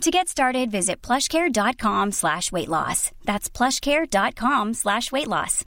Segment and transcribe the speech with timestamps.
[0.00, 3.10] To get started, visit plushcare.com slash weight loss.
[3.24, 5.64] That's plushcare.com slash weight loss.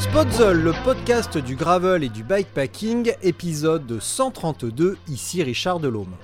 [0.00, 6.14] Spotzol, le podcast du gravel et du bikepacking, épisode 132, ici Richard Delhomme.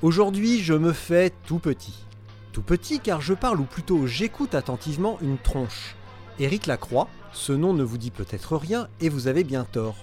[0.00, 2.04] Aujourd'hui, je me fais tout petit.
[2.52, 5.96] Tout petit car je parle ou plutôt j'écoute attentivement une tronche.
[6.38, 9.96] Éric Lacroix, ce nom ne vous dit peut-être rien et vous avez bien tort.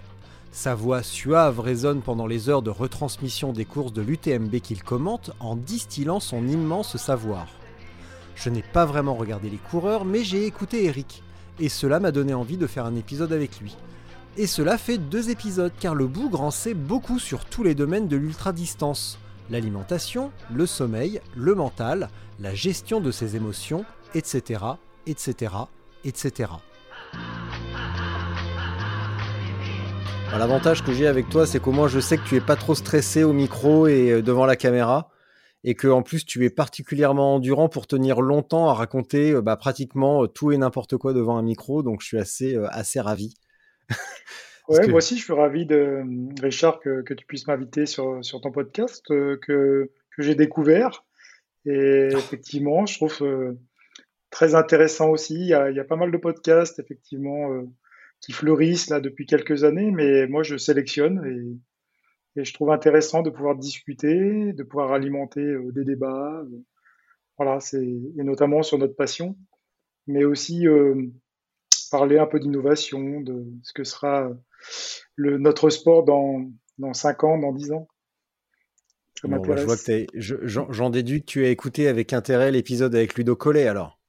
[0.51, 5.31] Sa voix suave résonne pendant les heures de retransmission des courses de l'UTMB qu'il commente
[5.39, 7.47] en distillant son immense savoir.
[8.35, 11.23] Je n'ai pas vraiment regardé les coureurs, mais j'ai écouté Eric,
[11.57, 13.77] et cela m'a donné envie de faire un épisode avec lui.
[14.35, 18.09] Et cela fait deux épisodes, car le bougre en sait beaucoup sur tous les domaines
[18.09, 19.19] de l'ultra-distance.
[19.49, 24.61] L'alimentation, le sommeil, le mental, la gestion de ses émotions, etc.,
[25.05, 25.51] etc.,
[26.03, 26.49] etc.
[30.37, 32.75] L'avantage que j'ai avec toi, c'est qu'au moins je sais que tu es pas trop
[32.75, 35.09] stressé au micro et euh, devant la caméra
[35.63, 39.55] et que en plus tu es particulièrement endurant pour tenir longtemps à raconter euh, bah,
[39.55, 43.35] pratiquement euh, tout et n'importe quoi devant un micro, donc je suis assez, assez ravi.
[44.69, 46.03] ouais, moi aussi je suis ravi de
[46.41, 51.03] Richard que, que tu puisses m'inviter sur, sur ton podcast que, que j'ai découvert
[51.65, 53.55] et effectivement je trouve
[54.29, 55.35] très intéressant aussi.
[55.35, 57.49] Il y, a, il y, a, pas mal de podcasts effectivement
[58.19, 61.57] qui fleurissent là depuis quelques années, mais moi je sélectionne et
[62.35, 66.41] et je trouve intéressant de pouvoir discuter, de pouvoir alimenter euh, des débats.
[66.41, 66.63] Euh,
[67.37, 69.37] voilà, c'est et notamment sur notre passion,
[70.07, 71.07] mais aussi euh,
[71.91, 74.29] parler un peu d'innovation, de ce que sera
[75.15, 77.87] le, notre sport dans, dans 5 ans, dans 10 ans?
[79.21, 82.93] Ça bon, bah, je vois que j'en déduis que tu as écouté avec intérêt l'épisode
[82.95, 83.99] avec Ludo Collet alors.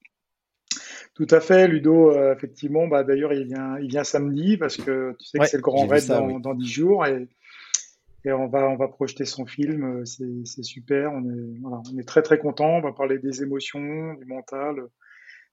[1.14, 5.14] Tout à fait, Ludo, euh, effectivement, bah, d'ailleurs il vient, il vient samedi parce que
[5.18, 6.42] tu sais que c'est le grand raid dans, oui.
[6.42, 7.28] dans 10 jours et
[8.26, 10.00] et on va, on va projeter son film.
[10.00, 11.12] Euh, c'est super.
[11.12, 12.78] On est, voilà, on est très très content.
[12.78, 14.88] On va parler des émotions, du mental,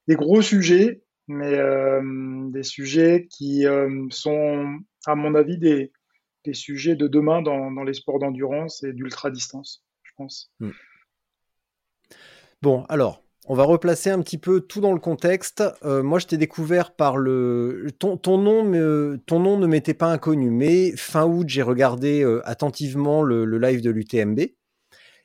[0.07, 2.01] des gros sujets, mais euh,
[2.49, 5.91] des sujets qui euh, sont, à mon avis, des,
[6.53, 10.51] sujets de demain dans, les sports d'endurance et d'ultra distance, je pense.
[10.59, 10.71] Hmm.
[12.61, 15.63] Bon, alors, on va replacer un petit peu tout dans le contexte.
[15.83, 20.49] Euh, moi, je t'ai découvert par le ton, nom, ton nom ne m'était pas inconnu,
[20.49, 24.39] mais fin août, j'ai regardé euh, attentivement le, live de l'UTMB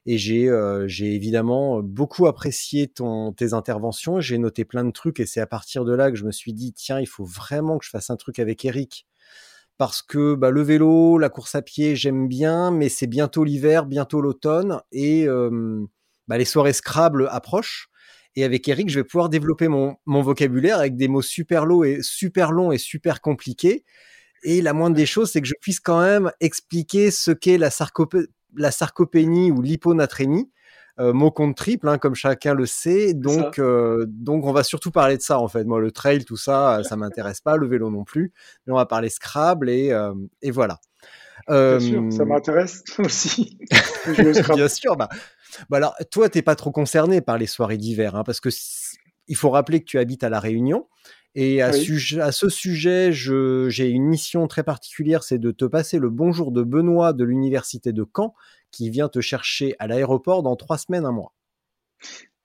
[0.06, 2.92] et j'ai euh, j'ai évidemment beaucoup apprécié
[3.36, 4.20] tes interventions.
[4.20, 6.52] J'ai noté plein de trucs et c'est à partir de là que je me suis
[6.52, 9.06] dit tiens, il faut vraiment que je fasse un truc avec Eric
[9.78, 13.86] parce que bah, le vélo, la course à pied, j'aime bien, mais c'est bientôt l'hiver,
[13.86, 15.26] bientôt l'automne et
[16.26, 17.88] bah, les soirées Scrabble approchent.
[18.36, 22.00] Et avec Eric, je vais pouvoir développer mon, vocabulaire avec des mots super longs et
[22.02, 23.84] super et super compliqués.
[24.44, 27.70] Et la moindre des choses, c'est que je puisse quand même expliquer ce qu'est la,
[28.56, 30.50] la sarcopénie ou l'hyponatrémie.
[31.00, 33.14] Euh, mot compte triple, hein, comme chacun le sait.
[33.14, 35.64] Donc, euh, donc, on va surtout parler de ça en fait.
[35.64, 37.56] Moi, le trail, tout ça, ça m'intéresse pas.
[37.56, 38.32] Le vélo non plus.
[38.66, 40.80] Mais on va parler Scrabble et, euh, et voilà.
[41.48, 43.58] Bien sûr, ça m'intéresse aussi.
[44.54, 45.08] Bien sûr, bah,
[45.70, 48.50] bah alors, toi, t'es pas trop concerné par les soirées d'hiver, hein, parce que
[49.28, 50.88] il faut rappeler que tu habites à la Réunion.
[51.34, 52.18] Et à, oui.
[52.20, 56.62] à ce sujet, j'ai une mission très particulière, c'est de te passer le bonjour de
[56.62, 58.34] Benoît de l'université de Caen,
[58.70, 61.32] qui vient te chercher à l'aéroport dans trois semaines, un mois.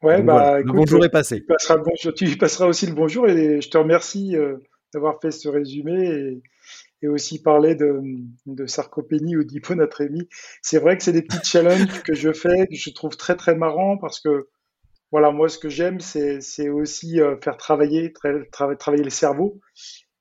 [0.02, 1.40] Ouais, Donc, bah, voilà, écoute, le bonjour est passé.
[1.42, 4.58] Tu passeras, bonjour, tu passeras, aussi le bonjour et je te remercie euh,
[4.94, 6.08] d'avoir fait ce résumé.
[6.08, 6.42] Et
[7.04, 8.02] et aussi parler de,
[8.46, 10.30] de sarcopénie ou d'hyponatrémie.
[10.62, 13.56] C'est vrai que c'est des petits challenges que je fais, que je trouve très très
[13.56, 14.48] marrant parce que
[15.12, 19.60] voilà, moi ce que j'aime, c'est aussi euh, faire travailler, tra tra travailler le cerveau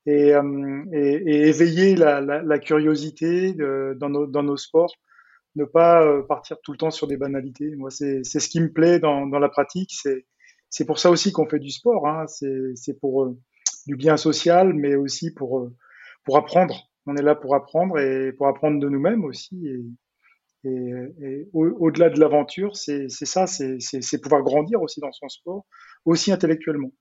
[0.07, 4.95] et, euh, et, et éveiller la, la, la curiosité de, dans, nos, dans nos sports,
[5.57, 7.75] ne pas euh, partir tout le temps sur des banalités.
[7.77, 9.95] Moi, c'est ce qui me plaît dans, dans la pratique.
[10.71, 12.09] C'est pour ça aussi qu'on fait du sport.
[12.09, 12.27] Hein.
[12.27, 13.39] C'est pour euh,
[13.87, 15.75] du bien social, mais aussi pour euh,
[16.25, 16.89] pour apprendre.
[17.07, 19.67] On est là pour apprendre et pour apprendre de nous-mêmes aussi.
[19.67, 19.83] Et,
[20.65, 25.67] et, au-delà au de l'aventure, c'est ça, c'est pouvoir grandir aussi dans son sport,
[26.05, 26.93] aussi intellectuellement.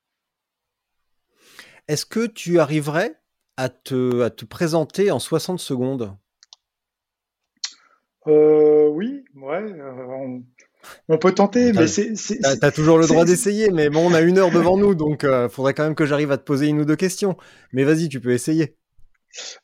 [1.87, 3.15] Est-ce que tu arriverais
[3.57, 6.17] à te, à te présenter en 60 secondes?
[8.27, 9.65] Euh, Oui, ouais.
[11.07, 12.13] On peut tenter, mais c'est.
[12.59, 15.29] T'as toujours le droit d'essayer, mais bon, on a une heure devant nous, donc il
[15.29, 17.37] euh, faudrait quand même que j'arrive à te poser une ou deux questions.
[17.73, 18.75] Mais vas-y, tu peux essayer.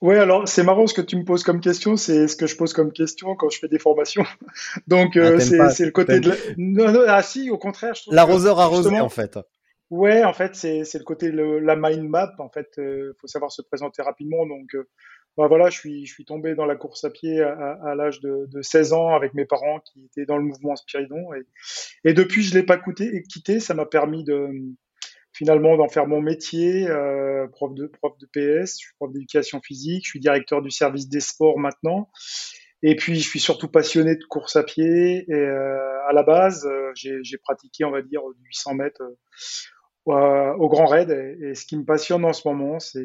[0.02, 2.56] Ouais, alors c'est marrant ce que tu me poses comme question, c'est ce que je
[2.56, 4.24] pose comme question quand je fais des formations.
[4.88, 6.36] Donc euh, ah, c'est le côté de la...
[6.58, 9.38] non, non, ah si, au contraire, je l'arroseur arrosé en fait.
[9.90, 12.34] Ouais, en fait c'est le côté de la mind map.
[12.40, 14.46] En fait, euh, faut savoir se présenter rapidement.
[14.46, 14.76] Donc
[15.38, 18.48] bah voilà, je suis, je suis tombé dans la course à pied à, l'âge de,
[18.62, 21.34] 16 ans avec mes parents qui étaient dans le mouvement Spiridon.
[21.34, 23.60] Et, et depuis, je l'ai pas coûté, quitté.
[23.60, 24.50] Ça m'a permis de
[25.38, 29.62] finalement d'en faire mon métier, euh, prof de prof de PS, je suis prof d'éducation
[29.62, 32.10] physique, je suis directeur du service des sports maintenant.
[32.82, 35.26] Et puis, je suis surtout passionné de course à pied.
[35.30, 39.04] Et euh, à la base, euh, j'ai pratiqué, on va dire, 800 mètres
[40.08, 41.10] au Grand Raid.
[41.42, 43.04] Et, ce qui me passionne en ce moment, c'est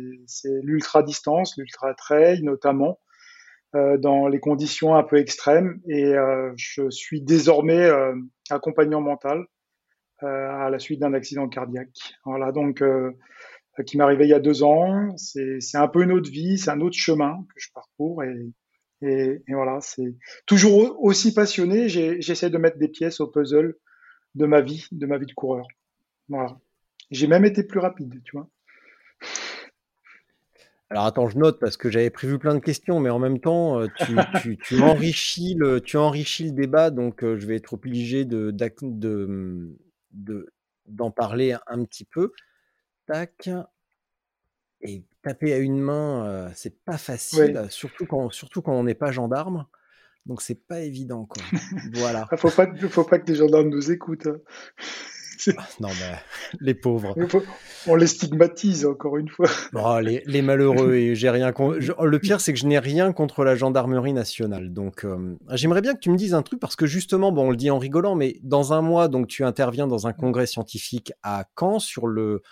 [0.63, 3.01] l'ultra distance, l'ultra trail notamment,
[3.75, 5.81] euh, dans les conditions un peu extrêmes.
[5.89, 8.15] Et euh, je suis désormais euh,
[8.51, 9.45] accompagnant mental
[10.25, 12.15] à la suite d'un accident cardiaque.
[12.25, 12.81] Voilà, donc
[13.85, 15.17] qui m'est arrivé il y a deux ans.
[15.17, 18.53] C'est un peu une autre vie, c'est un autre chemin que je parcours et,
[19.01, 20.15] et, et voilà, c'est
[20.47, 21.89] toujours aussi passionné.
[21.89, 23.75] J'essaie de mettre des pièces au puzzle
[24.37, 25.67] de ma vie, de ma vie de coureur.
[26.29, 26.57] Voilà.
[27.13, 28.49] J'ai même été plus rapide, tu vois.
[30.89, 33.81] Alors attends, je note parce que j'avais prévu plein de questions, mais en même temps,
[33.81, 34.17] euh, tu,
[34.83, 38.55] enrichis, le, tu enrichis le débat, donc euh, je vais être obligé de,
[40.87, 42.33] d'en parler un petit peu.
[43.07, 43.49] Tac.
[44.81, 48.95] Et taper à une main, euh, c'est pas facile, surtout, quand, surtout quand on n'est
[48.95, 49.67] pas gendarme.
[50.27, 51.43] Donc c'est pas évident, quoi.
[51.95, 52.29] Voilà.
[52.33, 54.27] Il faut pas, faut pas que les gendarmes nous écoutent.
[54.27, 54.41] Hein.
[55.59, 56.17] Ah, non, mais
[56.61, 57.15] les pauvres.
[57.87, 59.49] On les stigmatise encore une fois.
[59.75, 61.53] Oh, les, malheureux et j'ai rien.
[61.53, 64.73] Le pire, c'est que je n'ai rien contre la gendarmerie nationale.
[64.73, 67.51] Donc, euh, j'aimerais bien que tu me dises un truc parce que justement, bon, on
[67.51, 71.13] le dit en rigolant, mais dans un mois, donc tu interviens dans un congrès scientifique
[71.23, 72.43] à Caen sur le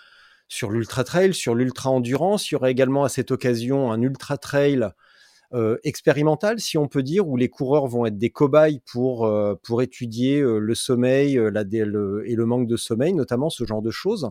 [0.47, 2.51] sur l'ultra trail, sur l'ultra endurance.
[2.51, 4.89] Il y aura également à cette occasion un ultra trail
[5.53, 9.53] euh, expérimental, si on peut dire, où les coureurs vont être des cobayes pour, euh,
[9.61, 11.83] pour étudier euh, le sommeil la, et
[12.35, 14.29] le manque de sommeil, notamment ce genre de choses.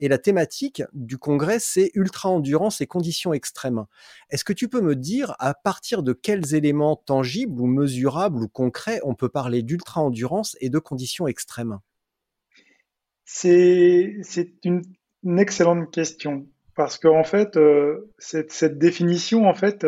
[0.00, 3.86] Et la thématique du congrès, c'est ultra-endurance et conditions extrêmes.
[4.28, 8.48] Est-ce que tu peux me dire à partir de quels éléments tangibles ou mesurables ou
[8.48, 11.78] concrets on peut parler d'ultra-endurance et de conditions extrêmes?
[13.24, 14.20] C'est
[14.64, 14.82] une,
[15.24, 16.46] une, excellente question.
[16.74, 17.58] Parce qu'en en fait,
[18.18, 19.86] cette, définition, en fait,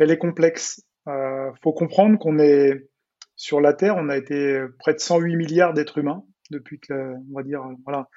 [0.00, 0.82] elle est complexe.
[1.06, 2.88] Il euh, faut comprendre qu'on est
[3.36, 7.34] sur la Terre, on a été près de 108 milliards d'êtres humains depuis que, on
[7.36, 8.08] va dire, voilà,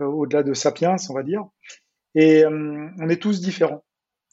[0.00, 1.44] euh, au-delà de sapiens, on va dire,
[2.14, 3.84] et euh, on est tous différents.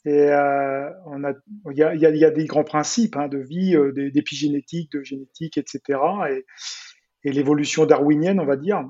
[0.04, 3.76] Et il y a, des grands principes hein, de vie,
[4.12, 6.00] d'épigénétique, de génétique, etc.
[6.30, 6.46] Et,
[7.24, 8.88] et l'évolution darwinienne, on va dire,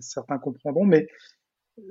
[0.00, 1.06] certains comprendront, mais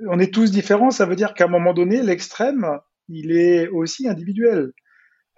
[0.08, 0.90] on est tous différents.
[0.90, 4.72] Ça veut dire qu'à un moment donné, l'extrême, il est aussi individuel.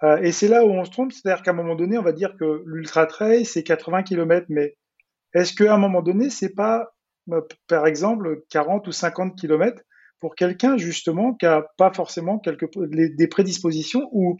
[0.03, 2.11] Euh, et c'est là où on se trompe, c'est-à-dire qu'à un moment donné, on va
[2.11, 4.75] dire que l'ultra trail c'est 80 km, mais
[5.33, 6.93] est-ce qu'à un moment donné, c'est pas,
[7.31, 9.81] euh, par exemple, 40 ou 50 km
[10.19, 14.37] pour quelqu'un justement qui a pas forcément quelques, des prédispositions ou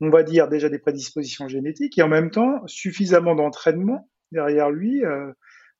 [0.00, 5.04] on va dire déjà des prédispositions génétiques et en même temps suffisamment d'entraînement derrière lui,
[5.04, 5.32] euh,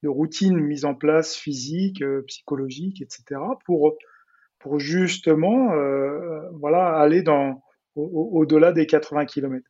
[0.03, 3.41] de routines mises en place physiques, psychologiques, etc.
[3.65, 3.97] pour
[4.59, 5.75] pour justement
[6.53, 7.64] voilà aller dans
[7.97, 9.65] au-delà des 80 km.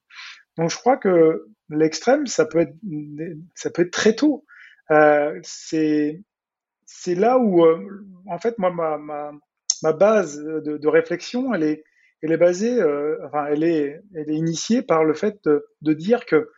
[0.56, 4.44] Donc je crois que l'extrême, ça peut être, très tôt.
[4.90, 11.82] Euh, c'est là où, euh, en fait, moi, ma, base de, réflexion, elle
[12.22, 16.50] est, basée, euh, enfin, elle est, initiée par le fait de, dire que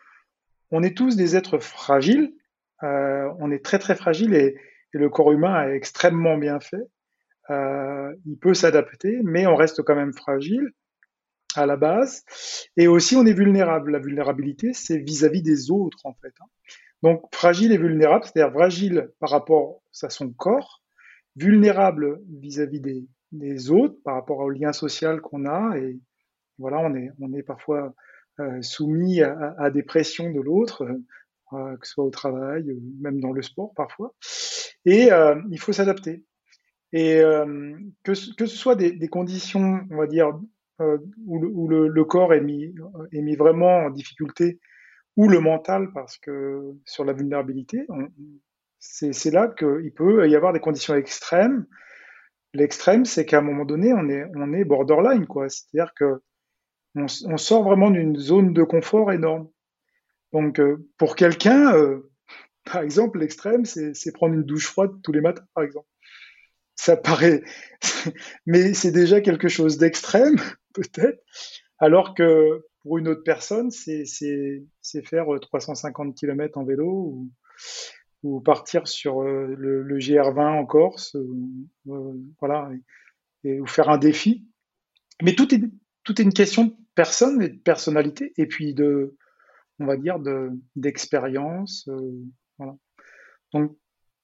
[0.71, 2.33] on est tous des êtres fragiles.
[2.83, 4.57] On est très très fragile et,
[4.95, 6.83] et, le corps humain est extrêmement bien fait.
[7.49, 10.73] Il peut s'adapter, mais on reste quand même fragile
[11.59, 12.25] à la base.
[12.77, 13.93] Et aussi, on est vulnérable.
[13.93, 16.35] La vulnérabilité, c'est vis-à-vis des autres, en fait.
[16.41, 16.47] Hein.
[17.03, 20.83] Donc, fragile et vulnérable, c'est-à-dire fragile par rapport à son corps,
[21.37, 22.81] vulnérable vis-à-vis
[23.33, 25.77] des, autres, par rapport au lien social qu'on a.
[25.79, 25.99] Et
[26.59, 27.95] voilà, on est, on est parfois
[28.41, 30.83] euh, soumis à, des pressions de l'autre,
[31.53, 32.65] euh, que ce soit au travail,
[33.01, 34.15] même dans le sport parfois.
[34.85, 36.25] Et euh, il faut s'adapter.
[36.93, 37.19] Et
[38.05, 40.33] que, que, ce soit des, des, conditions, on va dire,
[40.81, 42.75] euh, où, le, corps est mis,
[43.37, 44.61] vraiment en difficulté,
[45.17, 47.87] ou le mental, parce que sur la vulnérabilité,
[48.79, 51.67] c'est là qu'il peut y avoir des conditions extrêmes.
[52.53, 55.49] l'extrême, c'est qu'à un moment donné, on est, on est borderline, quoi.
[55.49, 56.21] C'est-à-dire que
[56.97, 59.49] on, sort vraiment d'une zone de confort énorme.
[60.33, 62.11] Donc, euh, pour quelqu'un, euh,
[62.65, 65.87] par exemple, l'extrême, c'est prendre une douche froide tous les matins, par exemple.
[66.77, 67.43] Ça paraît,
[68.47, 70.37] mais c'est déjà quelque chose d'extrême,
[70.75, 71.23] peut-être,
[71.79, 74.05] alors que pour une autre personne, c'est
[75.05, 77.29] faire 350 km en vélo
[78.23, 81.17] ou, partir sur euh, le, GR20 en Corse,
[82.41, 82.71] voilà,
[83.45, 84.47] et, ou faire un défi.
[85.23, 85.63] Mais tout est,
[86.19, 89.17] une question de personne et de personnalité, et puis de,
[89.79, 90.19] on va dire,
[90.75, 91.89] d'expérience.
[91.89, 92.13] Euh,
[92.59, 92.77] voilà.
[93.53, 93.77] Donc,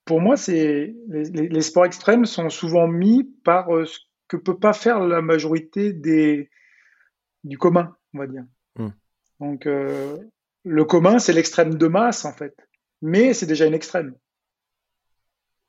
[0.05, 4.59] pour moi, c'est les, les, sports extrêmes sont souvent mis par euh, ce que peut
[4.59, 6.51] pas faire la majorité des
[7.45, 8.45] du commun, on va dire.
[8.77, 8.91] Hmm.
[9.41, 10.17] Donc, euh,
[10.65, 12.55] le commun, c'est l'extrême de masse, en fait.
[13.01, 14.15] Mais c'est déjà une extrême.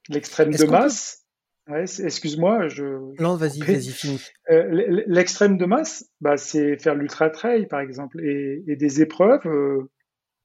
[0.10, 1.25] L'extrême de masse,
[1.68, 2.84] excuse-moi, je.
[3.22, 4.22] Non, vas-y, vas-y, finis.
[4.52, 9.90] Euh, l'extrême de masse, bah, c'est faire l'ultra trail, par exemple, et, des épreuves, euh,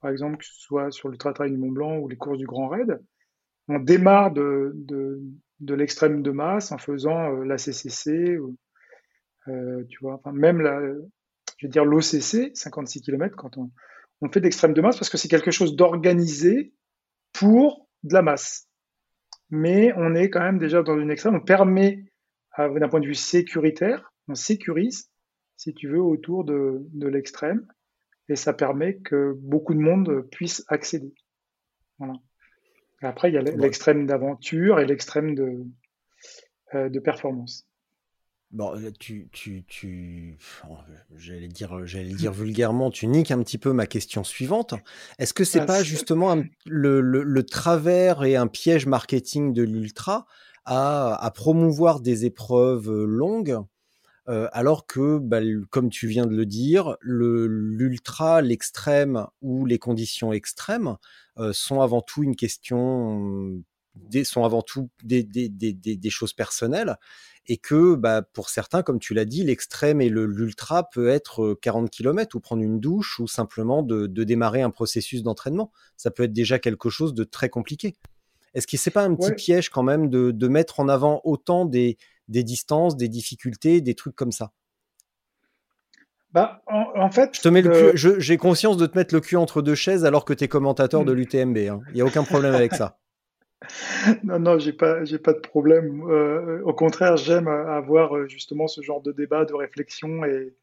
[0.01, 2.47] par exemple, que ce soit sur l'ultra trail du Mont Blanc ou les courses du
[2.47, 2.99] Grand Raid.
[3.69, 4.73] On démarre de,
[5.61, 8.39] de, l'extrême de masse en faisant euh, la CCC,
[9.47, 10.81] tu vois, même la,
[11.59, 13.71] je dire l'OCC, 56 km, quand on,
[14.21, 16.75] on fait de l'extrême de masse, parce que c'est quelque chose d'organisé
[17.33, 18.69] pour de la masse
[19.51, 21.37] mais on est quand même déjà dans une extrême.
[21.37, 22.05] On permet,
[22.59, 25.11] d'un point de vue sécuritaire, on sécurise,
[25.57, 27.67] si tu veux, autour de, l'extrême,
[28.29, 31.15] et ça permet que beaucoup de monde puisse accéder.
[31.99, 32.15] Voilà.
[33.01, 35.65] Après, il y a l'extrême d'aventure et l'extrême de,
[36.75, 37.69] euh, de performance.
[38.51, 40.39] Bon, tu, tu, tu,
[41.15, 44.75] j'allais dire, j'allais dire vulgairement, tu niques un petit peu ma question suivante.
[45.19, 50.25] Est-ce que c'est ah, pas justement le, le, travers et un piège marketing de l'ultra
[50.65, 53.59] à, à, promouvoir des épreuves longues,
[54.29, 60.33] euh, alors que, bah, comme tu viens de le dire, l'ultra, l'extrême ou les conditions
[60.33, 60.97] extrêmes
[61.39, 63.63] euh, sont avant tout une question,
[63.95, 66.97] des, sont avant tout des, des, des, des choses personnelles
[67.49, 71.91] et que bah, pour certains, comme tu l'as dit, l'extrême et l'ultra peut être 40
[71.91, 75.73] km ou prendre une douche ou simplement de, démarrer un processus d'entraînement.
[75.97, 77.97] Ça peut être déjà quelque chose de très compliqué.
[78.53, 81.97] Est-ce que c'est pas un petit piège quand même de, mettre en avant autant des,
[82.29, 84.53] distances, des difficultés, des trucs comme ça
[86.33, 89.63] bah, en, fait, je te mets le j'ai conscience de te mettre le cul entre
[89.63, 91.57] deux chaises alors que tu es commentateur de l'UTMB.
[91.57, 91.81] Hein.
[91.89, 92.99] Il n'y a aucun problème avec ça.
[94.25, 96.03] Non, non, j'ai pas, j'ai pas de problème.
[96.09, 100.55] Euh, au contraire, j'aime avoir euh, justement ce genre de débat, de réflexion et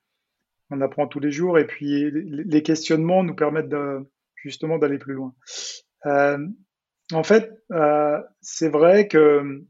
[0.69, 1.60] on apprend tous les jours.
[1.60, 4.05] Et puis les questionnements nous permettent de,
[4.36, 5.34] justement d'aller plus loin.
[6.05, 6.38] Euh,
[7.13, 7.51] en fait,
[8.41, 9.63] c'est vrai que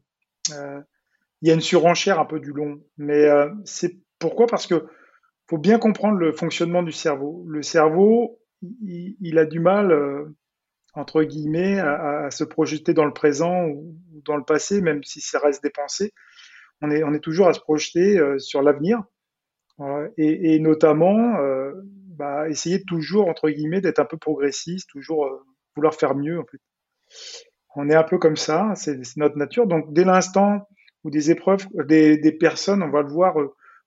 [1.42, 3.26] il y a une surenchère un peu du long, mais
[3.64, 4.46] c'est pourquoi?
[4.46, 4.86] Parce que
[5.48, 7.44] faut bien comprendre le fonctionnement du cerveau.
[7.46, 8.40] Le cerveau,
[8.80, 9.92] il a du mal
[10.96, 15.38] entre guillemets, à, se projeter dans le présent ou, dans le passé, même si ça
[15.38, 16.12] reste des pensées.
[16.82, 19.02] On est, toujours à se projeter euh, sur l'avenir
[20.18, 25.94] et, notamment euh, bah, essayer toujours, entre guillemets, d'être un peu progressiste, toujours euh, vouloir
[25.94, 26.42] faire mieux.
[27.76, 29.66] On est un peu comme ça, c'est notre nature.
[29.66, 30.66] Donc dès l'instant
[31.06, 33.36] où des épreuves, des, des, personnes, on va le voir,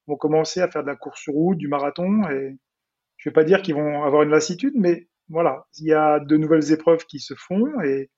[0.07, 2.57] vont commencer à faire de la course sur route, du marathon, et
[3.17, 6.19] je ne vais pas dire qu'ils vont avoir une lassitude, mais voilà, il y a
[6.21, 8.09] de nouvelles épreuves qui se font et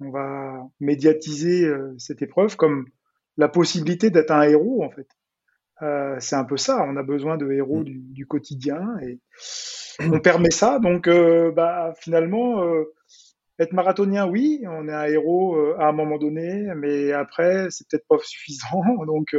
[0.00, 2.86] on va médiatiser euh, cette épreuve comme
[3.38, 5.08] la possibilité d'être un héros en fait.
[5.80, 8.12] Euh, c'est un peu ça, on a besoin de héros mm.
[8.12, 9.20] du, quotidien et
[10.00, 10.78] on permet ça.
[10.78, 12.62] Donc euh, bah, finalement,
[13.58, 18.06] être marathonien, oui, on est un héros à un moment donné, mais après, c'est peut-être
[18.08, 18.82] pas suffisant.
[19.06, 19.36] Donc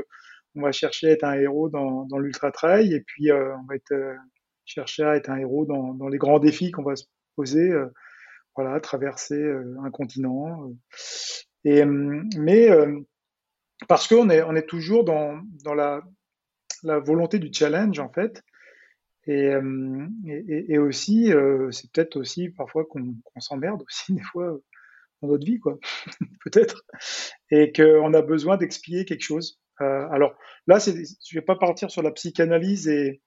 [0.55, 3.75] on va chercher à être un héros dans, dans l'ultra trail et puis on va
[4.69, 7.87] chercher à être un héros dans, les grands défis qu'on va se poser, euh,
[8.55, 10.63] voilà, traverser euh, un continent.
[10.63, 10.73] Euh.
[11.65, 12.69] et, mais
[13.87, 15.41] parce qu'on est, toujours dans,
[15.73, 18.41] la volonté du challenge, en fait.
[19.31, 19.53] Et,
[20.69, 21.31] et, aussi,
[21.69, 24.57] c'est peut-être aussi parfois qu'on s'emmerde aussi, des fois,
[25.21, 25.77] dans notre vie, quoi,
[26.45, 26.83] peut-être.
[27.51, 29.59] Et qu'on a besoin d'expier quelque chose.
[29.77, 33.21] alors là, je ne vais pas partir sur la psychanalyse et,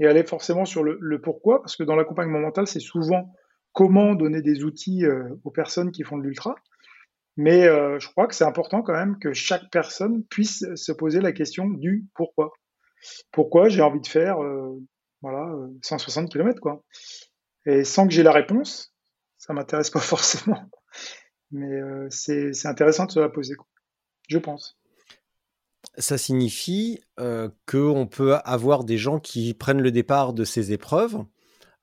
[0.00, 3.34] aller forcément sur le, pourquoi, parce que dans l'accompagnement mental, c'est souvent
[3.72, 6.56] comment donner des outils euh, aux personnes qui font de l'ultra.
[7.36, 11.20] Mais euh, je crois que c'est important quand même que chaque personne puisse se poser
[11.20, 12.52] la question du pourquoi.
[13.30, 14.82] Pourquoi j'ai envie de faire euh,
[15.22, 16.82] voilà 160 km quoi.
[17.66, 18.94] Et sans que j'ai la réponse,
[19.36, 20.70] ça m'intéresse pas forcément.
[21.50, 23.54] Mais c'est intéressant de se la poser,
[24.28, 24.78] je pense.
[25.96, 31.24] Ça signifie euh, qu'on peut avoir des gens qui prennent le départ de ces épreuves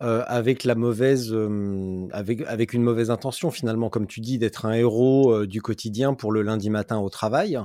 [0.01, 4.65] euh, avec la mauvaise, euh, avec, avec une mauvaise intention finalement, comme tu dis, d'être
[4.65, 7.59] un héros du quotidien pour le lundi matin au travail,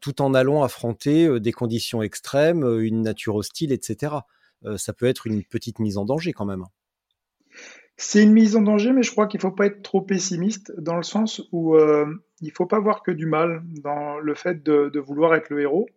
[0.00, 4.16] tout en allant affronter des conditions extrêmes, une nature hostile, etc.
[4.76, 6.64] ça peut être une petite mise en danger quand même.
[8.00, 10.72] C'est une mise en danger, mais je crois qu'il ne faut pas être trop pessimiste
[10.78, 12.06] dans le sens où euh,
[12.40, 15.62] il ne faut pas voir que du mal dans le fait de, vouloir être le
[15.62, 15.88] héros.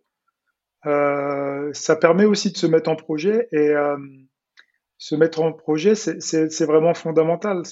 [0.84, 3.96] Euh, ça permet aussi de se mettre en projet et euh,
[4.98, 7.62] se mettre en projet, c'est vraiment fondamental.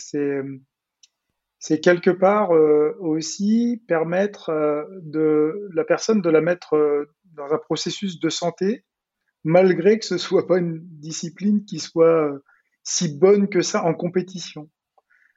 [1.58, 2.50] C'est quelque part
[3.00, 4.52] aussi permettre
[5.02, 8.84] de la personne de la mettre dans un processus de santé,
[9.44, 12.30] malgré que ce soit pas une discipline qui soit
[12.82, 14.70] si bonne que ça en compétition.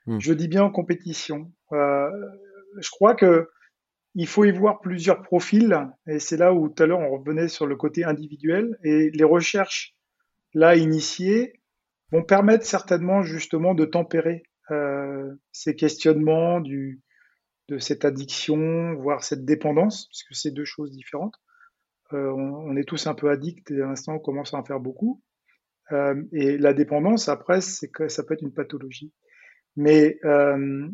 [0.05, 0.19] Hmm.
[0.19, 1.51] Je dis bien en compétition.
[1.71, 2.09] Euh,
[2.79, 3.49] je crois que
[4.15, 7.47] il faut y voir plusieurs profils, et c'est là où tout à l'heure on revenait
[7.47, 9.95] sur le côté individuel, et les recherches
[10.53, 11.61] là initiées
[12.11, 17.01] vont permettre certainement justement de tempérer euh, ces questionnements du,
[17.69, 21.35] de cette addiction, voire cette dépendance, parce que c'est deux choses différentes.
[22.11, 24.79] Euh, on, est tous un peu addicts et à l'instant on commence à en faire
[24.79, 25.21] beaucoup.
[25.91, 29.13] Euh, et la dépendance, après, ça peut être une pathologie.
[29.75, 30.87] Mais euh,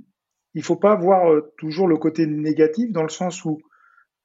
[0.54, 3.60] il faut pas voir toujours le côté négatif dans le sens où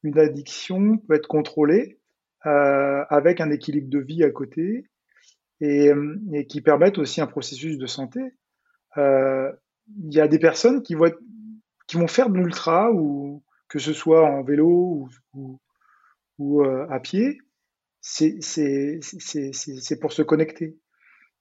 [0.03, 1.99] une addiction peut être contrôlée
[2.41, 4.87] avec un équilibre de vie à côté
[5.61, 5.91] et,
[6.47, 8.19] qui permettent aussi un processus de santé.
[8.97, 14.43] Il y a des personnes qui vont, faire de l'ultra ou que ce soit en
[14.43, 15.59] vélo ou,
[16.37, 17.39] ou à pied
[18.05, 20.77] c'est pour se connecter.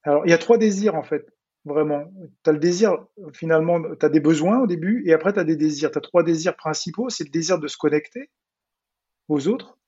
[0.02, 1.26] Alors, il y a trois désirs, en fait,
[1.64, 2.10] vraiment.
[2.42, 5.44] Tu as le désir, finalement, tu as des besoins au début, et après, tu as
[5.44, 5.90] des désirs.
[5.90, 7.10] Tu as trois désirs principaux.
[7.10, 8.30] C'est le désir de se connecter
[9.28, 9.78] aux autres.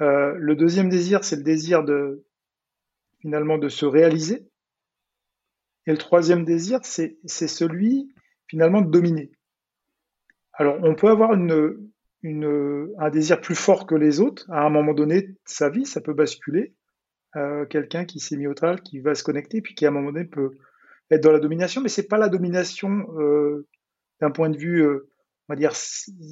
[0.00, 2.24] Euh, le deuxième désir, c'est le désir de,
[3.20, 4.46] finalement, de se réaliser.
[5.86, 8.12] Et le troisième désir, c'est celui,
[8.46, 9.30] finalement, de dominer.
[10.52, 11.90] Alors, on peut avoir une,
[12.22, 14.50] une, un désir plus fort que les autres.
[14.50, 16.74] À un moment donné sa vie, ça peut basculer.
[17.36, 19.92] Euh, quelqu'un qui s'est mis au travail, qui va se connecter, puis qui à un
[19.92, 20.52] moment donné peut
[21.10, 23.66] être dans la domination, mais c'est pas la domination euh,
[24.20, 25.10] d'un point de vue, euh,
[25.48, 25.72] on va dire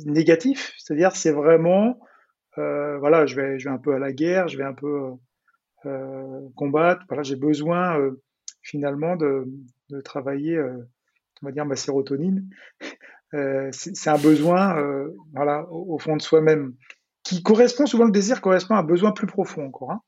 [0.06, 0.72] négatif.
[0.78, 2.00] C'est-à-dire, c'est vraiment,
[2.58, 5.12] euh, voilà, je vais, je vais un peu à la guerre, je vais un peu
[5.84, 7.04] euh, combattre.
[7.08, 7.98] Voilà, j'ai besoin
[8.62, 9.44] finalement de,
[9.90, 12.48] de travailler, on va dire ma sérotonine
[13.36, 16.74] euh, c'est un besoin, euh, voilà, au, fond de soi-même,
[17.22, 19.92] qui correspond souvent le désir correspond à un besoin plus profond encore.
[19.92, 20.00] Hein.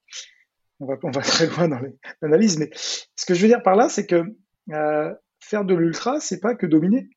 [0.80, 1.80] On, va, très loin dans
[2.22, 4.22] l'analyse, mais ce que je veux dire par là, c'est que
[4.72, 7.10] euh, faire de l'ultra, c'est pas que dominer,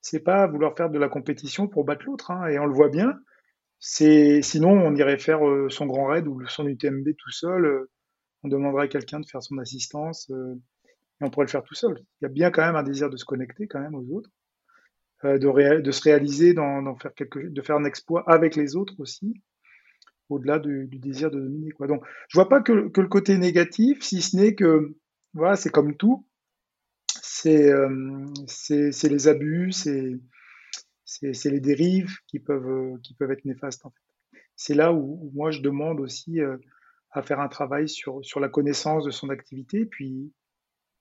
[0.00, 2.88] c'est pas vouloir faire de la compétition pour battre l'autre, hein, et on le voit
[2.88, 3.14] bien.
[3.80, 7.88] Sinon on irait faire son grand raid ou son UTMB tout seul.
[8.44, 11.98] On demanderait à quelqu'un de faire son assistance et on pourrait le faire tout seul.
[12.20, 14.30] Il y a bien quand même un désir de se connecter quand même aux autres.
[15.24, 19.40] Euh, de, se réaliser, dans, faire quelque, de faire un exploit avec les autres aussi,
[20.28, 21.70] au-delà du, désir de dominer.
[21.70, 21.86] Quoi.
[21.86, 24.96] Donc, je vois pas que, que le côté négatif, si ce n'est que,
[25.32, 26.26] voilà, c'est comme tout,
[27.06, 28.26] c'est euh,
[28.68, 29.70] les abus,
[31.04, 33.84] c'est les dérives qui peuvent, qui peuvent être néfastes.
[34.56, 36.56] C'est là où, moi je demande aussi euh,
[37.12, 40.32] à faire un travail sur, sur la connaissance de son activité, puis,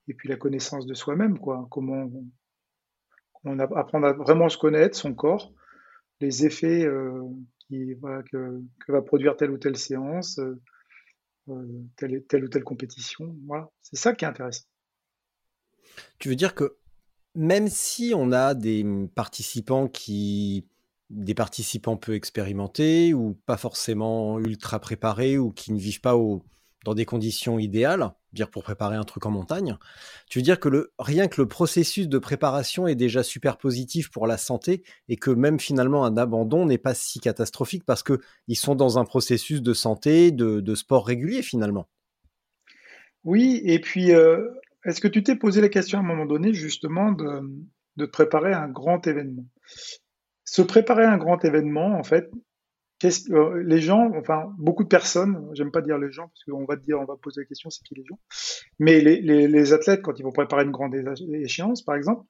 [0.07, 1.67] et puis la connaissance de soi-même, quoi.
[1.71, 2.07] Comment,
[3.43, 5.54] on apprendre à vraiment se connaître, son corps,
[6.19, 7.23] les effets euh,
[7.69, 10.62] que, va produire telle ou telle séance, euh,
[11.49, 13.36] euh, telle, telle ou telle compétition.
[13.47, 14.65] Voilà, c'est ça qui est intéressant.
[16.19, 16.77] Tu veux dire que
[17.36, 20.67] même si on a des participants qui
[21.10, 26.41] des participants peu expérimentés ou pas forcément ultra préparés ou qui ne vivent pas au,
[26.83, 29.77] dans des conditions idéales, dire pour préparer un truc en montagne,
[30.29, 34.27] tu veux dire que rien que le processus de préparation est déjà super positif pour
[34.27, 38.55] la santé et que même finalement un abandon n'est pas si catastrophique parce que ils
[38.55, 41.87] sont dans un processus de santé, de, sport régulier finalement.
[43.23, 44.47] Oui, et puis euh,
[44.85, 47.41] est-ce que tu t'es posé la question à un moment donné justement de,
[47.97, 49.45] de préparer un grand événement?
[50.45, 52.31] Se préparer un grand événement, en fait,
[53.05, 56.77] euh, les gens, enfin beaucoup de personnes, j'aime pas dire les gens parce qu'on va
[56.77, 58.19] te dire, on va poser la question, c'est qui les gens,
[58.79, 60.95] mais les, athlètes quand ils vont préparer une grande
[61.33, 62.25] échéance, par exemple,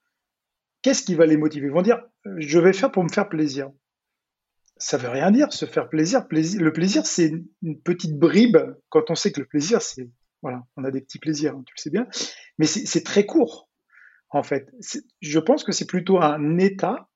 [0.81, 1.67] qu'est-ce qui va les motiver?
[1.67, 2.01] Ils vont dire,
[2.37, 3.69] je vais faire pour me faire plaisir.
[4.77, 6.27] Ça veut rien dire, se faire plaisir.
[6.27, 7.31] plaisir le plaisir, c'est
[7.61, 8.57] une petite bribe
[8.89, 10.09] quand on sait que le plaisir, c'est
[10.41, 12.07] voilà, on a des petits plaisirs, hein, tu le sais bien,
[12.57, 13.69] mais c'est très court
[14.31, 14.69] en fait.
[15.21, 17.09] Je pense que c'est plutôt un état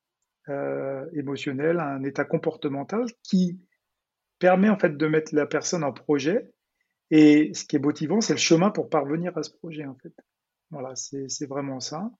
[0.50, 3.60] euh, émotionnel, un état comportemental qui
[4.40, 6.52] permet en fait de mettre la personne en projet.
[7.12, 10.14] Et ce qui est motivant, c'est le chemin pour parvenir à ce projet en fait.
[10.72, 12.12] Voilà, c'est vraiment ça.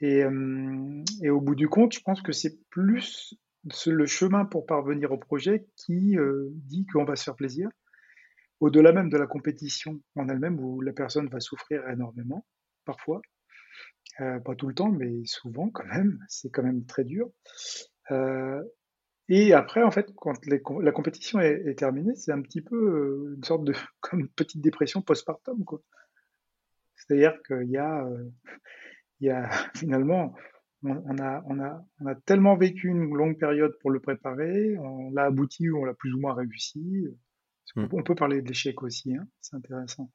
[0.00, 3.34] Et, euh, et, au bout du compte, je pense que c'est plus
[3.86, 7.68] le chemin pour parvenir au projet qui euh, dit qu'on va se faire plaisir,
[8.60, 12.46] au-delà même de la compétition en elle-même où la personne va souffrir énormément,
[12.84, 13.20] parfois.
[14.20, 16.18] Euh, pas tout le temps, mais souvent quand même.
[16.28, 17.30] C'est quand même très dur.
[18.10, 18.62] Euh,
[19.28, 23.44] et après, en fait, quand la compétition est, terminée, c'est un petit peu euh, une
[23.44, 25.64] sorte de comme une petite dépression postpartum.
[26.96, 28.04] C'est-à-dire qu'il y a,
[29.20, 30.34] il y a finalement,
[30.82, 35.12] on, a, on, a, on a tellement vécu une longue période pour le préparer, on
[35.12, 37.06] l'a abouti ou on l'a plus ou moins réussi.
[37.76, 37.86] Hmm.
[37.92, 40.10] On peut parler de l'échec aussi, hein, c'est intéressant.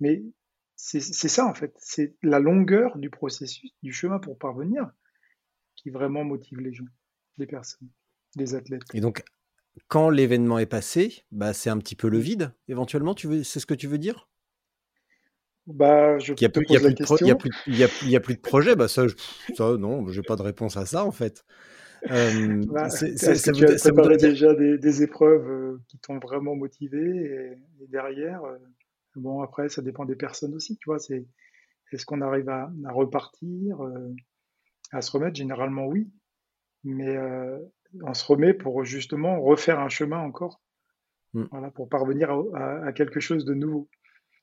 [0.00, 0.22] Mais
[0.76, 4.90] c'est ça en fait, c'est la longueur du processus, du chemin pour parvenir,
[5.76, 6.84] qui vraiment motive les gens,
[7.38, 7.88] les personnes,
[8.36, 8.82] les athlètes.
[8.92, 9.24] Et donc,
[9.88, 13.60] quand l'événement est passé, bah, c'est un petit peu le vide, éventuellement, tu veux, c'est
[13.60, 14.28] ce que tu veux dire?
[15.66, 19.04] Bah, je il n'y a, plus, de a, plus de projet, bah ça,
[19.54, 21.42] ça non, j'ai pas de réponse à ça en fait.
[22.10, 27.86] Euh, bah, ça, tu as préparé déjà des, épreuves euh, qui t'ont vraiment motivé et,
[27.88, 28.58] derrière, euh,
[29.16, 30.98] Bon, après, ça dépend des personnes aussi, tu vois.
[30.98, 31.26] C'est
[31.92, 34.14] est-ce qu'on arrive à, repartir, euh,
[34.90, 35.36] à se remettre?
[35.36, 36.10] Généralement, oui.
[36.82, 37.58] Mais euh,
[38.02, 40.60] on se remet pour justement refaire un chemin encore,
[41.34, 41.44] mm.
[41.50, 43.88] voilà, pour parvenir à, quelque chose de nouveau.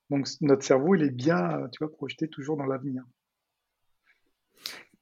[0.09, 3.03] Donc notre cerveau, il est bien, tu vois, projeté toujours dans l'avenir.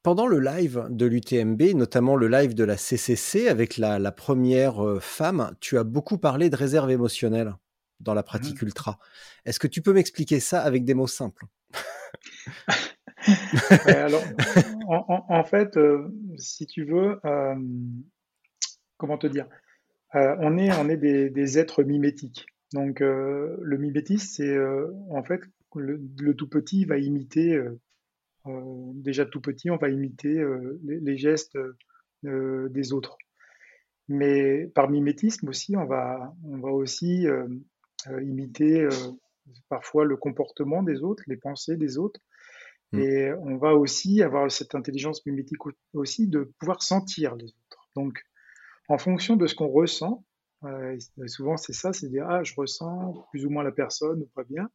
[0.01, 4.83] Pendant le live de l'UTMB, notamment le live de la CCC avec la, la première
[4.83, 7.53] euh, femme, tu as beaucoup parlé de réserve émotionnelle
[7.99, 8.65] dans la pratique mmh.
[8.65, 8.99] ultra.
[9.45, 11.45] Est-ce que tu peux m'expliquer ça avec des mots simples?
[13.85, 14.23] Alors,
[14.87, 17.55] en, fait, euh, si tu veux, euh,
[18.97, 19.47] comment te dire,
[20.15, 22.47] euh, on est, on est des, êtres mimétiques.
[22.73, 24.57] Donc, le mimétisme, c'est
[25.09, 25.41] en fait
[25.75, 27.61] le, tout petit va imiter,
[28.45, 30.43] déjà tout petit, on va imiter
[30.83, 31.57] les, les, gestes
[32.23, 33.17] des autres.
[34.09, 37.47] Mais par mimétisme aussi, on va, on va aussi euh,
[38.07, 38.89] imiter euh,
[39.67, 42.19] parfois le comportement des autres, les pensées des autres.
[42.91, 42.99] Mm.
[42.99, 45.61] Et on va aussi avoir cette intelligence mimétique
[45.93, 47.89] aussi de pouvoir sentir les autres.
[47.95, 48.23] Donc,
[48.87, 50.25] en fonction de ce qu'on ressent,
[50.63, 54.29] euh, souvent c'est ça, c'est dire ah je ressens plus ou moins la personne ou
[54.35, 54.69] pas bien,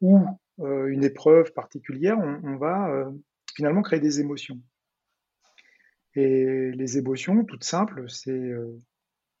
[0.00, 0.18] ou
[0.58, 3.10] une épreuve particulière, on, va
[3.54, 4.60] finalement créer des émotions.
[6.14, 8.52] Et les émotions, toutes simples, c'est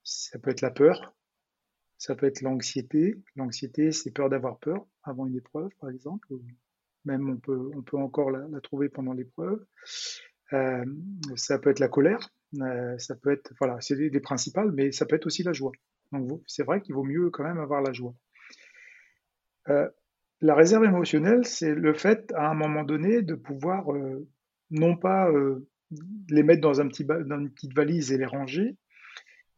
[0.02, 1.14] ça peut être la peur,
[2.00, 3.22] ça peut être l'anxiété.
[3.36, 6.28] L'anxiété, c'est peur d'avoir peur avant une épreuve, par exemple.
[7.04, 9.62] Même on peut, on peut encore la, trouver pendant l'épreuve.
[10.54, 10.84] Euh,
[11.36, 12.30] ça peut être la colère.
[12.62, 15.72] Euh, ça peut être, voilà, c'est les, principales, mais ça peut être aussi la joie.
[16.10, 18.14] Donc c'est vrai qu'il vaut mieux quand même avoir la joie.
[19.68, 19.88] Euh,
[20.40, 23.88] la réserve émotionnelle, c'est le fait à un moment donné de pouvoir
[24.70, 25.30] non pas
[26.30, 28.78] les mettre dans, un petit, dans une petite valise et les ranger,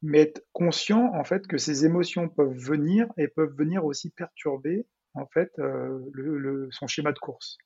[0.02, 4.86] mais être conscient en fait que ces émotions peuvent venir et peuvent venir aussi perturber
[5.14, 7.56] en fait euh, son schéma de course.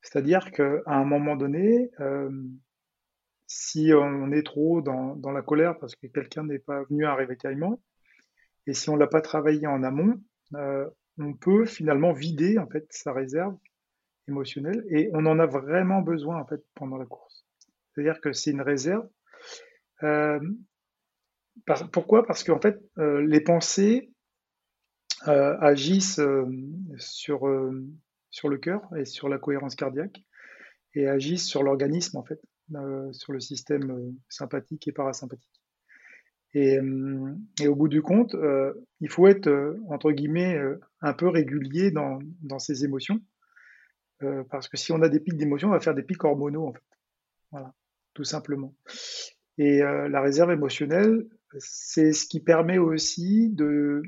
[0.00, 2.30] C'est-à-dire qu'à un moment donné, euh,
[3.46, 7.14] si on est trop dans, la colère parce que quelqu'un n'est pas venu à un
[7.14, 7.80] réveillement,
[8.66, 10.20] et si on l'a pas travaillé en amont,
[10.54, 13.56] euh, on peut finalement vider en fait sa réserve
[14.28, 17.44] émotionnelle et on en a vraiment besoin en fait pendant la course.
[17.94, 19.08] C'est-à-dire que c'est une réserve
[21.92, 22.26] pourquoi?
[22.26, 24.10] Parce qu'en fait, euh, les pensées
[25.28, 26.46] euh, agissent euh,
[26.98, 27.48] sur,
[28.30, 30.22] sur le cœur et sur la cohérence cardiaque
[30.94, 32.40] et agissent sur l'organisme, en fait,
[33.12, 35.62] sur le système sympathique et parasympathique.
[36.54, 38.36] Et, au bout du compte,
[39.00, 40.60] il faut être, entre guillemets,
[41.00, 43.22] un peu régulier dans, dans ses émotions.
[44.50, 46.72] parce que si on a des pics d'émotions, on va faire des pics hormonaux, en
[46.74, 46.82] fait.
[47.52, 47.72] Voilà,
[48.12, 48.74] tout simplement.
[49.56, 51.26] Et la réserve émotionnelle,
[51.58, 54.02] c'est ce qui permet aussi de,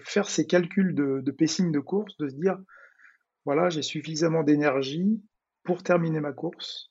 [0.00, 2.58] faire ces calculs de, de pacing de course, de se dire,
[3.44, 5.22] voilà, j'ai suffisamment d'énergie
[5.64, 6.90] pour terminer ma course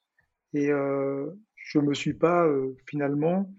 [0.54, 3.52] et euh, je me suis pas euh, finalement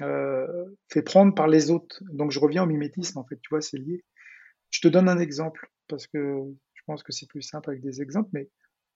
[0.00, 0.46] euh,
[0.88, 2.02] fait prendre par les autres.
[2.12, 4.04] Donc je reviens au mimétisme en fait, tu vois, c'est lié.
[4.70, 6.42] Je te donne un exemple parce que
[6.74, 8.48] je pense que c'est plus simple avec des exemples, mais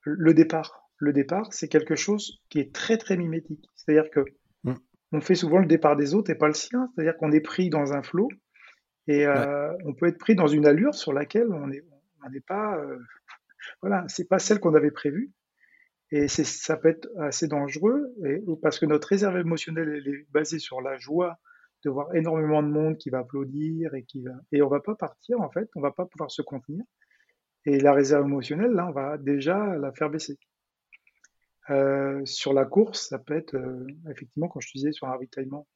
[0.03, 3.64] le départ, le départ, c'est quelque chose qui est très très mimétique.
[3.75, 4.25] C'est-à-dire que
[5.12, 6.88] on fait souvent le départ des autres et pas le sien.
[6.94, 8.29] C'est-à-dire qu'on est pris dans un flot
[9.07, 11.83] et euh, on peut être pris dans une allure sur laquelle on n'est
[12.25, 12.98] on pas, euh,
[13.83, 15.33] voilà, c'est pas celle qu'on avait prévue.
[16.14, 20.83] Et ça peut être assez dangereux et, parce que notre réserve émotionnelle est basée sur
[20.83, 21.38] la joie
[21.87, 24.94] de voir énormément de monde qui va applaudir et qui va et on va pas
[24.94, 26.85] partir en fait, on va pas pouvoir se contenir.
[27.64, 30.37] Et la réserve émotionnelle, là, on va déjà la faire baisser.
[31.72, 35.66] Euh, sur la course, ça peut être euh, effectivement, quand je disais sur un ravitaillement,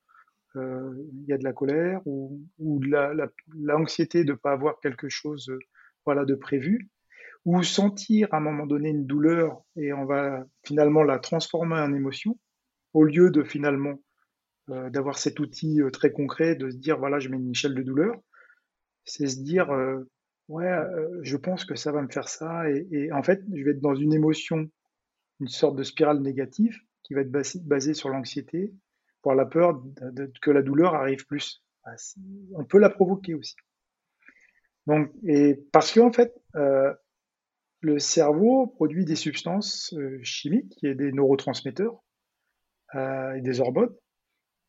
[0.56, 4.80] euh, il y a de la colère ou, de l'anxiété la, de ne pas avoir
[4.80, 5.50] quelque chose
[6.04, 6.90] voilà, de prévu,
[7.44, 11.94] ou sentir à un moment donné une douleur et on va finalement la transformer en
[11.94, 12.38] émotion,
[12.92, 14.00] au lieu de finalement
[14.68, 18.16] d'avoir cet outil très concret, de se dire voilà, je mets une échelle de douleur,
[19.04, 19.68] c'est se dire
[20.48, 20.76] ouais,
[21.22, 23.94] je pense que ça va me faire ça, et, en fait, je vais être dans
[23.94, 24.68] une émotion,
[25.40, 28.74] une sorte de spirale négative qui va être basée, sur l'anxiété,
[29.22, 31.62] pour la peur de, que la douleur arrive plus.
[31.84, 31.92] Bah,
[32.54, 33.54] on peut la provoquer aussi.
[34.86, 36.34] Donc, et parce qu'en en fait,
[37.80, 42.02] le cerveau produit des substances chimiques et des neurotransmetteurs
[42.94, 43.94] et des hormones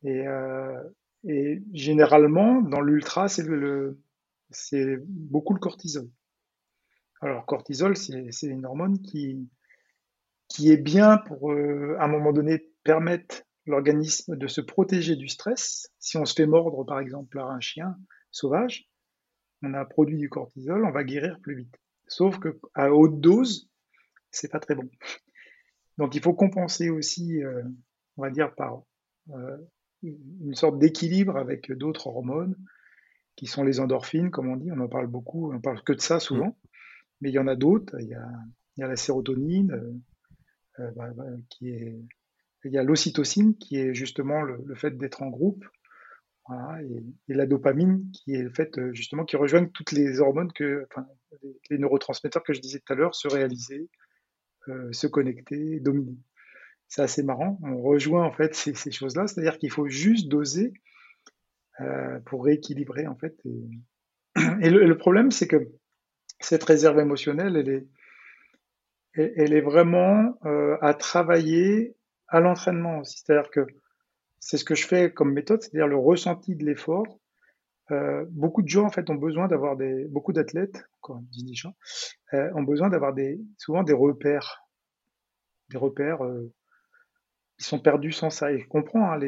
[0.04, 0.82] et, euh,
[1.24, 4.00] et généralement, dans l'ultra, c'est le,
[4.50, 6.08] c'est beaucoup le cortisol.
[7.20, 9.48] Alors, cortisol, c'est une hormone qui,
[10.48, 15.28] qui est bien pour, euh, à un moment donné, permettre l'organisme de se protéger du
[15.28, 15.90] stress.
[15.98, 17.96] Si on se fait mordre, par exemple, par un chien
[18.30, 18.88] sauvage,
[19.62, 21.76] on a produit du cortisol, on va guérir plus vite.
[22.06, 23.68] Sauf que à haute dose,
[24.30, 24.88] c'est pas très bon.
[25.98, 27.62] Donc, il faut compenser aussi, euh,
[28.16, 28.82] on va dire, par
[29.30, 29.58] euh,
[30.02, 32.56] une sorte d'équilibre avec d'autres hormones
[33.36, 34.70] qui sont les endorphines, comme on dit.
[34.72, 36.68] On en parle beaucoup, on parle que de ça souvent, mm.
[37.20, 37.96] mais il y en a d'autres.
[38.00, 38.28] Il y a,
[38.76, 39.92] il y a la sérotonine, euh,
[40.96, 41.24] bah, bah,
[41.62, 41.98] est,
[42.64, 45.64] il y a l'ocytocine, qui est justement le, fait d'être en groupe,
[46.80, 50.88] et, la dopamine, qui est le fait euh, justement qui rejoignent toutes les hormones que,
[51.70, 53.90] les, neurotransmetteurs que je disais tout à l'heure, se réaliser,
[54.68, 56.16] euh, se connecter, dominer
[56.88, 57.58] c'est assez marrant.
[57.62, 60.72] On rejoint en fait ces, choses-là, c'est-à-dire qu'il faut juste doser
[61.80, 63.38] euh, pour rééquilibrer en fait.
[63.44, 65.68] Et, le, problème, c'est que
[66.40, 67.86] cette réserve émotionnelle, elle est,
[69.18, 71.96] elle est vraiment euh, à travailler
[72.28, 73.22] à l'entraînement aussi.
[73.24, 73.66] C'est-à-dire que
[74.38, 77.06] c'est ce que je fais comme méthode, c'est-à-dire le ressenti de l'effort.
[77.90, 81.74] Euh, beaucoup de gens en fait ont besoin d'avoir des, beaucoup d'athlètes, comme dit gens,
[82.32, 84.68] ont besoin d'avoir des, souvent des repères,
[85.70, 86.20] des repères
[87.58, 88.52] ils sont perdus sans ça.
[88.52, 89.18] Et je comprends, hein,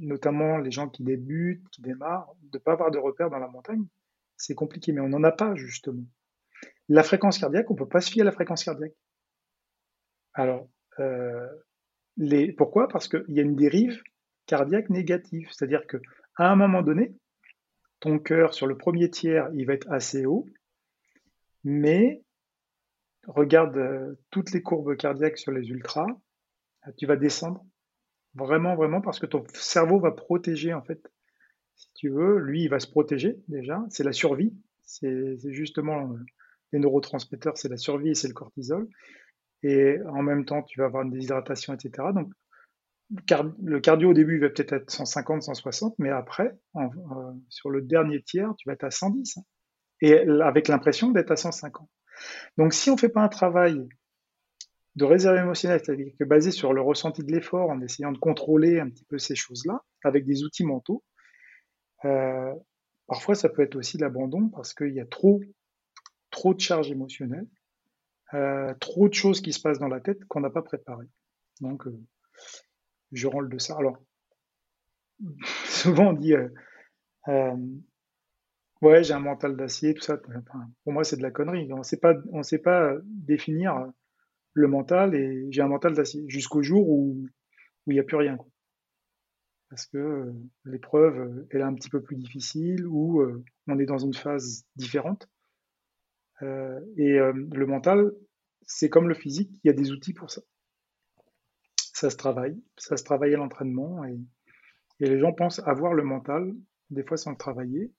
[0.00, 3.48] notamment les gens qui débutent, qui démarrent, de ne pas avoir de repères dans la
[3.48, 3.84] montagne,
[4.36, 6.04] c'est compliqué, mais on n'en a pas justement.
[6.88, 8.92] La fréquence cardiaque, on ne peut pas se fier à la fréquence cardiaque.
[10.34, 10.68] Alors,
[10.98, 11.46] euh,
[12.56, 12.88] pourquoi?
[12.88, 14.02] Parce qu'il y a une dérive
[14.46, 15.98] cardiaque négative, c'est-à-dire que
[16.36, 17.14] à un moment donné,
[18.00, 20.46] ton cœur sur le premier tiers, il va être assez haut,
[21.64, 22.22] mais
[23.26, 26.06] regarde euh, toutes les courbes cardiaques sur les ultras,
[26.96, 27.64] tu vas descendre
[28.34, 31.00] vraiment, vraiment, parce que ton cerveau va protéger, en fait,
[31.74, 36.18] si tu veux, lui, il va se protéger déjà, c'est la survie, c'est justement euh,
[36.72, 38.88] les neurotransmetteurs, c'est la survie et c'est le cortisol,
[39.62, 42.08] et en même temps, tu vas avoir une déshydratation, etc.
[42.14, 42.32] Donc,
[43.62, 46.80] le cardio au début il va peut-être être 150, 160, mais après, euh,
[47.48, 49.42] sur le dernier tiers, tu vas être à 110, hein.
[50.00, 51.88] et avec l'impression d'être à 150.
[52.56, 53.86] Donc, si on ne fait pas un travail
[54.96, 58.88] de réserve émotionnelle, c'est-à-dire basé sur le ressenti de l'effort, en essayant de contrôler un
[58.88, 61.02] petit peu ces choses-là, avec des outils mentaux,
[62.04, 62.52] euh,
[63.06, 65.40] parfois ça peut être aussi l'abandon parce qu'il y a trop,
[66.30, 67.46] trop de charges émotionnelles,
[68.34, 71.08] euh, trop de choses qui se passent dans la tête qu'on n'a pas préparées.
[71.60, 72.00] Donc, euh,
[73.12, 73.76] je rôle de ça.
[73.76, 73.98] Alors,
[75.66, 76.34] souvent on dit,
[78.82, 80.18] ouais, j'ai un mental d'acier, tout ça.
[80.84, 81.72] pour moi, c'est de la connerie.
[81.72, 83.92] On ne sait pas, on sait pas définir
[84.54, 87.26] le mental et j'ai un mental d'acier jusqu'au jour où
[87.86, 88.38] il n'y a plus rien.
[89.72, 90.32] Parce que euh,
[90.66, 94.12] l'épreuve, euh, elle est un petit peu plus difficile ou euh, on est dans une
[94.12, 95.28] phase différente.
[96.42, 98.12] Et le mental,
[98.62, 100.42] c'est comme le physique, il y a des outils pour ça.
[101.94, 104.18] Ça se travaille, ça se travaille à l'entraînement et,
[105.00, 106.52] les gens pensent avoir le mental,
[106.90, 107.90] des fois sans le travailler.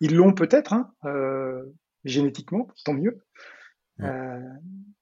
[0.00, 0.94] Ils l'ont peut-être, hein,
[2.04, 3.18] génétiquement, tant mieux.
[4.00, 4.40] Euh,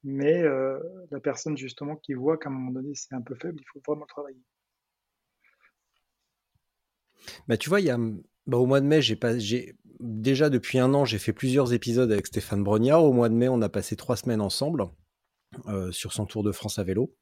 [0.05, 0.79] mais euh,
[1.11, 3.81] la personne justement qui voit qu'à un moment donné c'est un peu faible, il faut
[3.87, 4.43] vraiment travailler.
[7.49, 7.99] Bah, tu vois, il y a,
[8.47, 11.73] bah, au mois de mai, j'ai pas, j'ai déjà depuis un an, j'ai fait plusieurs
[11.73, 13.05] épisodes avec Stéphane Brognard.
[13.05, 14.85] Au mois de mai, on a passé trois semaines ensemble
[15.69, 17.15] euh, sur son Tour de France à vélo.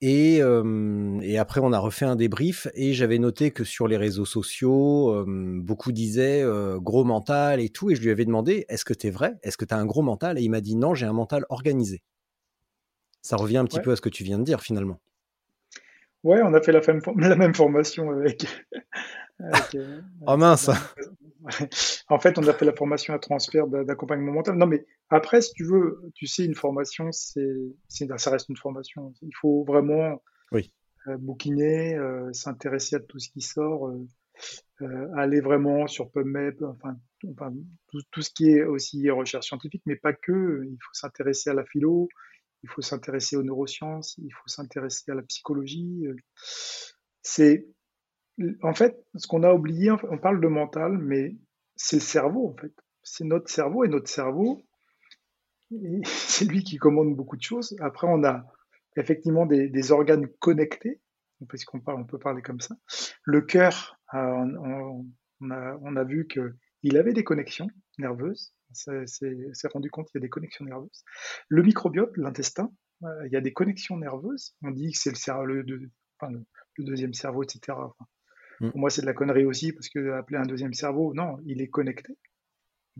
[0.00, 4.26] Et, et, après, on a refait un débrief et j'avais noté que sur les réseaux
[4.26, 6.44] sociaux, beaucoup disaient
[6.76, 7.90] gros mental et tout.
[7.90, 9.34] Et je lui avais demandé, est-ce que tu es vrai?
[9.42, 10.38] Est-ce que tu as un gros mental?
[10.38, 12.02] Et il m'a dit, non, j'ai un mental organisé.
[13.22, 15.00] Ça revient un petit peu à ce que tu viens de dire finalement.
[16.24, 16.80] Ouais, on a fait la,
[17.16, 18.46] la même formation avec.
[19.40, 20.70] Euh, oh mince
[22.08, 24.56] En fait, on a fait la formation à transfert d'accompagnement mental.
[24.56, 27.46] Non, mais après, si tu veux, tu sais, une formation, c'est,
[27.88, 29.12] ça reste une formation.
[29.22, 30.22] Il faut vraiment
[30.52, 30.72] oui.
[31.08, 33.90] euh, bouquiner, euh, s'intéresser à tout ce qui sort,
[34.80, 36.96] euh, aller vraiment sur PubMed, enfin,
[37.30, 37.52] enfin
[37.88, 40.62] tout, tout, ce qui est aussi recherche scientifique, mais pas que.
[40.64, 42.08] Il faut s'intéresser à la philo,
[42.62, 46.06] il faut s'intéresser aux neurosciences, il faut s'intéresser à la psychologie.
[47.22, 47.66] C'est,
[48.62, 51.36] en fait, ce qu'on a oublié, on parle de mental, mais
[51.76, 52.72] c'est le cerveau, en fait.
[53.02, 54.62] C'est notre cerveau et notre cerveau,
[56.04, 57.76] c'est lui qui commande beaucoup de choses.
[57.80, 58.44] Après, on a
[58.96, 61.00] effectivement des, organes connectés,
[61.48, 62.76] puisqu'on parle, on peut parler comme ça.
[63.22, 64.44] Le cœur, euh,
[65.40, 70.28] on, a, vu qu'il avait des connexions nerveuses s'est rendu compte qu'il y a des
[70.28, 71.04] connexions nerveuses.
[71.48, 72.70] Le microbiote, l'intestin,
[73.04, 74.54] euh, il y a des connexions nerveuses.
[74.62, 75.12] On dit que c'est
[75.44, 75.90] le, le,
[76.22, 77.76] le, deuxième cerveau, etc.
[78.60, 78.70] Mm.
[78.70, 81.60] Pour moi, c'est de la connerie aussi, parce que appeler un deuxième cerveau, non, il
[81.62, 82.16] est connecté.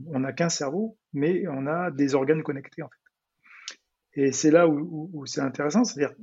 [0.07, 4.21] On n'a qu'un cerveau, mais on a des organes connectés, en fait.
[4.21, 6.17] Et c'est là où, où c'est intéressant, c'est-à-dire,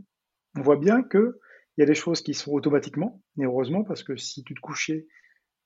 [0.57, 1.39] on voit bien que
[1.77, 4.61] il y a des choses qui sont automatiquement, et heureusement, parce que si tu te
[4.61, 5.07] couchais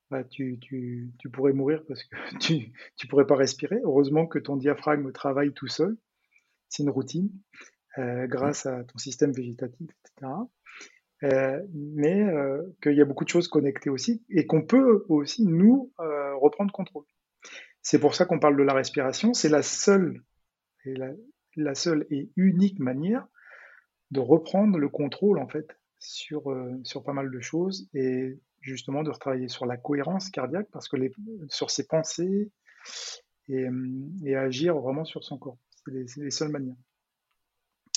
[0.10, 3.80] bah, tu, tu, tu, pourrais mourir parce que tu ne pourrais pas respirer.
[3.84, 5.98] Heureusement que ton diaphragme travaille tout seul.
[6.68, 7.30] C'est une routine
[7.98, 10.32] euh, grâce à ton système végétatif, etc.
[11.24, 15.46] Euh, mais euh, qu'il y a beaucoup de choses connectées aussi et qu'on peut aussi,
[15.46, 17.04] nous, euh, reprendre contrôle.
[17.82, 19.34] C'est pour ça qu'on parle de la respiration.
[19.34, 20.24] C'est la seule,
[20.86, 20.94] et
[21.56, 23.28] la, seule et unique manière
[24.12, 25.68] de reprendre le contrôle, en fait,
[26.00, 30.68] sur, euh, sur pas mal de choses et justement de retravailler sur la cohérence cardiaque
[30.72, 31.12] parce que les,
[31.50, 32.50] sur ses pensées
[33.50, 33.68] et,
[34.36, 35.58] agir vraiment sur son corps.
[35.70, 36.76] C'est les, les, seules manières.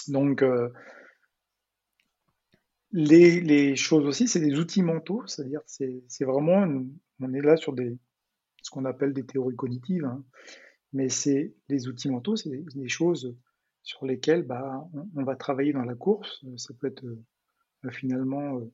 [0.08, 0.42] Donc,
[2.92, 6.66] les, les, choses aussi, c'est des outils mentaux, c'est-à-dire c'est, c'est vraiment,
[7.20, 7.96] on est là sur des,
[8.62, 10.24] ce qu'on appelle des théories cognitives, hein,
[10.92, 13.34] mais c'est les outils mentaux, c'est des, choses
[13.82, 16.44] sur lesquelles bah, on, on, va travailler dans la course.
[16.56, 18.72] Ça peut être euh, finalement euh,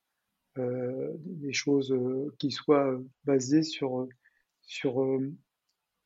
[0.58, 1.94] euh, des choses
[2.38, 4.08] qui soient basées sur,
[4.62, 5.06] sur,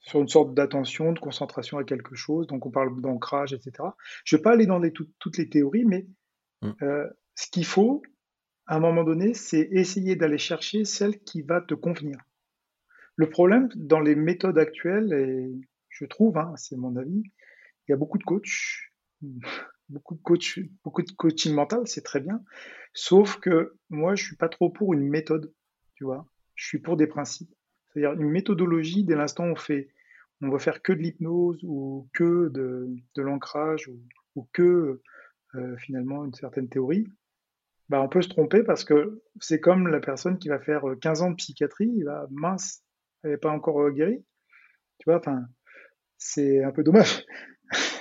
[0.01, 2.47] sur une sorte d'attention, de concentration à quelque chose.
[2.47, 3.89] Donc on parle d'ancrage, etc.
[4.25, 6.07] Je ne vais pas aller dans les, toutes les théories, mais
[6.61, 6.73] mmh.
[7.43, 8.03] Ce qu'il faut,
[8.67, 12.19] à un moment donné, c'est essayer d'aller chercher celle qui va te convenir.
[13.17, 15.51] Le problème dans les méthodes actuelles, et
[15.89, 18.93] je trouve, hein, c'est mon avis, il y a beaucoup de coachs,
[19.89, 22.45] beaucoup de coach, beaucoup de coaching mental, c'est très bien.
[22.95, 25.53] Sauf que moi, je suis pas trop pour une méthode,
[25.97, 26.29] tu vois.
[26.55, 27.53] Je suis pour des principes.
[27.89, 29.89] C'est-à-dire une méthodologie, dès l'instant où on fait,
[30.43, 34.01] on va faire que de l'hypnose ou que de, l'ancrage ou,
[34.37, 35.03] ou, que
[35.57, 37.09] euh, finalement une certaine théorie,
[37.89, 41.23] bah, on peut se tromper parce que c'est comme la personne qui va faire 15
[41.23, 42.83] ans de psychiatrie, il va mince,
[43.23, 44.25] elle n'est pas encore euh, guérie.
[44.99, 45.45] Tu vois, enfin,
[46.19, 47.25] c'est un peu dommage.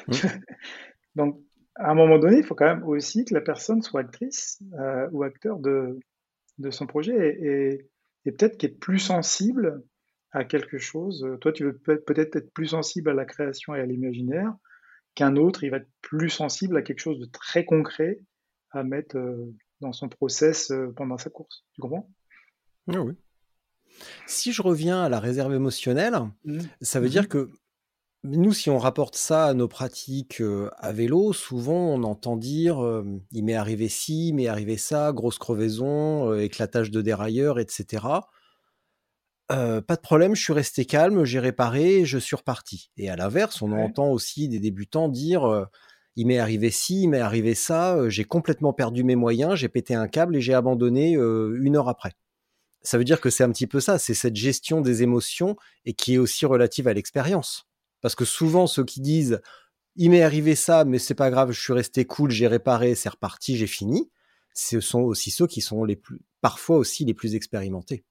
[0.08, 0.13] Mmh.
[1.15, 1.41] Donc,
[1.76, 5.10] à un moment donné, il faut quand même aussi que la personne soit actrice euh,
[5.12, 6.00] ou acteur de,
[6.58, 7.88] de son projet et,
[8.26, 9.84] et, peut-être qu'elle est plus sensible
[10.32, 11.28] à quelque chose.
[11.41, 14.54] Toi, tu veux peut-être être plus sensible à la création et à l'imaginaire
[15.15, 18.20] qu'un autre, il va être plus sensible à quelque chose de très concret
[18.72, 21.65] à mettre euh, dans son process euh, pendant sa course.
[21.74, 22.10] Tu comprends?
[22.88, 23.13] Oui, oui.
[24.26, 26.60] Si je reviens à la réserve émotionnelle, mmh.
[26.82, 27.10] ça veut mmh.
[27.10, 27.52] dire que
[28.24, 30.44] nous, si on rapporte ça à nos pratiques
[30.78, 32.78] à vélo, souvent on entend dire
[33.32, 38.06] il m'est arrivé ci, il m'est arrivé ça, grosse crevaison, éclatage de dérailleur, etc.
[39.50, 42.91] pas de problème, je suis resté calme, j'ai réparé, je suis reparti.
[42.96, 45.67] Et à l'inverse, on entend aussi des débutants dire
[46.15, 49.95] il m'est arrivé ci, il m'est arrivé ça, j'ai complètement perdu mes moyens, j'ai pété
[49.95, 52.13] un câble et j'ai abandonné une heure après.
[52.84, 55.93] Ça veut dire que c'est un petit peu ça, c'est cette gestion des émotions et
[55.93, 57.67] qui est aussi relative à l'expérience.
[58.02, 59.39] Parce que souvent, ceux qui disent
[59.95, 63.10] il m'est arrivé ça, mais c'est pas grave, je suis resté cool, j'ai réparé, c'est
[63.10, 64.10] reparti, j'ai fini,
[64.54, 68.04] ce sont aussi ceux qui sont les plus, parfois aussi les plus expérimentés.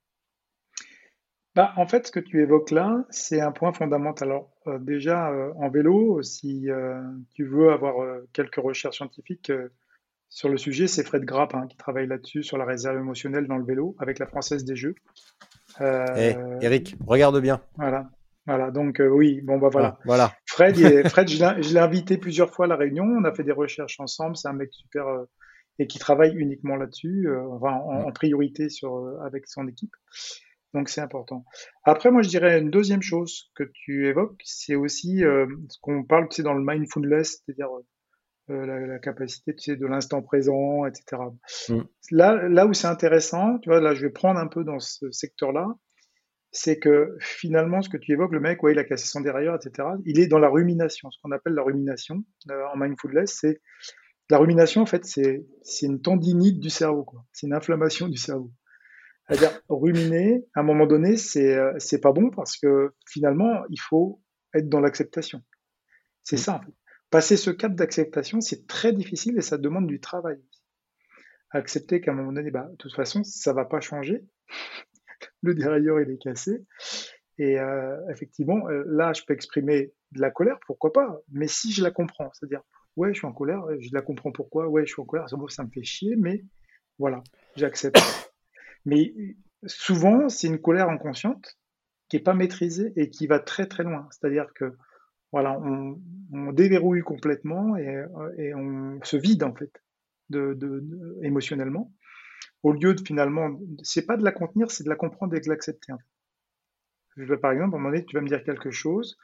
[1.53, 4.29] Bah, en fait, ce que tu évoques là, c'est un point fondamental.
[4.29, 7.01] Alors, euh, déjà, euh, en vélo, si euh,
[7.33, 7.95] tu veux avoir
[8.31, 9.51] quelques recherches scientifiques
[10.29, 13.57] sur le sujet, c'est Fred Grapp hein, qui travaille là-dessus, sur la réserve émotionnelle dans
[13.57, 14.95] le vélo, avec la Française des Jeux.
[15.81, 17.61] Eh, Eric, regarde bien.
[17.75, 18.09] Voilà.
[18.47, 19.97] Voilà, donc oui, bon bah voilà.
[19.99, 20.31] Ah, voilà.
[20.47, 20.75] Fred,
[21.09, 24.35] Fred je l'ai invité plusieurs fois à la réunion, on a fait des recherches ensemble,
[24.35, 25.05] c'est un mec super
[25.77, 29.95] et qui travaille uniquement là-dessus, enfin, en, priorité sur avec son équipe.
[30.73, 31.43] Donc c'est important.
[31.83, 36.27] Après, moi je dirais une deuxième chose que tu évoques, c'est aussi ce qu'on parle,
[36.29, 37.69] c'est dans le mindfulness, c'est-à-dire
[38.47, 41.21] la, capacité tu sais, de l'instant présent, etc.
[41.69, 41.81] Mm.
[42.11, 45.11] Là, là où c'est intéressant, tu vois, là je vais prendre un peu dans ce
[45.11, 45.67] secteur-là,
[46.51, 49.55] c'est que finalement, ce que tu évoques, le mec, ouais, il a cassé son derrière,
[49.55, 53.61] etc., il est dans la rumination, ce qu'on appelle la rumination en mindfulness, c'est
[54.29, 55.45] la rumination, en fait, c'est
[55.81, 58.51] une tendinite du cerveau, C'est une inflammation du cerveau.
[59.31, 63.79] C'est-à-dire, ruminer, à un moment donné, c'est euh, c'est pas bon parce que finalement, il
[63.79, 64.21] faut
[64.53, 65.41] être dans l'acceptation.
[66.21, 66.73] C'est ça, en fait.
[67.09, 70.37] Passer ce cap d'acceptation, c'est très difficile et ça demande du travail.
[71.51, 74.21] Accepter qu'à un moment donné, bah, de toute façon, ça va pas changer.
[75.41, 76.65] Le dérailleur, il est cassé.
[77.37, 81.21] Et euh, effectivement, euh, là, je peux exprimer de la colère, pourquoi pas.
[81.31, 82.63] Mais si je la comprends, c'est-à-dire,
[82.97, 85.63] ouais, je suis en colère, je la comprends pourquoi, ouais, je suis en colère, ça
[85.63, 86.43] me fait chier, mais
[86.99, 87.23] voilà,
[87.55, 88.30] j'accepte.
[88.85, 89.13] Mais
[89.65, 91.57] souvent, c'est une colère inconsciente
[92.09, 94.07] qui n'est pas maîtrisée et qui va très très loin.
[94.11, 94.75] C'est-à-dire que
[95.31, 95.97] voilà, on,
[96.51, 99.71] déverrouille complètement et, on se vide en fait
[100.29, 100.83] de,
[101.23, 101.93] émotionnellement.
[102.63, 105.49] Au lieu de finalement, c'est pas de la contenir, c'est de la comprendre et de
[105.49, 105.93] l'accepter.
[107.15, 109.17] Je vais par exemple, à un moment donné, tu vas me dire quelque chose,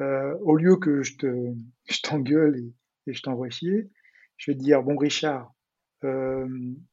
[0.00, 1.26] euh, au lieu que je te,
[1.88, 2.74] je t'engueule et,
[3.10, 3.88] et je t'envoie chier,
[4.36, 5.52] je vais te dire bon Richard,
[6.04, 6.46] euh,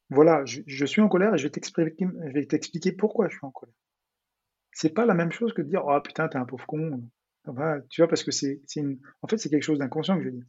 [0.10, 3.46] voilà, je, suis en colère et je vais t'expliquer, je vais t'expliquer pourquoi je suis
[3.46, 3.76] en colère.
[4.72, 7.04] C'est pas la même chose que de dire oh putain t'es un pauvre con.
[7.90, 10.46] tu vois parce que c'est, une, en fait c'est quelque chose d'inconscient que je dire.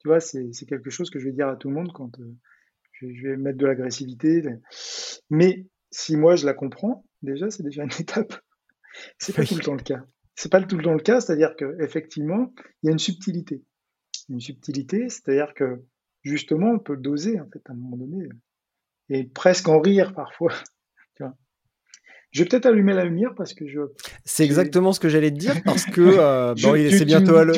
[0.00, 2.36] Tu vois c'est, quelque chose que je vais dire à tout le monde quand euh,
[2.92, 4.42] je, vais mettre de l'agressivité.
[5.30, 8.34] Mais si moi je la comprends, déjà c'est déjà une étape.
[9.18, 10.04] C'est pas tout le temps le cas.
[10.34, 12.52] C'est pas tout le temps le cas, c'est-à-dire que effectivement
[12.82, 13.64] il y a une subtilité.
[14.28, 15.82] Une subtilité, c'est-à-dire que
[16.22, 18.28] justement, on peut le doser, en fait, à un moment donné,
[19.10, 20.52] et presque en rire parfois.
[22.32, 23.80] Je vais peut-être allumer la lumière parce que je.
[24.24, 27.56] C'est exactement ce que j'allais te dire parce que euh, bon, c'est bientôt à l'heure.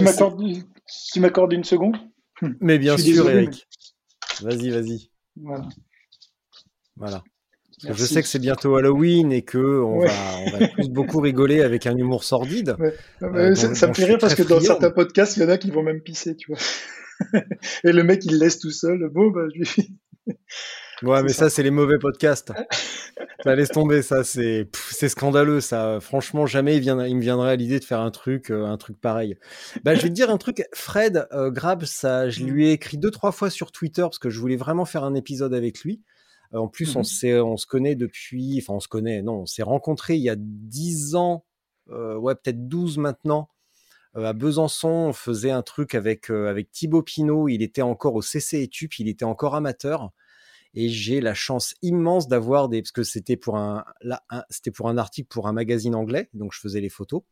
[1.13, 1.97] Tu m'accordes une seconde?
[2.61, 3.69] Mais bien sûr, Eric.
[4.41, 5.11] Vas-y, vas-y.
[5.37, 5.69] Voilà.
[6.97, 7.23] Voilà.
[7.87, 11.97] je sais que c'est bientôt Halloween et que on, va, tous beaucoup rigoler avec un
[11.97, 12.77] humour sordide.
[13.23, 15.71] Euh, ça, me fait rire parce que dans certains podcasts, il y en a qui
[15.71, 16.61] vont même pisser, tu vois.
[17.85, 19.09] et le mec, il laisse tout seul.
[19.13, 19.99] Bon, bah, je lui.
[21.03, 22.53] Ouais, mais ça, c'est les mauvais podcasts.
[23.45, 25.99] ça laisse tomber, ça, c'est c'est scandaleux, ça.
[26.01, 28.77] Franchement, jamais il, vient, il me viendrait à l'idée de faire un truc, euh, un
[28.77, 29.37] truc pareil.
[29.83, 30.65] Bah, je vais te dire un truc.
[30.73, 34.31] Fred euh, Grab, ça, je lui ai écrit deux trois fois sur Twitter parce que
[34.31, 36.03] je voulais vraiment faire un épisode avec lui.
[36.55, 37.05] Euh, en plus, on mhm.
[37.05, 39.23] s'est, on se connaît depuis, enfin, on se connaît.
[39.23, 41.45] Non, on s'est rencontrés il y a 10 ans,
[41.89, 43.49] ouais, peut-être 12 maintenant.
[44.17, 47.49] Euh, à Besançon, on faisait un truc avec euh, avec Thibaut Pinot.
[47.49, 50.11] Il était encore au CC Etup, il était encore amateur.
[50.75, 53.85] Et j'ai la chance immense d'avoir des parce que c'était pour un,
[54.51, 57.23] c'était pour un article pour un magazine anglais, donc je faisais les photos.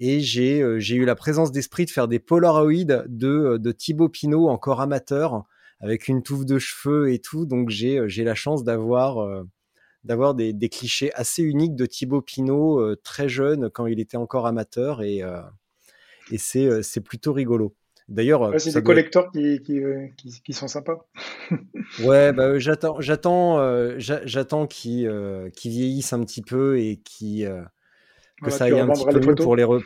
[0.00, 4.48] Et j'ai euh, eu la présence d'esprit de faire des Polaroids de de Thibaut Pinot
[4.48, 5.44] encore amateur
[5.80, 7.46] avec une touffe de cheveux et tout.
[7.46, 9.44] Donc j'ai la chance d'avoir
[10.04, 14.46] d'avoir des, des, clichés assez uniques de Thibaut Pinot très jeune quand il était encore
[14.46, 15.22] amateur et
[16.32, 17.74] et c'est c'est plutôt rigolo.
[18.08, 19.80] D'ailleurs, c'est des collecteurs qui, qui,
[20.44, 21.06] qui, sont sympas.
[22.04, 23.58] ouais, bah, j'attends, j'attends,
[23.98, 25.08] j'attends qu'ils
[25.64, 27.46] vieillissent un petit peu et qui
[28.42, 29.80] que ça aille un petit peu mieux pour les re...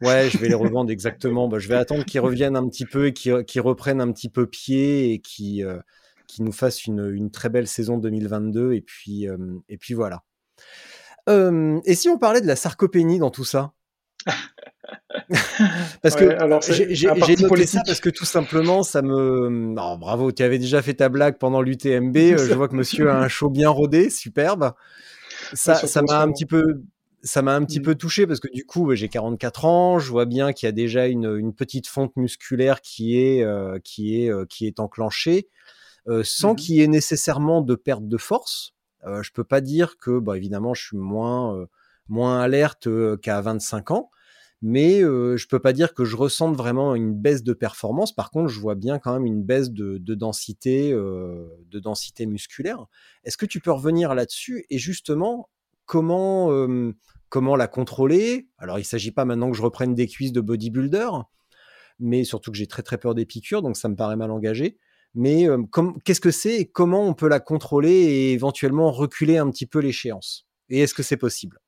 [0.00, 1.48] Ouais, je vais les revendre exactement.
[1.48, 4.46] Bah, je vais attendre qu'ils reviennent un petit peu et qu'ils reprennent un petit peu
[4.46, 5.66] pied et qu'ils
[6.26, 8.72] qui nous fassent une, une, très belle saison 2022.
[8.72, 9.28] Et puis,
[9.68, 10.24] et puis voilà.
[11.28, 13.73] et si on parlait de la sarcopénie dans tout ça?
[16.02, 16.36] parce que
[16.90, 20.94] j'ai noté ça parce que tout simplement ça me non, bravo tu avais déjà fait
[20.94, 24.72] ta blague pendant l'UTMB euh, je vois que monsieur a un show bien rodé superbe.
[25.52, 26.82] Ça ça m'a un petit peu
[27.22, 27.84] ça m'a un petit mm.
[27.84, 30.72] peu touché parce que du coup j'ai 44 ans je vois bien qu'il y a
[30.72, 35.48] déjà une, une, petite fonte musculaire qui est euh, qui est euh, qui est enclenchée
[36.22, 36.56] sans mm-hmm.
[36.56, 38.74] qu'il y ait nécessairement de perte de force.
[39.06, 41.66] Je peux pas dire que bah évidemment je suis moins
[42.08, 42.88] moins alerte
[43.22, 44.10] qu'à 25 ans
[44.66, 48.14] mais euh, je peux pas dire que je ressente vraiment une baisse de performance.
[48.14, 52.86] Par contre, je vois bien quand même une baisse de, densité, de densité musculaire.
[53.24, 55.50] Est-ce que tu peux revenir là-dessus et justement
[55.84, 56.48] comment
[57.28, 58.48] comment la contrôler?
[58.56, 61.10] Alors, il s'agit pas maintenant que je reprenne des cuisses de bodybuilder,
[61.98, 64.78] mais surtout que j'ai très très peur des piqûres, donc ça me paraît mal engagé.
[65.14, 65.46] Mais
[66.06, 70.46] qu'est-ce que c'est comment on peut la contrôler et éventuellement reculer un petit peu l'échéance?
[70.70, 71.60] Et est-ce que c'est possible?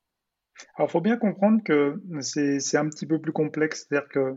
[0.76, 3.86] Alors, il faut bien comprendre que c'est un petit peu plus complexe.
[3.88, 4.36] C'est-à-dire que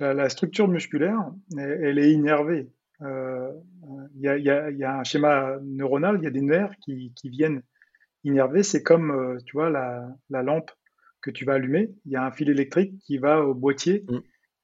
[0.00, 1.18] la, structure musculaire,
[1.56, 2.70] elle, est innervée.
[3.02, 3.52] Euh,
[4.14, 4.48] il y,
[4.84, 7.62] a, un schéma neuronal, il y a des nerfs qui, viennent
[8.24, 8.62] innerver.
[8.62, 10.70] C'est comme, euh, tu vois, la, lampe
[11.20, 11.90] que tu vas allumer.
[12.06, 14.18] Il y a un fil électrique qui va au boîtier mm.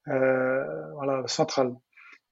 [0.08, 1.74] euh, central.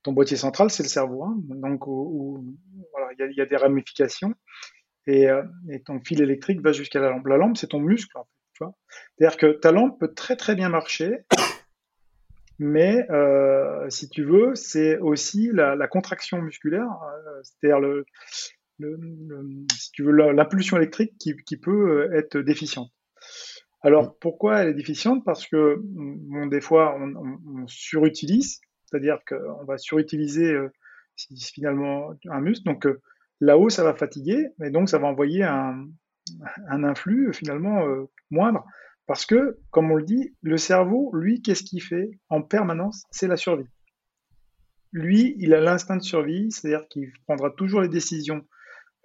[0.02, 1.24] ton boîtier central, c'est le cerveau.
[1.24, 1.36] Hein.
[1.48, 4.34] donc, il y, a des ramifications.
[5.06, 5.28] Et,
[5.84, 7.26] ton fil électrique va jusqu'à la lampe.
[7.26, 8.16] La lampe, c'est ton muscle.
[9.16, 11.24] C'est-à-dire que ta lampe peut très très bien marcher,
[12.58, 13.06] mais
[13.88, 16.88] si tu veux, c'est aussi la, contraction musculaire,
[17.42, 18.04] c'est-à-dire le,
[19.78, 22.90] si tu veux, l'impulsion électrique qui, qui, peut être déficiente.
[23.82, 25.24] Alors, pourquoi elle est déficiente?
[25.24, 30.68] Parce que bon, des fois, on, surutilise, c'est-à-dire qu'on va surutiliser euh,
[31.16, 32.64] finalement un muscle.
[32.64, 33.00] Donc, euh,
[33.40, 35.88] là-haut, ça va fatiguer, et donc ça va envoyer un,
[36.68, 38.64] un influx finalement euh, moindre.
[39.06, 43.04] Parce que, comme on le dit, le cerveau, lui, qu'est-ce qu'il fait en permanence?
[43.10, 43.68] C'est la survie.
[44.92, 48.46] Lui, il a l'instinct de survie, c'est-à-dire qu'il prendra toujours les décisions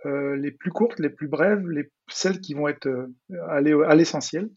[0.05, 3.09] les plus courtes, les plus brèves, les, celles qui vont être
[3.49, 4.49] aller à l'essentiel.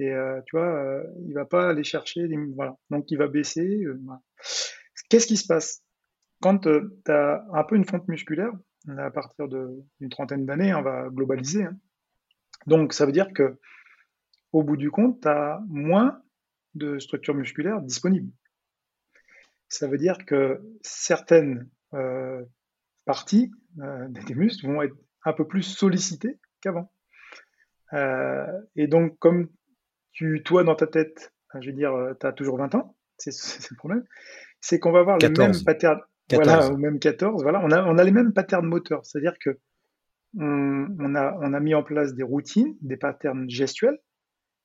[0.00, 2.76] Et euh, tu vois, euh, il va pas aller chercher, voilà.
[2.88, 3.84] Donc il va baisser.
[3.84, 4.00] Euh,
[5.10, 5.82] Qu'est-ce qui se passe?
[6.40, 6.70] Quand tu
[7.08, 8.52] as un peu une fonte musculaire
[8.96, 11.64] À partir d'une trentaine d'années, on va globaliser.
[11.64, 11.76] Hein.
[12.66, 13.58] Donc ça veut dire que
[14.52, 16.20] au bout du compte, tu as moins
[16.74, 18.32] de structures musculaires disponibles.
[19.68, 21.68] Ça veut dire que certaines
[23.04, 26.92] parties des muscles vont être un peu plus sollicitées qu'avant.
[27.92, 29.48] et donc, comme
[30.12, 33.32] tu, toi, dans ta tête, je veux dire, euh, tu as toujours 20 ans, c'est
[33.70, 34.04] le problème,
[34.60, 36.00] c'est qu'on va avoir les mêmes patterns.
[36.32, 39.58] Voilà, ou même 14, voilà, on a, on a les mêmes patterns moteurs, c'est-à-dire que
[40.38, 43.98] on, a, on a mis en place des routines, des patterns gestuels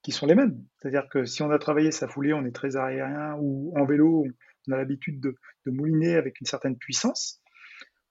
[0.06, 0.64] qui sont les mêmes.
[0.78, 4.28] C'est-à-dire que si on a travaillé sa foulée, on est très aérien, ou en vélo,
[4.68, 5.36] on a l'habitude de,
[5.66, 7.42] mouliner avec une certaine puissance,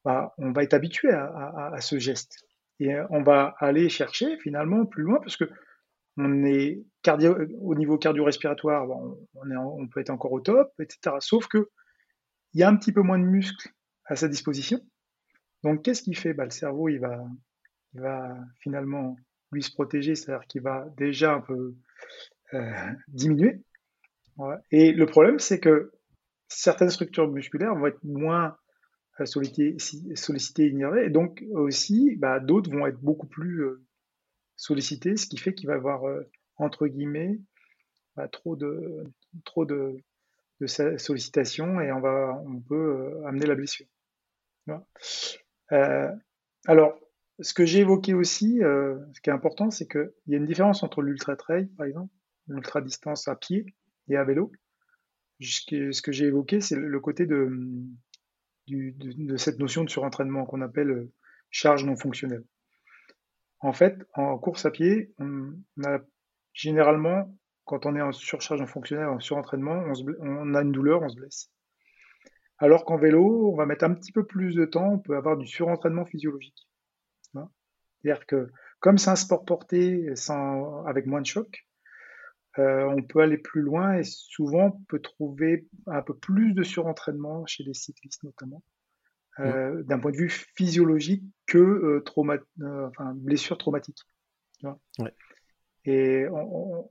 [0.05, 2.49] bah, on va être habitué à, ce geste.
[2.81, 5.45] Et on va aller chercher finalement plus loin, parce que
[6.17, 11.17] on est cardio, au niveau cardio-respiratoire, on, on, peut être encore au top, etc.
[11.21, 11.71] Sauf que
[12.55, 13.69] il y a un petit peu moins de muscles
[14.07, 14.81] à sa disposition.
[15.63, 19.17] Donc, qu'est-ce qu'il fait bah, Le cerveau, il va finalement
[19.53, 21.75] lui se protéger, c'est-à-dire qu'il va déjà un peu
[22.55, 23.61] euh, diminuer.
[24.71, 25.93] Et le problème, c'est que
[26.49, 28.57] certaines structures musculaires vont être moins
[29.21, 29.77] euh, sollicitées,
[30.15, 30.75] sollicitées
[31.05, 33.85] et donc aussi, bah, d'autres vont être beaucoup plus euh,
[34.57, 37.39] sollicité, ce qui fait qu'il va avoir, euh, entre guillemets,
[38.17, 39.05] bah, trop de,
[39.45, 39.97] trop de,
[40.61, 43.87] de sollicitations et on, va, on peut amener la blessure.
[45.73, 46.11] Euh,
[46.67, 46.99] alors,
[47.41, 50.83] ce que j'ai évoqué aussi, ce qui est important, c'est qu'il y a une différence
[50.83, 52.13] entre l'ultra trail, par exemple,
[52.49, 53.67] l'ultra distance à pied
[54.09, 54.53] et à vélo.
[55.41, 57.51] Ce que j'ai évoqué, c'est le côté de,
[59.37, 61.09] cette notion de surentraînement qu'on appelle
[61.51, 62.45] charge non fonctionnelle.
[63.61, 65.55] En fait, en course à pied, on
[65.85, 66.01] a
[66.53, 69.85] généralement, quand on est en surcharge en fonctionnel, en surentraînement,
[70.21, 71.51] on, a une douleur, on se blesse.
[72.59, 75.37] Alors qu'en vélo, on va mettre un petit peu plus de temps, on peut avoir
[75.37, 76.69] du surentraînement physiologique.
[78.05, 78.51] C'est-à-dire que
[78.81, 81.67] comme c'est un sport porté sans, avec moins de choc,
[82.59, 86.63] euh, on peut aller plus loin et souvent on peut trouver un peu plus de
[86.63, 88.63] surentraînement chez les cyclistes notamment.
[89.41, 93.99] Euh, d'un point de vue physiologique que euh, trauma, euh, enfin, blessure traumatique.
[95.87, 96.25] Et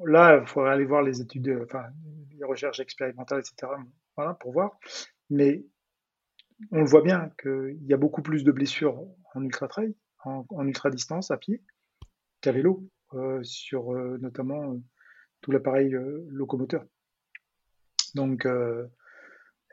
[0.06, 1.86] là, il faudrait aller voir les études, enfin,
[2.38, 3.72] les recherches expérimentales, etc.,
[4.16, 4.78] voilà, pour voir.
[5.30, 5.64] Mais
[6.72, 9.04] on le voit bien qu'il y a beaucoup plus de blessures
[9.34, 9.96] en ultra-trail,
[10.26, 11.62] en, ultra-distance, à pied,
[12.42, 12.88] qu'à vélo,
[13.44, 14.82] sur notamment
[15.42, 15.96] tout l'appareil
[16.30, 16.86] locomoteur.
[18.16, 18.48] Donc,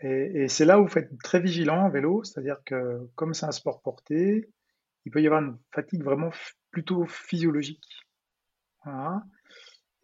[0.03, 3.53] et, c'est là où vous faites très vigilant en vélo, c'est-à-dire que comme c'est un
[3.53, 4.51] sport porté,
[5.05, 6.31] il peut y avoir une fatigue vraiment
[6.71, 8.07] plutôt physiologique.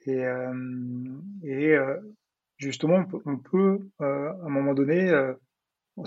[0.07, 0.53] Et, euh,
[1.45, 2.01] euh,
[2.59, 5.13] justement, on peut, euh, à un moment donné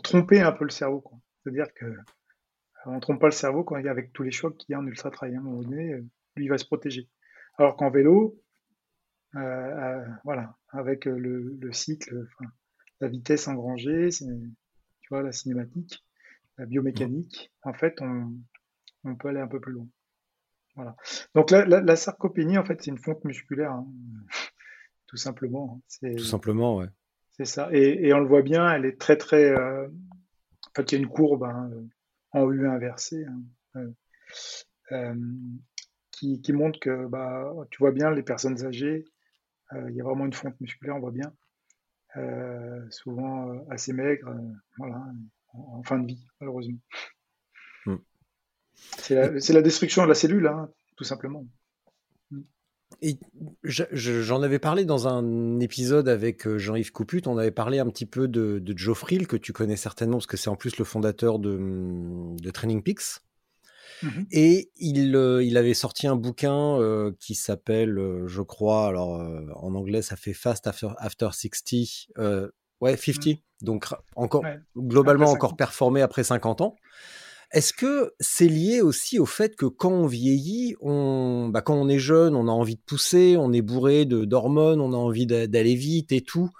[0.03, 1.03] tromper un peu le cerveau.
[1.43, 1.85] C'est-à-dire que
[2.85, 4.75] on trompe pas le cerveau quand il y a avec tous les chocs qu'il y
[4.75, 5.35] a en ultra trail.
[5.35, 5.95] À un moment donné,
[6.35, 7.09] lui il va se protéger.
[7.57, 8.39] Alors qu'en vélo,
[9.33, 12.25] voilà, avec le, le cycle,
[13.01, 16.03] la vitesse engrangée, tu vois, la cinématique,
[16.57, 17.51] la biomécanique.
[17.63, 18.33] En fait, on,
[19.03, 19.87] on peut aller un peu plus loin.
[20.75, 20.95] Voilà.
[21.35, 23.87] Donc la, la, sarcopénie, en fait, c'est une fonte musculaire, hein.
[25.07, 25.81] tout simplement.
[26.03, 26.11] Hein.
[26.15, 26.87] Tout simplement, ouais.
[27.31, 27.69] C'est ça.
[27.71, 29.45] Et, et, on le voit bien, elle est très très.
[29.45, 29.87] Euh...
[29.87, 31.69] En fait, il y a une courbe hein,
[32.31, 33.25] en U inversée
[33.75, 33.91] euh,
[34.91, 35.15] euh,
[36.11, 39.05] qui, qui, montre que, bah, tu vois bien, les personnes âgées,
[39.73, 41.33] euh, il y a vraiment une fonte musculaire, on voit bien.
[42.89, 44.33] Souvent assez maigre,
[44.77, 45.05] voilà,
[45.53, 46.79] en, fin de vie, malheureusement.
[47.85, 47.97] Hmm.
[48.73, 51.45] C'est la, destruction de la cellule, hein, tout simplement.
[53.63, 57.21] J'en avais parlé dans un épisode avec euh, Jean-Yves Couput.
[57.27, 60.27] On avait parlé un petit peu de, de Joe Frill, que tu connais certainement, parce
[60.27, 63.21] que c'est en plus le fondateur de, de Training Peaks.
[64.01, 69.21] Mmh Et il, euh, il, avait sorti un bouquin euh, qui s'appelle, je crois, alors
[69.55, 73.35] en anglais ça fait Fast After, after 60, ouais, 50, mmh.
[73.61, 74.45] donc encore,
[74.77, 76.75] globalement encore performé après 50 ans.
[77.51, 81.99] Est-ce que c'est lié aussi au fait que quand on vieillit, bah, quand on est
[81.99, 85.73] jeune, on a envie de pousser, on est bourré de d'hormones, on a envie d'aller
[85.73, 86.51] vite et tout,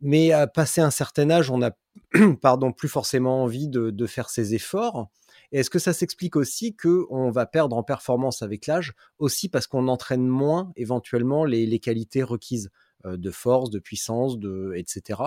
[0.00, 1.76] mais à passer un certain âge, on n'a
[2.42, 5.08] pardon plus forcément envie de, faire ces efforts.
[5.50, 9.66] Est-ce que ça s'explique aussi que on va perdre en performance avec l'âge, aussi parce
[9.66, 12.70] qu'on entraîne moins éventuellement les, les qualités requises
[13.04, 15.20] euh, de force, de puissance, de etc.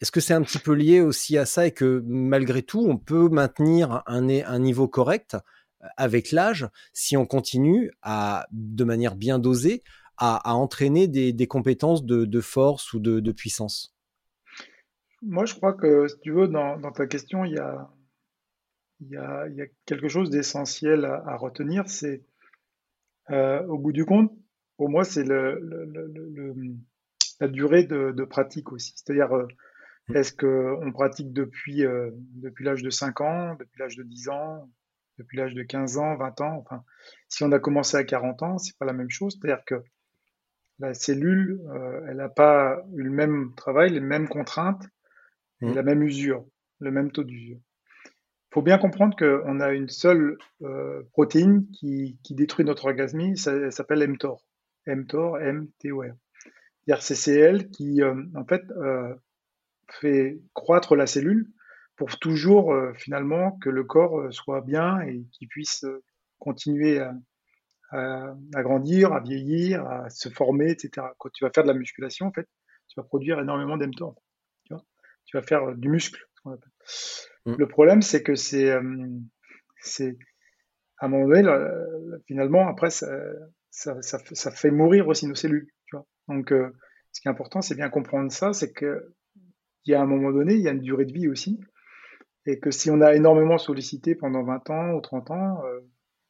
[0.00, 2.96] Est-ce que c'est un petit peu lié aussi à ça et que malgré tout, on
[2.96, 9.38] peut maintenir un, niveau correct euh, avec l'âge si on continue à, de manière bien
[9.38, 9.82] dosée,
[10.16, 13.94] à, entraîner des, compétences de, force ou de, puissance?
[15.22, 19.46] Moi, je crois que, si tu veux, dans, ta question, il y a,
[19.86, 21.88] quelque chose d'essentiel à, retenir.
[21.88, 22.22] C'est,
[23.30, 24.30] euh, au bout du compte,
[24.76, 25.54] pour moi, c'est la
[27.48, 28.92] durée de, pratique aussi.
[28.96, 29.46] C'est-à-dire, euh.
[30.14, 34.68] Est-ce qu'on pratique depuis, euh, depuis l'âge de 5 ans, depuis l'âge de 10 ans,
[35.18, 36.84] depuis l'âge de 15 ans, 20 ans Enfin,
[37.28, 39.38] si on a commencé à 40 ans, c'est pas la même chose.
[39.40, 39.82] C'est-à-dire que
[40.78, 44.84] la cellule, euh, elle n'a pas eu le même travail, les mêmes contraintes,
[45.60, 45.74] et mmh.
[45.74, 46.44] la même usure,
[46.80, 47.58] le même taux d'usure.
[48.06, 53.36] Il faut bien comprendre qu'on a une seule euh, protéine qui, qui, détruit notre orgasmie,
[53.36, 54.44] ça, elle s'appelle mTOR.
[54.86, 56.14] mTOR, M-T-O-R.
[57.00, 58.62] C'est elle qui, en fait,
[59.92, 61.48] fait croître la cellule
[62.00, 66.02] pour toujours euh, finalement que le corps euh, soit bien et qu'il puisse euh,
[66.38, 66.98] continuer
[67.92, 68.32] à,
[68.62, 71.08] grandir, à vieillir, à se former, etc.
[71.18, 72.48] Quand tu vas faire de la musculation, en fait,
[72.88, 74.14] tu vas produire énormément d'mTOR.
[74.64, 74.74] Tu,
[75.26, 76.24] tu vas faire du muscle.
[76.46, 76.54] Mmh.
[77.58, 78.72] Le problème, c'est que c'est,
[79.82, 80.16] c'est
[80.98, 81.42] à un moment donné,
[82.26, 83.12] finalement, après, ça,
[83.70, 85.68] ça, fait mourir aussi nos cellules.
[85.84, 86.54] Tu vois Donc,
[87.12, 89.14] ce qui est important, c'est bien comprendre ça, c'est que
[89.84, 91.60] il y a un moment donné, il y a une durée de vie aussi.
[92.46, 95.80] Et que si on a énormément sollicité pendant 20 ans ou 30 ans, euh,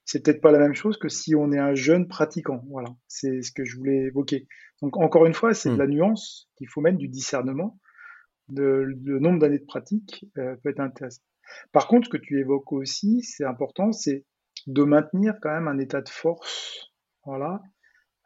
[0.04, 2.64] c'est peut-être pas la même chose que si on est un jeune pratiquant.
[2.68, 4.48] Voilà, c'est ce que je voulais évoquer.
[4.82, 5.78] Donc encore une fois, c'est de hmm.
[5.78, 7.78] la nuance qu'il faut mettre du discernement.
[8.48, 8.64] De,
[9.04, 11.22] le nombre d'années de pratique euh, peut être intéressant.
[11.72, 14.24] Par contre, ce que tu évoques aussi, c'est important, c'est
[14.66, 16.92] de maintenir quand même un état de force.
[17.24, 17.60] Voilà,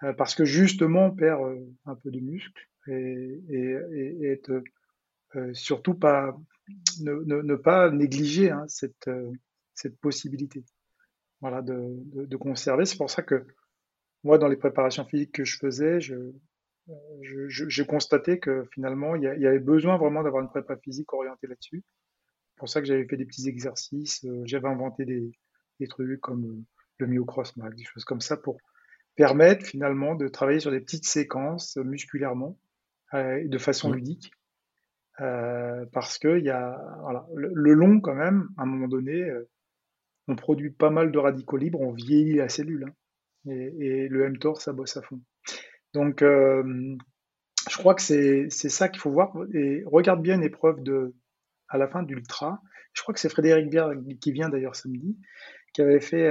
[0.03, 1.41] euh, parce que justement, on perd
[1.85, 4.63] un peu de muscle et, et, et être euh,
[5.53, 6.37] surtout pas
[7.01, 9.31] ne, pas négliger hein, cette, euh,
[9.75, 10.65] cette possibilité
[11.41, 12.85] voilà, de, conserver.
[12.85, 13.47] C'est pour ça que
[14.23, 16.33] moi, dans les préparations physiques que je faisais, je,
[17.23, 21.83] je, constatais que finalement, il y, avait besoin vraiment d'avoir une prépa physique orientée là-dessus.
[22.51, 25.33] C'est pour ça que j'avais fait des petits exercices, euh, j'avais inventé des,
[25.89, 26.65] trucs comme
[26.99, 28.57] le myocross des choses comme ça pour
[29.17, 32.59] permettre finalement de travailler sur des petites séquences musculairement
[33.13, 33.95] et de façon mmh.
[33.95, 34.33] ludique
[35.21, 39.49] euh, parce que y a, voilà, le, long, quand même, à un moment donné, euh,
[40.27, 42.87] on produit pas mal de radicaux libres, on vieillit la cellule.
[43.47, 45.21] Hein, et, le mTOR, ça bosse à fond.
[45.93, 46.97] Donc, euh,
[47.71, 49.33] je crois que c'est ça qu'il faut voir.
[49.53, 51.15] Et regarde bien une épreuve de,
[51.69, 52.61] à la fin d'Ultra.
[52.93, 53.91] Je crois que c'est Frédéric Bière
[54.21, 55.17] qui vient d'ailleurs samedi,
[55.73, 56.31] qui avait fait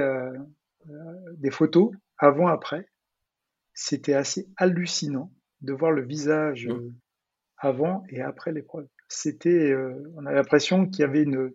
[1.36, 2.88] des photos avant-après.
[3.72, 6.92] C'était assez hallucinant de voir le visage mmh
[7.64, 8.88] avant et après l'épreuve.
[9.08, 11.52] C'était, euh, on a l'impression qu'il y avait une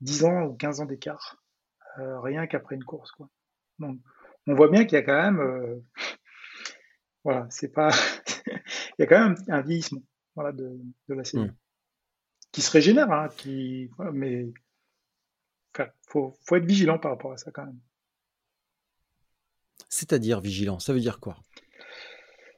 [0.00, 1.42] 10 ans ou 15 ans d'écart,
[1.98, 3.10] euh, rien qu'après une course.
[3.12, 3.28] Quoi.
[3.78, 3.98] Donc,
[4.46, 5.76] on voit bien qu'il y a quand même, euh,
[7.24, 7.90] voilà, c'est pas,
[8.46, 10.02] il y a quand même un, vieillissement,
[10.34, 11.56] voilà, de, la série mmh.
[12.52, 14.46] qui se régénère, hein, qui, mais
[16.08, 17.78] faut, faut être vigilant par rapport à ça quand même.
[19.88, 21.36] C'est-à-dire vigilant, ça veut dire quoi?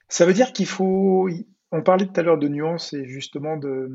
[0.09, 1.29] Ça veut dire qu'il faut,
[1.73, 3.91] on parlait tout à l'heure de nuances et justement de,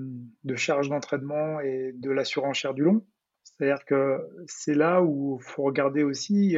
[0.56, 3.06] charge d'entraînement et de la surenchère du long.
[3.44, 6.58] C'est-à-dire que c'est là où il faut regarder aussi,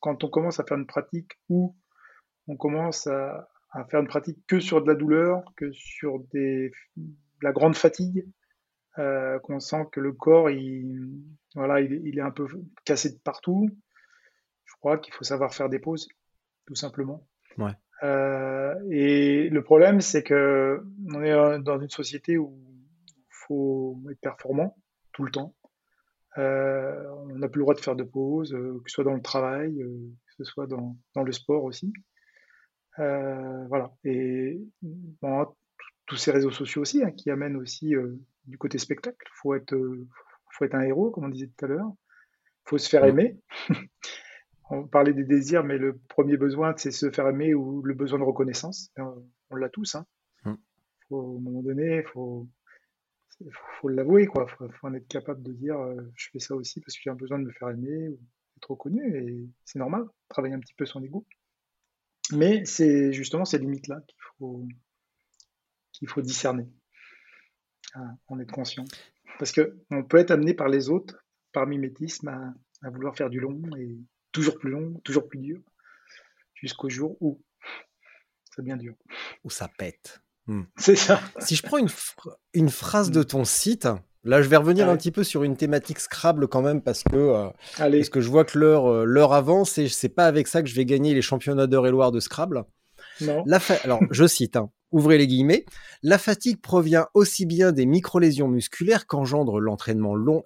[0.00, 1.76] quand on commence à faire une pratique où
[2.46, 3.48] on commence à,
[3.90, 6.70] faire une pratique que sur de la douleur, que sur de
[7.42, 8.26] la grande fatigue,
[8.98, 11.22] euh, qu'on sent que le corps, il,
[11.54, 12.46] voilà, il, est un peu
[12.84, 13.68] cassé de partout.
[14.64, 16.08] Je crois qu'il faut savoir faire des pauses,
[16.66, 17.26] tout simplement.
[17.58, 17.72] Ouais.
[18.02, 20.82] Euh, et le problème, c'est que
[21.14, 22.58] on est dans une société où
[23.08, 24.76] il faut être performant
[25.12, 25.54] tout le temps.
[26.38, 29.14] Euh, on n'a plus le droit de faire de pause, euh, que ce soit dans
[29.14, 31.92] le travail, que ce soit dans, dans le sport aussi.
[32.96, 33.92] voilà.
[34.04, 34.60] Et
[36.06, 37.94] tous ces réseaux sociaux aussi, hein, qui amènent aussi
[38.46, 39.16] du côté spectacle.
[39.20, 39.76] Il faut être,
[40.50, 41.92] faut être un héros, comme on disait tout à l'heure.
[42.66, 43.38] Il faut se faire aimer.
[44.70, 48.18] On parlait des désirs, mais le premier besoin, c'est se faire aimer ou le besoin
[48.18, 48.90] de reconnaissance.
[49.50, 49.94] On, l'a tous.
[49.94, 50.06] Hein.
[50.44, 50.54] Mm.
[51.08, 52.48] Faut, à un moment donné, il faut,
[53.80, 54.22] faut, l'avouer.
[54.22, 57.02] Il faut, faut, en être capable de dire euh, je fais ça aussi parce que
[57.04, 58.18] j'ai un besoin de me faire aimer ou
[58.54, 59.16] d'être reconnu.
[59.16, 61.26] Et c'est normal, travailler un petit peu son ego.
[62.32, 64.66] Mais c'est justement ces limites-là qu'il faut,
[65.92, 66.68] qu'il faut discerner,
[68.28, 68.84] en être conscient.
[69.38, 73.40] Parce qu'on peut être amené par les autres, par mimétisme, à, à vouloir faire du
[73.40, 73.98] long et
[74.32, 75.60] toujours plus long, toujours plus dur,
[76.54, 77.40] jusqu'au jour où
[78.54, 78.94] ça devient dur.
[79.44, 80.20] Où ça pète.
[80.46, 80.62] Hmm.
[80.76, 81.20] C'est ça.
[81.38, 81.88] Si je prends une,
[82.52, 83.88] une phrase de ton site,
[84.24, 87.14] là je vais revenir un petit peu sur une thématique Scrabble quand même parce que,
[87.14, 90.62] euh, parce que je vois que l'heure, euh, l'heure avance et c'est pas avec ça
[90.62, 92.64] que je vais gagner les championnats d'heure et loire de Scrabble.
[93.20, 93.44] Non.
[93.84, 95.64] Alors je cite, hein, ouvrez les guillemets,
[96.02, 100.44] la fatigue provient aussi bien des micro-lésions musculaires qu'engendre l'entraînement long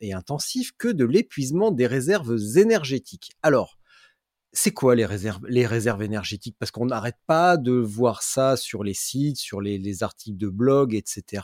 [0.00, 3.32] et intensif que de l'épuisement des réserves énergétiques.
[3.42, 3.78] Alors,
[4.52, 6.56] c'est quoi les réserves, énergétiques?
[6.58, 10.94] Parce qu'on n'arrête pas de voir ça sur les sites, sur les, articles de blog,
[10.94, 11.42] etc.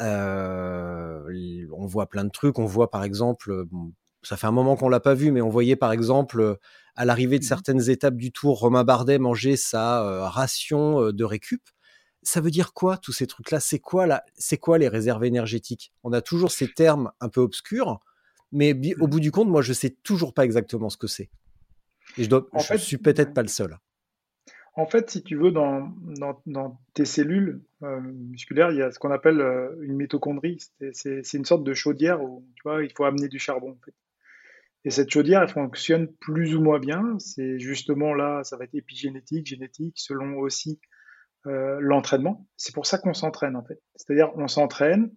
[0.00, 2.58] Euh, on voit plein de trucs.
[2.58, 3.64] On voit par exemple,
[4.22, 6.58] ça fait un moment qu'on l'a pas vu, mais on voyait par exemple
[6.96, 11.12] à l'arrivée de mmh certaines étapes du tour, Romain Bardet manger sa euh, ration euh,
[11.12, 11.62] de récup.
[12.22, 13.60] Ça veut dire quoi tous ces trucs-là?
[13.60, 15.92] C'est quoi C'est quoi les réserves énergétiques?
[16.02, 18.00] On a toujours ces termes un peu obscurs,
[18.50, 19.10] mais au mmh.
[19.10, 21.30] bout du compte, moi je sais toujours pas exactement ce que c'est.
[22.16, 23.78] Et je, dois, je suis peut-être pas le seul.
[24.76, 25.92] En fait, si tu veux, dans,
[26.46, 30.58] dans, tes cellules euh, musculaires, il y a ce qu'on appelle euh, une mitochondrie.
[30.92, 33.78] C'est une sorte de chaudière où tu vois, il faut amener du charbon.
[34.84, 37.18] Et cette chaudière, elle fonctionne plus ou moins bien.
[37.18, 40.80] C'est justement là, ça va être épigénétique, génétique, selon aussi
[41.46, 42.46] euh, l'entraînement.
[42.56, 43.80] C'est pour ça qu'on s'entraîne en fait.
[43.94, 45.10] C'est-à-dire, on s'entraîne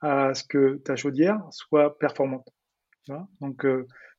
[0.00, 2.48] à ce que ta chaudière soit performante.
[3.40, 3.64] Donc,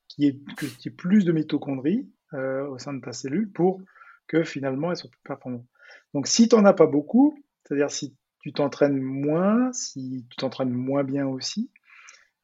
[0.08, 3.80] qu'il y, ait plus de mitochondries euh, au sein de ta cellule pour
[4.26, 5.66] que finalement elle soit plus performante.
[6.14, 10.72] Donc si tu n'en as pas beaucoup, c'est-à-dire si tu t'entraînes moins, si tu t'entraînes
[10.72, 11.70] moins bien aussi,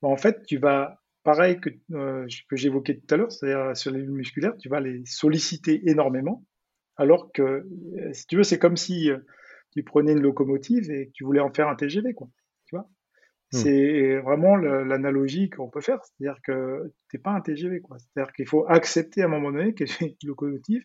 [0.03, 3.91] ben, en fait tu vas, pareil que, euh, que j'évoquais tout à l'heure, c'est-à-dire sur
[3.91, 6.45] les cellules musculaires, tu vas les solliciter énormément,
[6.97, 9.11] alors que euh, si tu veux, c'est comme si
[9.73, 12.29] tu prenais une locomotive et que tu voulais en faire un TGV, quoi.
[12.67, 12.89] Tu vois
[13.55, 13.59] Hmm.
[13.59, 17.99] C'est vraiment l'analogie qu'on peut faire, c'est-à-dire que tu n'es pas un TGV, quoi.
[17.99, 20.83] C'est-à-dire qu'il faut accepter à un moment donné que tu locomotive,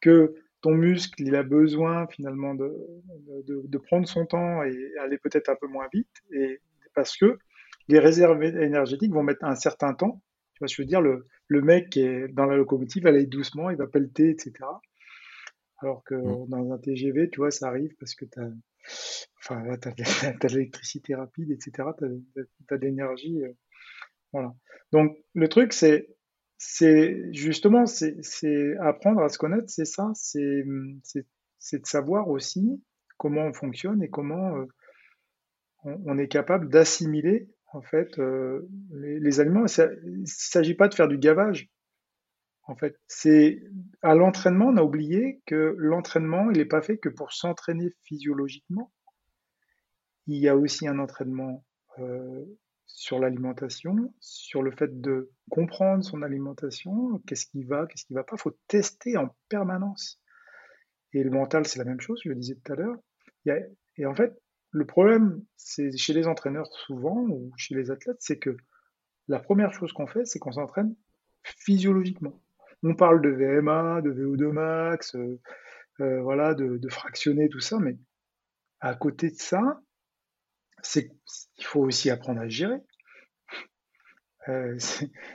[0.00, 2.72] que ton muscle, il a besoin finalement de,
[3.46, 6.60] de, prendre son temps et aller peut-être un peu moins vite, et
[6.94, 7.38] parce que
[7.88, 10.22] les réserves énergétiques vont mettre un certain temps.
[10.54, 13.10] Tu vois, je veux dire, le, le mec qui est dans la locomotive, il va
[13.10, 14.52] aller doucement, il va pelleter, etc.
[15.78, 16.48] Alors que hmm.
[16.48, 18.48] dans un TGV, tu vois, ça arrive parce que tu as
[19.46, 21.88] Enfin, là, as, de l'électricité rapide, etc.
[21.98, 23.42] Tu as, de l'énergie.
[23.42, 23.52] Euh,
[24.32, 24.54] voilà.
[24.92, 26.08] Donc, le truc, c'est
[26.56, 32.82] c'est justement c'est apprendre à se connaître, c'est ça, c'est de savoir aussi
[33.18, 34.66] comment on fonctionne et comment euh,
[35.84, 39.66] on, est capable d'assimiler en fait euh, les, aliments.
[39.66, 41.68] Il ne s'agit pas de faire du gavage.
[42.66, 43.62] En fait, c'est
[44.00, 48.90] à l'entraînement, on a oublié que l'entraînement, il n'est pas fait que pour s'entraîner physiologiquement.
[50.26, 51.62] Il y a aussi un entraînement
[51.98, 52.44] euh,
[52.86, 58.24] sur l'alimentation, sur le fait de comprendre son alimentation, qu'est-ce qui va, qu'est-ce qui va
[58.24, 58.36] pas.
[58.36, 60.22] Il faut tester en permanence.
[61.12, 62.96] Et le mental, c'est la même chose, je le disais tout à l'heure.
[63.96, 64.40] Et en fait,
[64.74, 68.56] le problème, c'est chez les entraîneurs souvent, ou chez les athlètes, c'est que
[69.28, 70.94] la première chose qu'on fait, c'est qu'on s'entraîne
[71.42, 72.40] physiologiquement
[72.84, 75.40] on parle de VMA, de VO2 max, euh,
[76.00, 77.96] euh, voilà, de, fractionner tout ça, mais
[78.80, 79.80] à côté de ça,
[80.96, 82.78] il faut aussi apprendre à gérer.
[84.48, 84.76] Euh,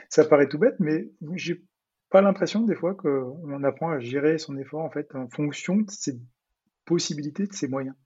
[0.08, 1.62] ça paraît tout bête, mais j'ai
[2.08, 5.90] pas l'impression des fois qu'on apprend à gérer son effort en fait en fonction de
[5.90, 6.20] ses
[6.84, 7.96] possibilités, de ses moyens.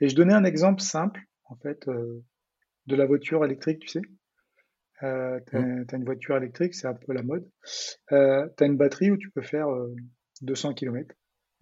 [0.00, 1.88] Et je donnais un exemple simple en fait
[2.88, 4.02] de la voiture électrique, tu sais.
[5.02, 7.48] Euh, tu as, une voiture électrique, c'est un peu la mode.
[8.12, 9.68] Euh, tu as une batterie où tu peux faire
[10.42, 11.14] 200 euh, km.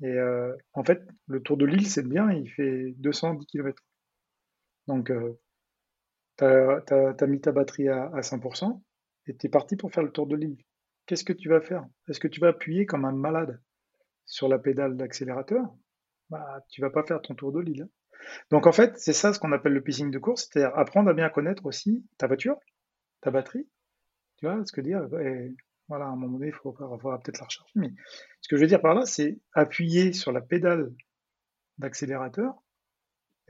[0.03, 3.83] Et euh, en fait, le tour de l'île, c'est bien, il fait 210 km.
[4.87, 5.13] Donc,
[6.39, 8.81] tu as, mis ta batterie à, 100%
[9.27, 10.57] et tu es parti pour faire le tour de l'île.
[11.07, 11.85] Qu'est-ce que tu vas faire?
[12.09, 13.61] Est-ce que tu vas appuyer comme un malade
[14.25, 15.65] sur la pédale d'accélérateur?
[16.31, 17.83] Bah, Tu vas pas faire ton tour de l'île.
[17.83, 17.89] Hein.
[18.51, 21.15] Donc en fait, c'est ça ce qu'on appelle le pacing de course, c'est-à-dire apprendre à
[21.15, 22.57] bien connaître aussi ta voiture,
[23.21, 23.69] ta batterie.
[24.37, 25.07] Tu vois ce que dire?
[25.89, 27.73] Voilà, à un moment donné, il faudra, peut-être la recharger.
[27.77, 27.93] Mais
[28.41, 30.93] ce que je veux dire par là, c'est appuyer sur la pédale
[31.79, 32.55] d'accélérateur,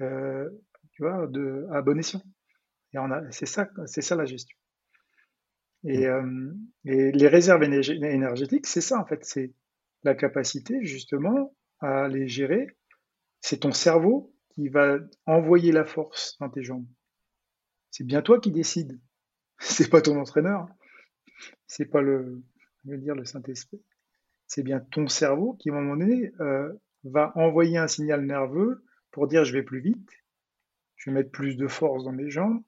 [0.01, 0.49] euh,
[0.93, 2.23] tu vois, de, à bon escient.
[2.93, 2.99] Et
[3.31, 4.57] c'est ça, c'est ça la gestion.
[5.85, 6.11] Et, mmh.
[6.11, 6.55] euh,
[6.85, 9.53] et les réserves énergétiques, c'est ça en fait, c'est
[10.03, 12.67] la capacité justement à les gérer.
[13.41, 16.87] C'est ton cerveau qui va envoyer la force dans tes jambes.
[17.91, 18.99] C'est bien toi qui décides.
[19.59, 20.67] C'est pas ton entraîneur.
[21.67, 22.43] C'est pas le,
[22.85, 23.83] dire le Saint-Esprit.
[24.47, 26.73] C'est bien ton cerveau qui, à un moment donné, euh,
[27.05, 30.11] va envoyer un signal nerveux pour dire je vais plus vite,
[30.97, 32.63] je vais mettre plus de force dans mes jambes,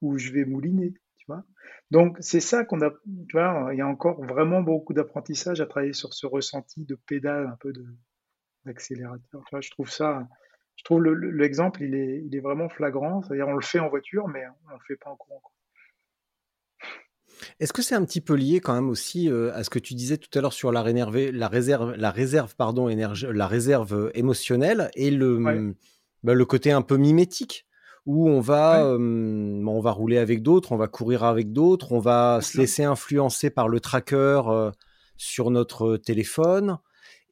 [0.00, 1.44] ou je vais mouliner, tu vois.
[1.90, 5.66] Donc c'est ça qu'on a, tu vois, il y a encore vraiment beaucoup d'apprentissage à
[5.66, 7.72] travailler sur ce ressenti de pédale, un peu
[8.64, 9.44] d'accélérateur.
[9.60, 10.26] Je trouve ça,
[10.76, 13.22] je trouve l'exemple, il est, il est vraiment flagrant.
[13.22, 15.42] C'est-à-dire, on le fait en voiture, mais on ne le fait pas en courant.
[17.60, 19.94] Est-ce que c'est un petit peu lié quand même aussi euh, à ce que tu
[19.94, 24.90] disais tout à l'heure sur la, la réserve, la réserve, pardon, énergie, la réserve émotionnelle
[24.94, 25.74] et le,
[26.22, 27.66] bah, le côté un peu mimétique
[28.06, 32.40] où on va, on va rouler avec d'autres, on va courir avec d'autres, on va
[32.42, 34.70] se laisser influencer par le tracker euh,
[35.16, 36.78] sur notre téléphone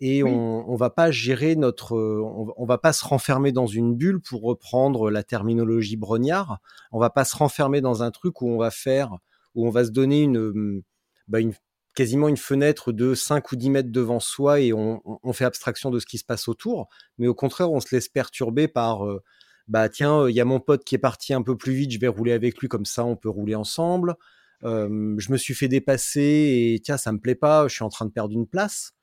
[0.05, 4.21] et on, on va pas gérer notre, on, va pas se renfermer dans une bulle
[4.21, 6.59] pour reprendre la terminologie brognard.
[6.91, 9.17] On va pas se renfermer dans un truc où on va faire,
[9.55, 10.83] où on va se donner une,
[11.29, 11.53] bah une
[11.95, 15.93] quasiment une fenêtre de 5 ou 10 mètres devant soi et on, on, fait abstraction
[15.93, 16.89] de ce qui se passe autour.
[17.19, 19.23] Mais au contraire, on se laisse perturber par euh,
[19.69, 22.01] bah tiens, il y a mon pote qui est parti un peu plus vite, je
[22.01, 24.17] vais rouler avec lui comme ça, on peut rouler ensemble.
[24.65, 28.07] je me suis fait dépasser et tiens, ça me plaît pas, je suis en train
[28.07, 28.95] de perdre une place.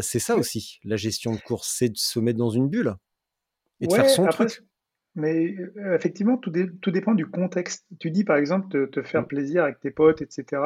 [0.00, 2.94] C'est ça aussi, la gestion de course, c'est de se mettre dans une bulle
[3.80, 4.62] et de faire son truc.
[5.16, 5.56] Mais
[5.94, 7.86] effectivement, tout, tout, dépend du contexte.
[8.00, 9.28] Tu dis par exemple te, te faire mmh.
[9.28, 10.62] plaisir avec tes potes, etc.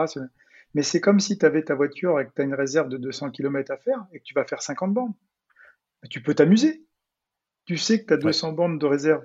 [0.73, 2.97] Mais c'est comme si tu avais ta voiture et que tu as une réserve de
[2.97, 5.13] 200 km à faire et que tu vas faire 50 bandes.
[6.09, 6.87] Tu peux t'amuser
[7.69, 9.23] tu sais que tu as 200 bandes de réserve.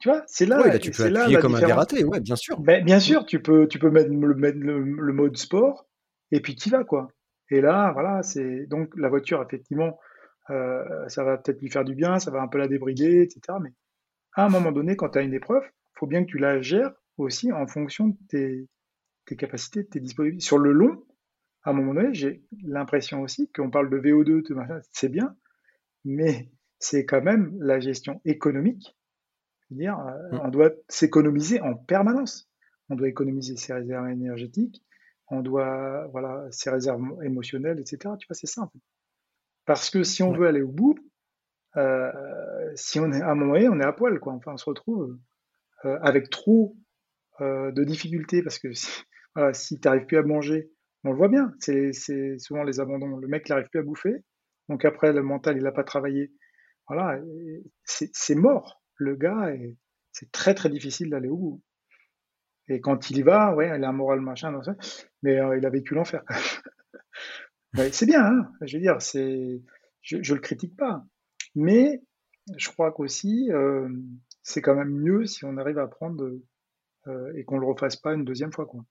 [0.00, 0.60] Tu vois, c'est là.
[0.60, 2.60] Ouais, tu peux appuyer comme un dératé, ouais, bien sûr.
[2.60, 5.88] Ben, bien sûr, tu peux, tu peux mettre, le, mettre le, mode sport
[6.30, 7.08] et puis tu vas, quoi.
[7.50, 9.98] Et là, voilà, c'est donc la voiture, effectivement,
[10.50, 13.58] euh, ça va peut-être lui faire du bien, ça va un peu la débrider, etc.
[13.62, 13.70] Mais
[14.34, 16.60] à un moment donné, quand tu as une épreuve, il faut bien que tu la
[16.60, 18.68] gères aussi en fonction de tes,
[19.26, 20.44] tes capacités, de tes disponibilités.
[20.44, 21.04] Sur le long,
[21.64, 25.36] à un moment donné, j'ai l'impression aussi qu'on parle de VO2, c'est bien,
[26.04, 28.96] mais c'est quand même la gestion économique.
[29.70, 30.40] dire euh, mmh.
[30.44, 32.50] on doit s'économiser en permanence.
[32.88, 34.82] On doit économiser ses réserves énergétiques,
[35.30, 38.14] on doit, voilà, ses réserves émotionnelles, etc.
[38.18, 38.80] Tu vois, c'est fait.
[39.66, 40.98] Parce que si on veut aller au bout,
[41.76, 42.10] euh,
[42.74, 44.32] si on est à un moment donné, on est à poil, quoi.
[44.32, 45.18] Enfin, on se retrouve
[45.84, 46.76] euh, avec trop
[47.40, 48.88] de difficultés parce que si,
[49.36, 50.70] voilà, si tu n'arrives plus à manger,
[51.04, 51.92] on le voit bien, c'est
[52.38, 53.16] souvent les abandons.
[53.16, 54.24] Le mec n'arrive plus à bouffer,
[54.68, 56.32] donc après, le mental, il n'a pas travaillé
[56.88, 57.20] voilà,
[57.84, 58.82] c'est mort.
[58.96, 59.52] Le gars,
[60.12, 61.62] c'est très très difficile d'aller au bout.
[62.68, 64.60] Et quand il y va, ouais, il a un moral machin,
[65.22, 66.22] mais euh, il a vécu l'enfer.
[67.92, 69.62] c'est bien, hein, je veux dire, c'est,
[70.02, 71.04] je, ne le critique pas,
[71.54, 72.02] mais
[72.56, 73.88] je crois qu'aussi, euh,
[74.42, 76.38] c'est quand même mieux si on arrive à apprendre
[77.06, 78.84] euh, et qu'on le refasse pas une deuxième fois, quoi.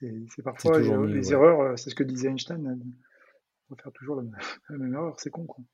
[0.00, 2.80] C'est parfois les erreurs, c'est ce que disait Einstein
[3.76, 5.64] faire toujours la, même erreur, c'est con quoi.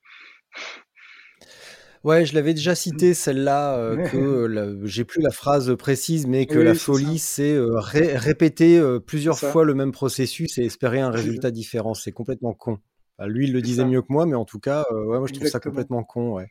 [2.05, 6.59] Ouais, je l'avais déjà cité celle-là, euh, que j'ai plus la phrase précise, mais que
[6.59, 11.51] la folie, c'est euh, répéter euh, plusieurs fois le même processus et espérer un résultat
[11.51, 11.95] différent.
[11.95, 12.79] C'est complètement con.
[13.21, 15.49] lui, il le disait mieux que moi, mais en tout cas, ouais, moi je trouve
[15.49, 16.37] ça complètement con.
[16.37, 16.49] Ouais,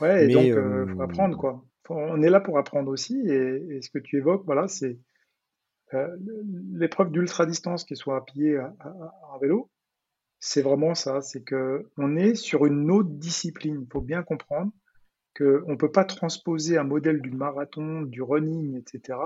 [0.00, 1.64] ouais et donc, il faut apprendre quoi.
[1.88, 4.98] on est là pour apprendre aussi, et, ce que tu évoques, voilà, c'est
[6.72, 9.70] l'épreuve d'ultra distance, qui soit à pied, à, à vélo
[10.40, 13.80] c'est vraiment ça, c'est que on est sur une autre discipline.
[13.82, 14.72] Il faut bien comprendre
[15.36, 19.18] qu'on ne peut pas transposer un modèle du marathon, du running, etc.,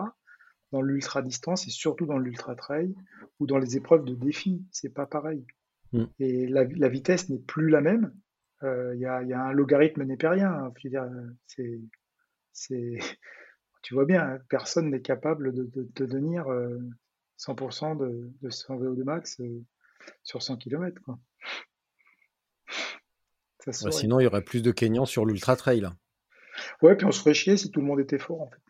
[0.73, 2.95] dans l'ultra distance et surtout dans l'ultra trail
[3.39, 4.65] ou dans les épreuves de défi.
[4.71, 5.45] C'est pas pareil.
[5.93, 6.05] Mm.
[6.19, 8.13] Et la, vitesse n'est plus la même.
[8.63, 10.73] Euh, il y, a, un logarithme népérien.
[11.47, 11.81] c'est,
[12.53, 12.99] c'est,
[13.83, 16.47] tu vois bien, personne n'est capable de, de, de tenir
[17.39, 19.63] 100% euh, de, de son VO2 max euh,
[20.23, 21.01] sur 100 km.
[21.05, 21.19] Quoi.
[23.91, 25.89] sinon, il y aurait plus de Kenyans sur l'Ultra Trail.
[26.83, 28.63] Ouais, puis on se ferait chier si tout le monde était fort, en fait.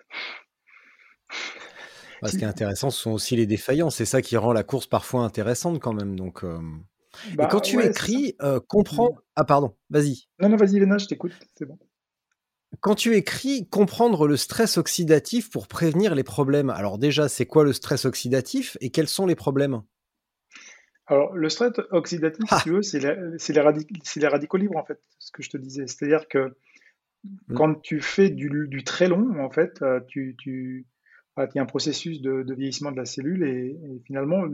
[2.22, 3.90] Bah, ce qui est intéressant, ce sont aussi les défaillants.
[3.90, 6.14] C'est ça qui rend la course parfois intéressante quand même.
[6.14, 6.60] Donc, euh.
[7.32, 9.16] Et bah, quand tu écris, euh, comprends.
[9.34, 10.28] Ah, pardon, vas-y.
[10.40, 11.32] Non, non, vas-y, Léna, je t'écoute.
[11.56, 11.78] C'est bon.
[12.80, 17.64] quand tu écris comprendre le stress oxydatif pour prévenir les problèmes, alors déjà, c'est quoi
[17.64, 19.82] le stress oxydatif et quels sont les problèmes?
[21.12, 22.60] Alors, le stress oxydatif, si ah!
[22.62, 25.86] tu veux, c'est les, radicaux libres, en fait, ce que je te disais.
[25.86, 26.54] C'est-à-dire que
[27.24, 27.54] mmh.
[27.54, 30.86] quand tu fais du, très long, en fait, euh, tu, tu,
[31.36, 34.44] il y a un processus de, vieillissement de la cellule et, finalement,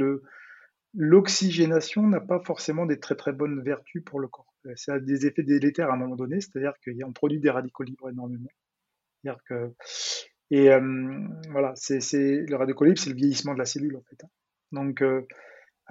[0.94, 4.52] l'oxygénation n'a pas forcément des très très bonnes vertus pour le corps.
[4.74, 8.10] Ça a des effets délétères à un moment donné, c'est-à-dire qu'on produit des radicaux libres
[8.10, 8.50] énormément.
[9.46, 9.72] Que,
[10.50, 14.24] et euh, voilà, c'est le radical libre, c'est le vieillissement de la cellule en fait.
[14.24, 14.28] Hein.
[14.72, 15.22] Donc euh,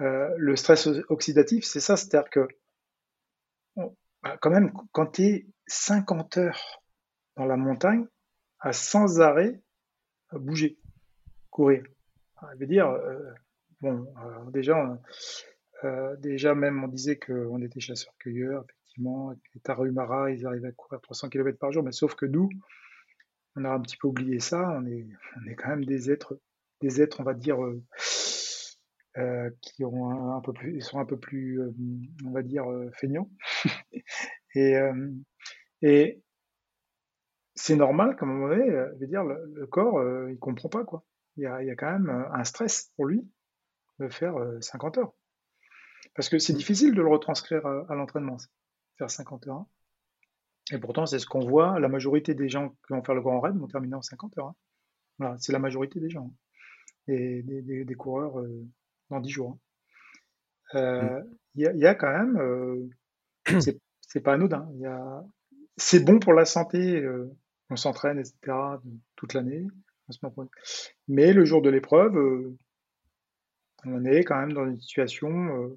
[0.00, 2.48] euh, le stress oxydatif, c'est ça, c'est-à-dire que
[4.22, 6.82] bah, quand même, quand tu es 50 heures
[7.36, 8.06] dans la montagne,
[8.60, 9.60] à sans arrêt
[10.32, 10.78] bouger,
[11.50, 11.84] courir.
[12.52, 12.92] Je veux dire,
[13.80, 14.06] bon,
[14.50, 14.98] déjà,
[15.84, 21.00] euh, déjà, même, on disait qu'on était chasseurs-cueilleurs, effectivement, les Tarahumara, ils arrivaient à courir
[21.00, 22.48] 300 km par jour, mais sauf que nous,
[23.56, 26.38] on a un petit peu oublié ça, on est, on est quand même des êtres,
[26.80, 27.58] des êtres, on va dire,
[29.18, 31.60] euh, euh, qui ont un, peu plus, sont un peu plus,
[32.24, 32.64] on va dire,
[32.94, 33.30] feignants.
[34.54, 34.76] et,
[35.82, 36.22] et
[37.54, 41.04] c'est normal qu'à un moment donné, je veux dire, le, corps, il comprend pas, quoi.
[41.36, 43.28] Il y, a, il y a quand même un stress pour lui
[44.00, 45.12] de faire 50 heures.
[46.14, 48.36] Parce que c'est difficile de le retranscrire à, l'entraînement,
[48.96, 49.64] faire 50 heures.
[50.72, 51.78] Et pourtant, c'est ce qu'on voit.
[51.80, 54.48] La majorité des gens qui vont faire le grand raid vont terminer en 50 heures.
[54.48, 54.56] Hein.
[55.18, 56.32] Voilà, c'est la majorité des gens.
[57.06, 58.66] Et des, coureurs euh,
[59.10, 59.58] dans 10 jours.
[60.72, 60.78] Hein.
[60.78, 61.36] Euh, mm.
[61.54, 62.36] Il y, a quand même.
[62.38, 62.88] Euh,
[64.00, 64.68] c'est pas anodin.
[65.76, 67.04] C'est bon pour la santé.
[67.70, 68.34] on s'entraîne, etc.
[69.16, 69.66] toute l'année.
[71.08, 72.16] Mais le jour de l'épreuve,
[73.84, 75.76] on est quand même dans une situation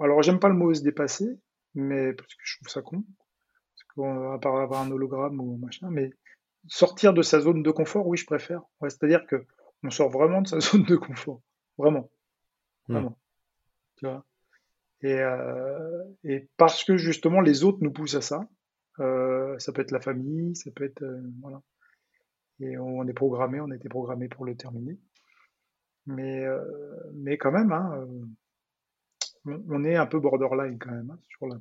[0.00, 1.38] alors, j'aime pas le mot se dépasser,
[1.74, 3.02] mais parce que je trouve ça con.
[3.02, 6.10] Parce qu'on va pas avoir un hologramme ou machin, mais
[6.66, 8.62] sortir de sa zone de confort, oui, je préfère.
[8.82, 9.44] C'est-à-dire que
[9.82, 11.40] on sort vraiment de sa zone de confort.
[11.80, 12.10] Vraiment.
[12.88, 12.92] Hmm.
[12.92, 13.18] Vraiment.
[13.96, 14.24] Tu vois
[15.02, 18.46] euh, et, parce que justement, les autres nous poussent à ça.
[18.98, 21.02] Euh, ça peut être la famille, ça peut être.
[21.02, 21.62] Euh, voilà.
[22.60, 24.98] Et on est programmé, on a été programmé pour le terminer.
[26.04, 26.44] Mais,
[27.14, 28.06] mais quand même, hein,
[29.46, 31.60] on est un peu borderline quand même, hein,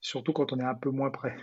[0.00, 1.36] surtout quand on est un peu moins près.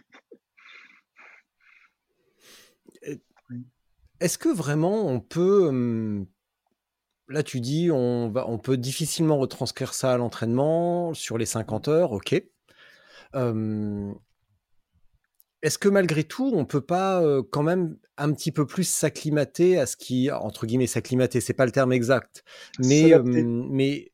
[4.22, 6.28] Est-ce que vraiment on peut, hum,
[7.30, 11.88] là tu dis on, va, on peut difficilement retranscrire ça à l'entraînement sur les 50
[11.88, 12.44] heures, ok.
[13.34, 14.16] Hum,
[15.62, 19.78] est-ce que malgré tout, on peut pas euh, quand même un petit peu plus s'acclimater
[19.78, 22.44] à ce qui, entre guillemets, s'acclimater, c'est pas le terme exact,
[22.80, 24.12] mais,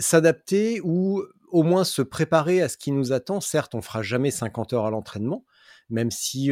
[0.00, 3.40] s'adapter ou au moins se préparer à ce qui nous attend.
[3.40, 5.44] Certes, on fera jamais 50 heures à l'entraînement,
[5.88, 6.50] même si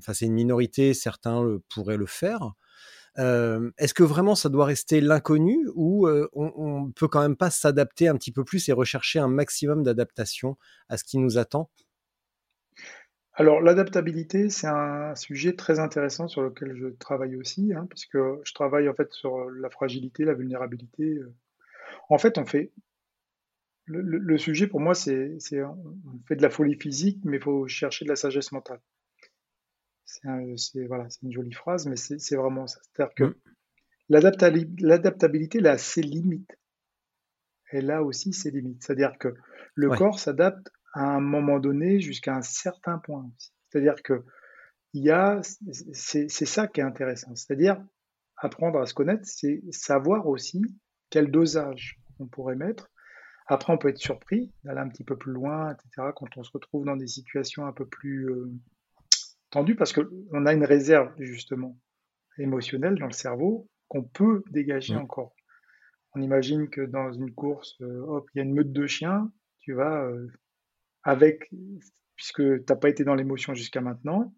[0.00, 2.52] c'est une minorité, certains pourraient le faire.
[3.18, 8.08] Est-ce que vraiment ça doit rester l'inconnu ou on, ne peut quand même pas s'adapter
[8.08, 10.56] un petit peu plus et rechercher un maximum d'adaptation
[10.88, 11.70] à ce qui nous attend?
[13.34, 18.54] Alors l'adaptabilité, c'est un sujet très intéressant sur lequel je travaille aussi, hein, puisque je
[18.54, 21.20] travaille en fait sur la fragilité, la vulnérabilité,
[22.08, 22.72] en fait, on fait.
[23.90, 28.04] Le, sujet pour moi, c'est on fait de la folie physique, mais il faut chercher
[28.04, 28.80] de la sagesse mentale.
[30.08, 32.80] C'est voilà, une jolie phrase, mais c'est vraiment ça.
[32.82, 33.34] C'est-à-dire que mmh.
[34.80, 36.58] l'adaptabilité, elle a ses limites.
[37.70, 38.82] Elle a aussi ses limites.
[38.82, 39.34] C'est-à-dire que
[39.74, 43.30] le corps s'adapte à un moment donné jusqu'à un certain point.
[43.68, 44.24] C'est-à-dire que
[44.94, 45.42] il y a,
[45.92, 47.34] c'est ça qui est intéressant.
[47.34, 47.84] C'est-à-dire
[48.38, 50.62] apprendre à se connaître, c'est savoir aussi
[51.10, 52.90] quel dosage on pourrait mettre.
[53.46, 56.50] Après, on peut être surpris d'aller un petit peu plus loin, etc., quand on se
[56.52, 58.50] retrouve dans des situations un peu plus euh,
[59.50, 61.78] tendues, parce qu'on a une réserve, justement,
[62.38, 64.98] émotionnelle dans le cerveau qu'on peut dégager mmh.
[64.98, 65.34] encore.
[66.14, 69.30] On imagine que dans une course, euh, hop, il y a une meute de chiens,
[69.60, 70.26] tu vas, euh,
[71.02, 71.50] avec,
[72.16, 74.34] puisque tu n'as pas été dans l'émotion jusqu'à maintenant,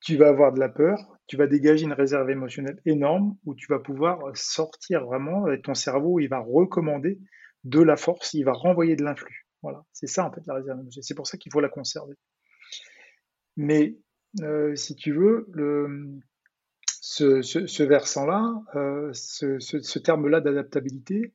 [0.00, 3.66] tu vas avoir de la peur, tu vas dégager une réserve émotionnelle énorme où tu
[3.70, 7.18] vas pouvoir sortir vraiment et ton cerveau, il va recommander
[7.64, 9.46] de la force, il va renvoyer de l'influx.
[9.62, 11.04] Voilà, c'est ça en fait la réserve émotionnelle.
[11.04, 12.14] C'est pour ça qu'il faut la conserver.
[13.56, 13.96] Mais
[14.40, 15.46] euh, si tu veux,
[16.86, 21.34] ce, versant-là, euh, ce, terme-là d'adaptabilité,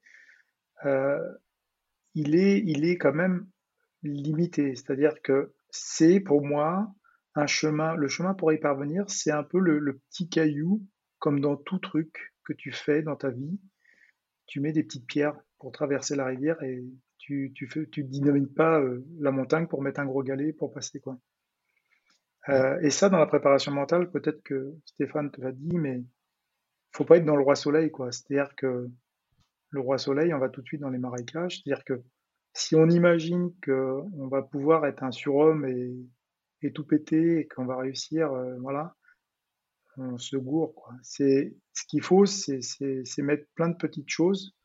[0.86, 1.20] euh,
[2.16, 3.48] il, est, quand même
[4.04, 4.76] limité.
[4.76, 6.94] C'est-à-dire que c'est pour moi
[7.36, 10.86] un chemin, le chemin pour y parvenir, c'est un peu le, petit caillou,
[11.20, 13.60] comme dans tout truc que tu fais dans ta vie.
[14.48, 16.84] Tu mets des petites pierres pour traverser la rivière et
[17.18, 17.68] tu, tu
[18.56, 18.82] pas
[19.20, 21.20] la montagne pour mettre un gros galet pour passer quoi.
[22.48, 26.04] Euh, et ça, dans la préparation mentale, peut-être que Stéphane te l'a dit, mais
[26.92, 28.12] faut pas être dans le roi soleil, quoi.
[28.12, 28.90] C'est-à-dire que
[29.72, 31.62] le roi soleil, on va tout de suite dans les marécages.
[31.62, 32.02] C'est-à-dire que
[32.54, 35.96] si on imagine qu'on va pouvoir être un surhomme et,
[36.62, 38.96] et tout péter et qu'on va réussir, euh, voilà,
[39.98, 40.94] on se gourre, quoi.
[41.04, 44.56] C'est, ce qu'il faut, c'est, c'est, mettre plein de petites choses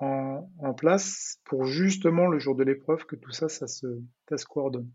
[0.00, 3.86] en, en, place pour justement le jour de l'épreuve que tout ça, ça se,
[4.28, 4.90] ça se coordonne.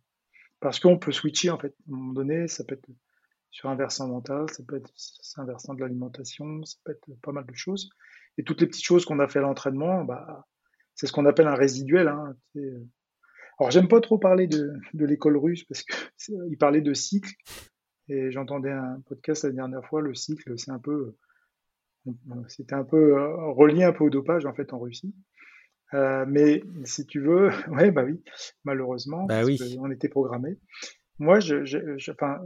[0.66, 1.76] Parce qu'on peut switcher, en fait.
[1.88, 2.90] À un moment donné, ça peut être
[3.52, 7.22] sur un versant mental, ça peut être sur un versant de l'alimentation, ça peut être
[7.22, 7.92] pas mal de choses.
[8.40, 10.48] Et toutes les petites choses qu'on a fait à l'entraînement, bah,
[10.96, 12.08] c'est ce qu'on appelle un résiduel.
[12.08, 12.36] Hein.
[12.56, 12.84] Euh.
[13.60, 17.32] Alors, j'aime pas trop parler de, l'école russe parce qu'il parlait de cycle.
[18.10, 21.16] Et j'entendais un podcast la dernière fois, le cycle, c'est un peu,
[22.08, 22.12] euh,
[22.48, 25.14] c'était un peu euh, relié un peu au dopage en fait en Russie.
[25.94, 28.22] Euh, mais si tu veux, ouais, bah oui,
[28.64, 29.60] malheureusement, bah oui.
[29.80, 30.58] on était programmé.
[31.20, 32.42] Moi, je, je, je enfin,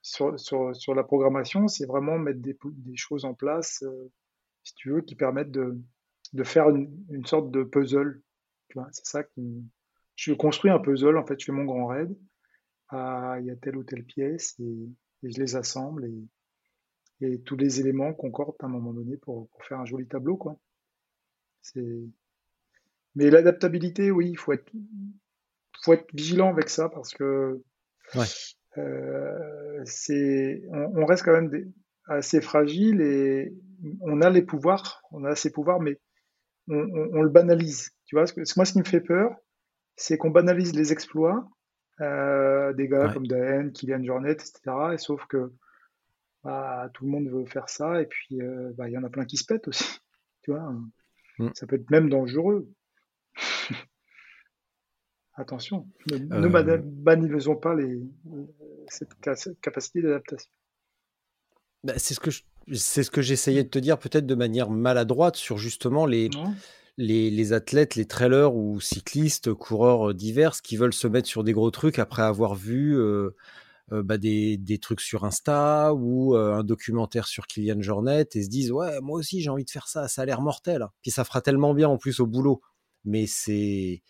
[0.00, 4.10] sur, sur, sur, la programmation, c'est vraiment mettre des, des, choses en place, euh,
[4.62, 5.78] si tu veux, qui permettent de,
[6.32, 8.22] de faire une, une sorte de puzzle.
[8.92, 9.64] C'est ça qui.
[10.16, 12.16] Je construis un puzzle, en fait, je fais mon grand raid.
[12.88, 14.88] Ah, il y a telle ou telle pièce et,
[15.22, 19.48] et je les assemble et, et, tous les éléments concordent à un moment donné pour,
[19.48, 20.58] pour faire un joli tableau, quoi.
[21.62, 22.04] C'est
[23.16, 24.70] mais l'adaptabilité, oui, il faut être,
[25.82, 27.62] faut être vigilant avec ça parce que
[28.78, 31.50] euh, c'est, on, reste quand même
[32.08, 33.54] assez fragile et
[34.02, 35.98] on a les pouvoirs, on a ces pouvoirs, mais
[36.68, 37.90] on, le banalise.
[38.04, 39.34] Tu vois, ce que, moi, ce qui me fait peur,
[39.96, 41.48] c'est qu'on banalise les exploits
[42.02, 44.60] euh, des gars comme Daen, Kylian Jornet, etc.
[44.92, 45.52] Et sauf que
[46.44, 49.08] bah, tout le monde veut faire ça et puis euh, bah, il y en a
[49.08, 49.98] plein qui se pètent aussi.
[50.42, 50.72] Tu vois,
[51.40, 51.50] mm.
[51.54, 52.68] ça peut être même dangereux.
[55.38, 56.78] Attention, ne, euh...
[56.82, 58.00] banalisons pas les,
[58.88, 59.10] cette
[59.60, 60.50] capacité d'adaptation.
[61.84, 62.30] Bah, c'est ce que
[62.72, 66.30] c'est ce que j'essayais de te dire peut-être de manière maladroite sur justement les,
[66.96, 71.52] les, les, athlètes, les trailers ou cyclistes, coureurs divers qui veulent se mettre sur des
[71.52, 73.36] gros trucs après avoir vu euh,
[73.92, 78.42] euh, bah, des, des, trucs sur Insta ou euh, un documentaire sur Kylian Jornet et
[78.42, 80.86] se disent ouais moi aussi j'ai envie de faire ça, ça a l'air mortel.
[81.02, 82.62] Puis ça fera tellement bien en plus au boulot
[83.04, 84.02] mais c'est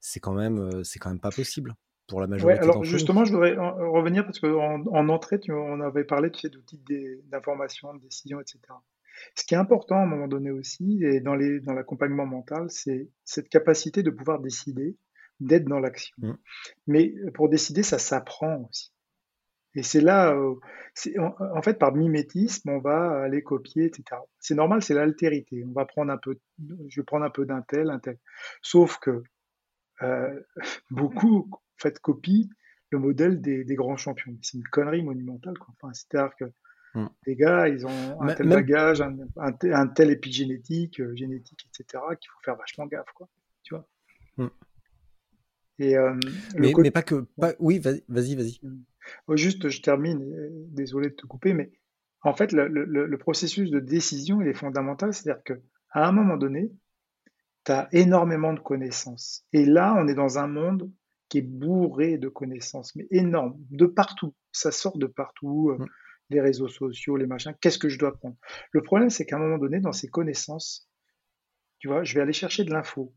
[0.00, 1.74] c'est quand même c'est quand même pas possible
[2.08, 2.58] pour la majorité.
[2.58, 6.40] Ouais, alors justement, je voudrais revenir parce qu'en en, entrée, tu, on avait parlé tu
[6.40, 6.82] sais, d'outils
[7.30, 8.60] d'information, de décision, etc.
[9.34, 12.66] Ce qui est important à un moment donné aussi, et dans les dans l'accompagnement mental,
[12.68, 14.96] c'est cette capacité de pouvoir décider,
[15.40, 16.16] d'être dans l'action.
[16.18, 16.32] Mmh.
[16.86, 18.92] Mais pour décider, ça s'apprend aussi.
[19.74, 20.54] Et c'est là, euh,
[21.18, 24.20] en, fait, par mimétisme, on va aller copier, etc.
[24.40, 25.62] C'est normal, c'est l'altérité.
[25.64, 26.38] On va prendre un peu,
[26.88, 28.18] je vais prendre un peu d'un tel, un tel.
[28.62, 29.22] Sauf que
[30.02, 30.40] euh,
[30.90, 32.48] beaucoup, en fait, copient
[32.90, 34.36] le modèle des, grands champions.
[34.42, 35.54] C'est une connerie monumentale.
[35.68, 36.44] Enfin, c'est-à-dire que
[36.94, 37.06] mmh.
[37.26, 42.40] les gars, ils ont un tel bagage, un, tel, épigénétique, euh, génétique, etc., qu'il faut
[42.44, 43.28] faire vachement gaffe, quoi.
[43.62, 43.86] Tu vois.
[44.38, 44.48] Mmh.
[45.78, 45.96] Et,
[46.58, 47.26] mais, mais, pas que.
[47.40, 47.54] Pas...
[47.58, 48.58] Oui, vas-y, vas-y.
[48.62, 48.84] Mmh.
[49.26, 51.70] Oh, juste, je termine, euh, désolé de te couper, mais
[52.22, 55.14] en fait, le, processus de décision, il est fondamental.
[55.14, 55.56] C'est-à-dire qu'à
[55.94, 56.70] un moment donné,
[57.64, 59.44] tu as énormément de connaissances.
[59.52, 60.90] Et là, on est dans un monde
[61.28, 64.34] qui est bourré de connaissances, mais énorme, de partout.
[64.52, 65.88] Ça sort de partout, euh, mmh.
[66.30, 67.54] les réseaux sociaux, les machins.
[67.60, 68.36] Qu'est-ce que je dois prendre
[68.72, 70.88] Le problème, c'est qu'à un moment donné, dans ces connaissances,
[71.78, 73.14] tu vois, je vais aller chercher de l'info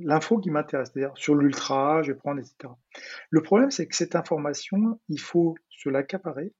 [0.00, 2.72] l'info qui m'intéresse, c'est-à-dire sur l'ultra, je vais prendre, etc.
[3.30, 6.52] Le problème, c'est que cette information, il faut se l'accaparer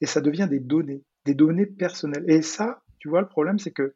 [0.00, 2.24] et ça devient des données, des données personnelles.
[2.28, 3.94] Et ça, tu vois, le problème, c'est que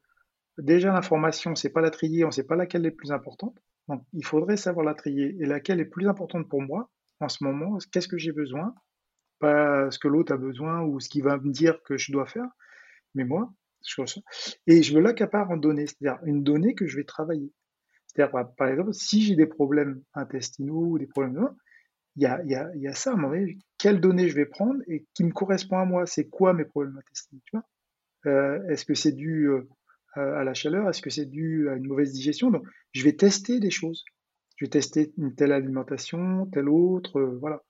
[0.59, 3.57] déjà l'information, sait pas la trier, on ne sait pas laquelle est plus importante.
[3.89, 5.37] Donc, il faudrait savoir la trier.
[5.41, 8.75] Et laquelle est plus importante pour moi en ce moment, qu'est-ce que j'ai besoin,
[9.39, 12.27] pas ce que l'autre a besoin ou ce qu'il va me dire que je dois
[12.27, 12.49] faire,
[13.15, 13.53] mais moi,
[14.67, 17.53] et je me l'accapare en données, c'est-à-dire une donnée que je vais travailler.
[18.07, 21.49] C'est-à-dire, par exemple, si j'ai des problèmes intestinaux ou des problèmes
[22.17, 24.81] il y a, y, a, ça à un moment donné, quelles données je vais prendre
[24.87, 26.05] et qui me correspond à moi?
[26.05, 27.63] C'est quoi mes problèmes intestinaux?
[28.27, 29.67] Euh, Est-ce que c'est dû euh,
[30.15, 32.51] à la chaleur Est-ce que c'est dû à une mauvaise digestion?
[32.51, 34.05] Donc, je vais tester des choses.
[34.57, 37.63] Je vais tester une telle alimentation, telle autre, euh, voilà.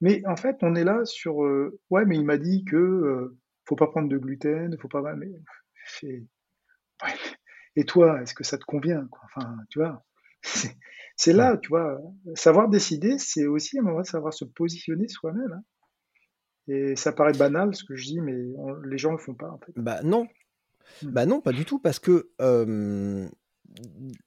[0.00, 3.34] Mais en fait, on est là sur ouais, mais il m'a dit que
[3.64, 5.02] faut pas prendre de gluten, faut pas.
[5.14, 5.32] Mais
[7.76, 10.04] et toi, est-ce que ça te convient Enfin, tu vois,
[11.16, 11.98] c'est là, tu vois,
[12.34, 15.52] savoir décider, c'est aussi un moment de savoir se positionner soi-même.
[15.52, 15.62] Hein.
[16.68, 18.36] Et ça paraît banal ce que je dis, mais
[18.84, 19.72] les gens le font pas en fait.
[19.76, 20.26] Bah non.
[21.02, 22.30] Bah non, pas du tout, parce que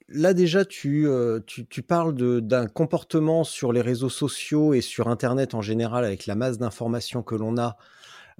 [0.08, 1.08] là déjà, tu,
[1.46, 6.26] tu, tu parles d'un comportement sur les réseaux sociaux et sur Internet en général avec
[6.26, 7.76] la masse d'informations que l'on a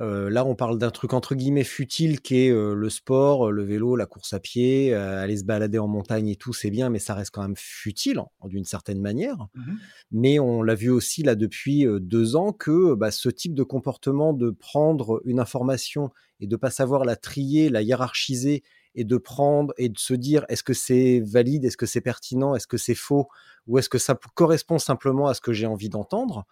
[0.01, 3.63] là, on parle d'un truc entre guillemets futile qui est euh, le sport, euh, le
[3.63, 6.99] vélo, la course à pied, aller se balader en montagne et tout, c'est bien, mais
[6.99, 9.49] ça reste quand même futile d'une certaine manière.
[9.55, 9.75] Mmh
[10.13, 14.33] mais on l'a vu aussi là depuis deux ans que bah, ce type de comportement
[14.33, 16.11] de prendre une information
[16.41, 18.65] et de pas savoir la trier, la hiérarchiser
[18.97, 22.57] et de prendre et de se dire est-ce que c'est valide, est-ce que c'est pertinent,
[22.57, 23.29] est-ce que c'est faux
[23.69, 26.45] ou est-ce que ça correspond simplement à ce que j'ai envie d'entendre,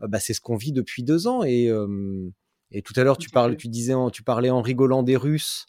[0.00, 1.70] bah, c'est ce qu'on vit depuis deux ans et
[2.70, 5.66] et tout à l'heure, tu, parles, tu disais, tu parlais en rigolant des Russes.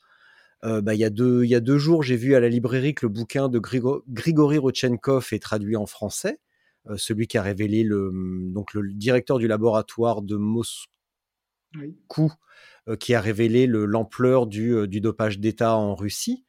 [0.63, 2.49] Euh, bah, il, y a deux, il y a deux jours, j'ai vu à la
[2.49, 6.39] librairie que le bouquin de Grigory Rodchenkov est traduit en français.
[6.89, 8.11] Euh, celui qui a révélé le,
[8.51, 10.87] donc le directeur du laboratoire de Moscou,
[12.87, 16.43] euh, qui a révélé l'ampleur du, du, dopage d'État en Russie.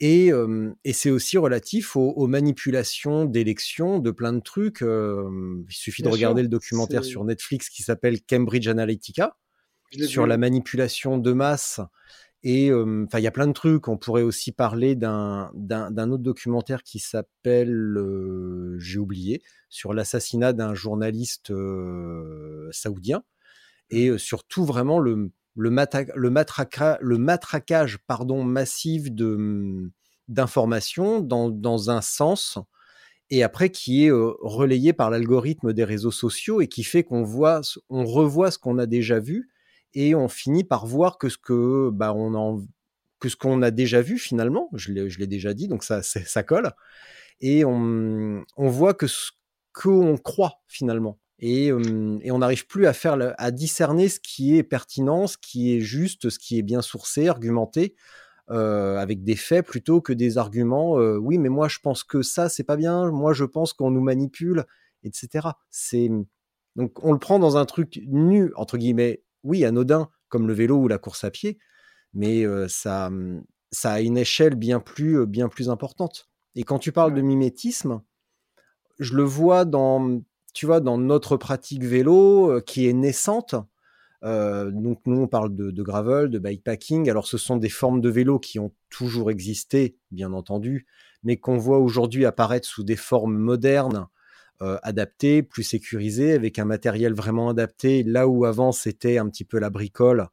[0.00, 0.32] Et,
[0.82, 4.80] et c'est aussi relatif aux, manipulations d'élections, de plein de trucs.
[4.80, 9.36] il suffit de regarder le documentaire sur Netflix qui s'appelle Cambridge Analytica,
[10.06, 11.80] sur la manipulation de masse.
[12.42, 13.88] Et enfin, il y a plein de trucs.
[13.88, 17.96] On pourrait aussi parler d'un autre documentaire qui s'appelle,
[18.78, 21.52] j'ai oublié, sur l'assassinat d'un journaliste
[22.70, 23.22] saoudien.
[23.90, 24.18] Et mmh.
[24.18, 26.30] surtout vraiment le, le, le,
[27.00, 29.88] le matraquage pardon, massif mmh,
[30.28, 32.58] d'informations dans, dans, un sens
[33.30, 37.62] et après qui est relayé par l'algorithme des réseaux sociaux et qui fait qu'on voit,
[37.88, 39.48] on revoit ce qu'on a déjà vu
[39.94, 42.64] et on finit par voir que ce que bah, on en,
[43.20, 46.72] que ce qu'on a déjà vu finalement, je l'ai déjà dit, donc ça, ça colle,
[47.40, 49.32] et on, on voit que ce
[49.72, 51.18] qu'on croit finalement.
[51.40, 55.74] Et, et on n'arrive plus à faire à discerner ce qui est pertinent, ce qui
[55.74, 57.96] est juste, ce qui est bien sourcé, argumenté,
[58.50, 60.98] euh, avec des faits plutôt que des arguments.
[60.98, 63.10] Euh, oui, mais moi je pense que ça c'est pas bien.
[63.10, 64.64] Moi je pense qu'on nous manipule,
[65.02, 65.48] etc.
[65.70, 66.10] C'est
[66.76, 70.76] donc on le prend dans un truc nu entre guillemets oui, anodin, comme le vélo
[70.76, 71.58] ou la course à pied,
[72.12, 76.28] mais ça, mmh, ça a une échelle bien plus, bien plus importante.
[76.56, 78.02] Et quand tu parles de mimétisme,
[78.98, 80.20] je le vois dans,
[80.52, 83.54] tu vois, dans notre pratique vélo qui est naissante.
[84.22, 87.10] donc nous, on parle de, de, gravel, de bikepacking.
[87.10, 90.86] Alors ce sont des formes de vélo qui ont toujours existé, bien entendu,
[91.24, 94.08] mais qu'on voit aujourd'hui apparaître sous des formes modernes
[94.62, 99.44] euh, adapté, plus sécurisé, avec un matériel vraiment adapté, là où avant c'était un petit
[99.44, 100.28] peu la bricole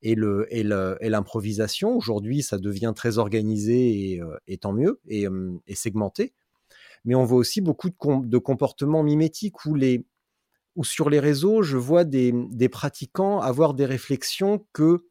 [0.00, 0.62] et le et
[1.10, 1.94] l'improvisation.
[1.94, 5.26] Aujourd'hui, ça devient très organisé et, euh, tant mieux et,
[5.74, 6.32] segmenté.
[7.04, 10.06] Mais on voit aussi beaucoup de, comportements mimétiques où les
[10.82, 12.32] sur les réseaux, je vois des,
[12.70, 15.04] pratiquants avoir des réflexions que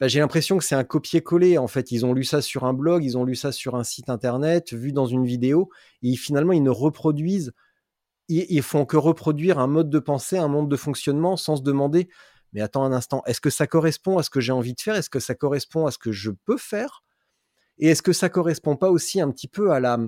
[0.00, 1.58] bah, j'ai l'impression que c'est un copier-coller.
[1.58, 3.84] En fait, ils ont lu ça sur un blog, ils ont lu ça sur un
[3.84, 5.68] site internet, vu dans une vidéo,
[6.02, 7.52] et finalement, ils ne reproduisent
[8.28, 12.08] ils, font que reproduire un mode de pensée, un monde de fonctionnement sans se demander
[12.54, 14.94] mais attends un instant, est-ce que ça correspond à ce que j'ai envie de faire?
[14.94, 17.02] Est-ce que ça correspond à ce que je peux faire?
[17.78, 19.98] Et est-ce que ça correspond pas aussi un petit peu à la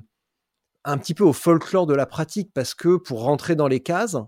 [0.88, 2.52] un petit peu au folklore de la pratique?
[2.54, 4.20] Parce que pour rentrer dans les cases, euh,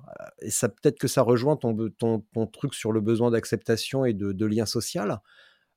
[0.43, 4.47] et ça peut-être que ça rejoint ton, ton, truc sur le besoin d'acceptation et de,
[4.47, 5.21] lien social,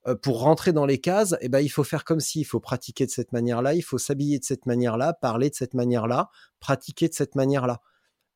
[0.07, 2.59] euh, pour rentrer dans les cases, eh ben, il faut faire comme si, il faut
[2.59, 7.07] pratiquer de cette manière-là, il faut s'habiller de cette manière-là, parler de cette manière-là, pratiquer
[7.07, 7.81] de cette manière-là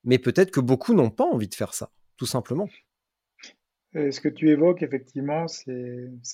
[0.05, 2.69] mais peut-être que beaucoup n'ont pas envie de faire ça, tout simplement.
[3.93, 5.73] ce que tu évoques, effectivement, c'est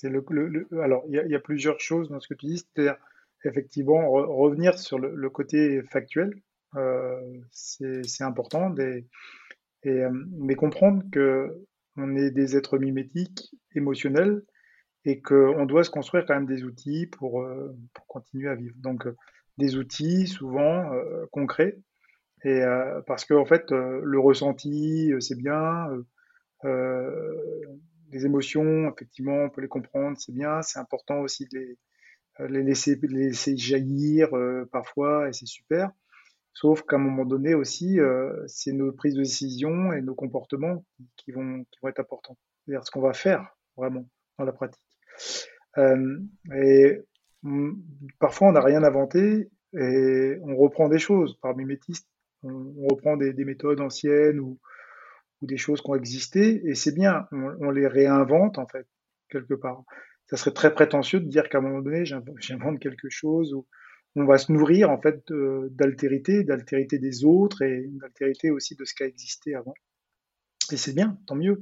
[0.04, 2.96] le, Alors, il y, a plusieurs choses dans ce que tu dis, c'est-à-dire,
[3.44, 6.34] effectivement, revenir sur le, côté factuel,
[6.76, 7.20] euh,
[7.50, 11.50] c'est important, euh, mais comprendre que
[11.96, 14.42] on est des êtres mimétiques, émotionnels,
[15.04, 18.74] et qu'on doit se construire quand même des outils pour, euh, pour continuer à vivre.
[18.78, 19.06] Donc,
[19.58, 20.90] des outils souvent
[21.30, 21.76] concrets,
[22.44, 25.88] et euh, parce que fait, euh, le ressenti, euh, c'est bien.
[28.12, 30.62] les émotions, effectivement, on peut les comprendre, c'est bien.
[30.62, 31.76] C'est important aussi de
[32.48, 34.30] les, laisser, jaillir
[34.70, 35.90] parfois, et c'est super.
[36.52, 37.98] Sauf qu'à un moment donné aussi,
[38.46, 40.84] c'est nos prises de décision et nos comportements
[41.16, 42.36] qui vont, être importants.
[42.64, 44.06] C'est-à-dire ce qu'on va faire vraiment
[44.38, 44.80] dans la pratique.
[46.54, 47.00] et
[48.18, 52.06] parfois, on n'a rien inventé et on reprend des choses par mimétisme
[52.42, 54.58] on, reprend des, méthodes anciennes ou,
[55.42, 58.86] des choses qui ont existé, et c'est bien, on, les réinvente en fait,
[59.28, 59.82] quelque part.
[60.26, 62.04] Ça serait très prétentieux de dire qu'à un moment donné,
[62.38, 63.66] j'invente quelque chose où
[64.14, 65.24] on va se nourrir en fait
[65.70, 69.74] d'altérité, d'altérité des autres et d'altérité aussi de ce qui a existé avant.
[70.70, 71.60] Et c'est bien, tant mieux.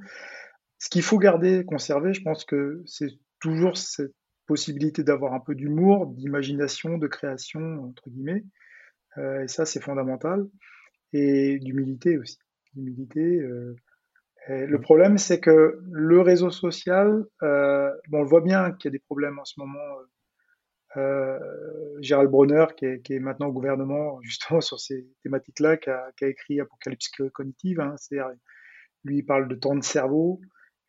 [0.78, 4.14] Ce qu'il faut garder, conserver, je pense que c'est toujours cette
[4.46, 8.44] possibilité d'avoir un peu d'humour, d'imagination, de création, entre guillemets.
[9.16, 10.46] Et ça, c'est fondamental.
[11.12, 12.38] Et d'humilité aussi.
[12.74, 13.40] D'humilité.
[14.48, 14.80] le mmh.
[14.80, 19.04] problème, c'est que le réseau social, bon, on le voit bien qu'il y a des
[19.04, 19.78] problèmes en ce moment
[20.96, 21.38] euh,
[22.00, 26.10] Gérald Bronner, qui est, qui est, maintenant au gouvernement, justement, sur ces thématiques-là, qui a,
[26.16, 27.80] qui a, écrit Apocalypse cognitive.
[27.80, 28.30] Hein, C'est-à-dire,
[29.04, 30.40] lui, il parle de temps de cerveau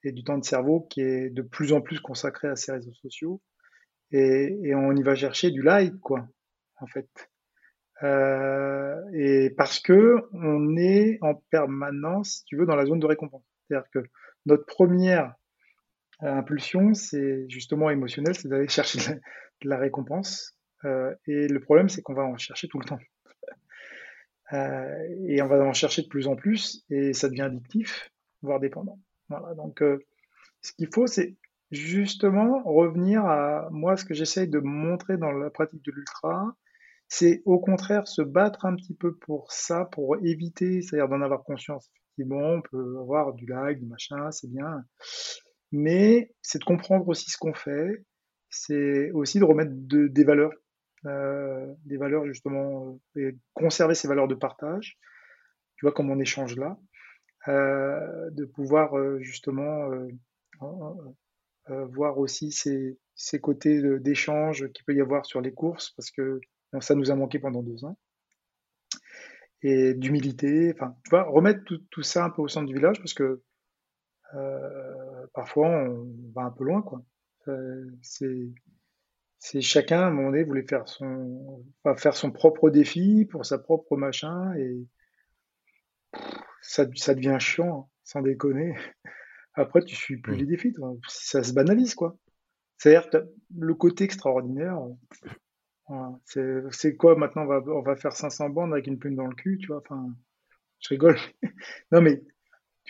[0.03, 2.93] et du temps de cerveau qui est de plus en plus consacré à ces réseaux
[2.93, 3.41] sociaux.
[4.11, 6.27] Et, et on y va chercher du like, quoi,
[6.77, 7.07] en fait.
[8.03, 13.05] Euh, et parce que on est en permanence, si tu veux, dans la zone de
[13.05, 13.43] récompense.
[13.67, 13.99] C'est-à-dire que
[14.45, 15.35] notre première
[16.19, 20.55] impulsion, c'est justement émotionnel, c'est d'aller chercher de la, récompense.
[20.85, 22.99] Euh, et le problème, c'est qu'on va en chercher tout le temps.
[24.53, 28.11] Euh, et on va en chercher de plus en plus, et ça devient addictif,
[28.41, 28.99] voire dépendant.
[29.29, 30.03] Voilà, donc euh,
[30.61, 31.37] ce qu'il faut, c'est
[31.71, 36.53] justement revenir à moi, ce que j'essaye de montrer dans la pratique de l'ultra,
[37.13, 41.43] c'est au contraire se battre un petit peu pour ça, pour éviter, c'est-à-dire d'en avoir
[41.43, 41.89] conscience.
[42.17, 44.83] Effectivement, on peut avoir du like, du machin, c'est bien
[45.71, 48.03] mais c'est de comprendre aussi ce qu'on fait,
[48.49, 50.51] c'est aussi de remettre des valeurs,
[51.05, 54.97] euh, des valeurs justement, euh, et conserver ces valeurs de partage,
[55.77, 56.77] tu vois, comme on échange là,
[57.47, 59.89] euh, de pouvoir justement
[61.69, 66.41] voir aussi ces, ces côtés d'échange qu'il peut y avoir sur les courses, parce que
[66.79, 67.97] ça nous a manqué pendant deux ans
[69.63, 70.71] et d'humilité.
[70.73, 73.41] Enfin, tu vois, remettre tout, tout, ça un peu au centre du village parce que
[74.33, 77.03] euh, parfois on va un peu loin, quoi.
[77.47, 78.49] Euh, c'est
[79.39, 81.65] c'est chacun à un moment donné voulait faire son
[81.97, 84.85] faire son propre défi pour sa propre machin et
[86.61, 88.75] ça, ça devient chiant hein, sans déconner
[89.55, 90.75] après tu suis plus les défis
[91.07, 92.15] ça se banalise quoi
[92.77, 93.09] c'est-à-dire
[93.57, 94.79] le côté extraordinaire
[96.25, 99.35] c'est quoi maintenant on va, on va faire 500 bandes avec une plume dans le
[99.35, 99.77] cul tu vois?
[99.77, 100.07] Enfin
[100.79, 101.17] je rigole
[101.91, 102.23] non mais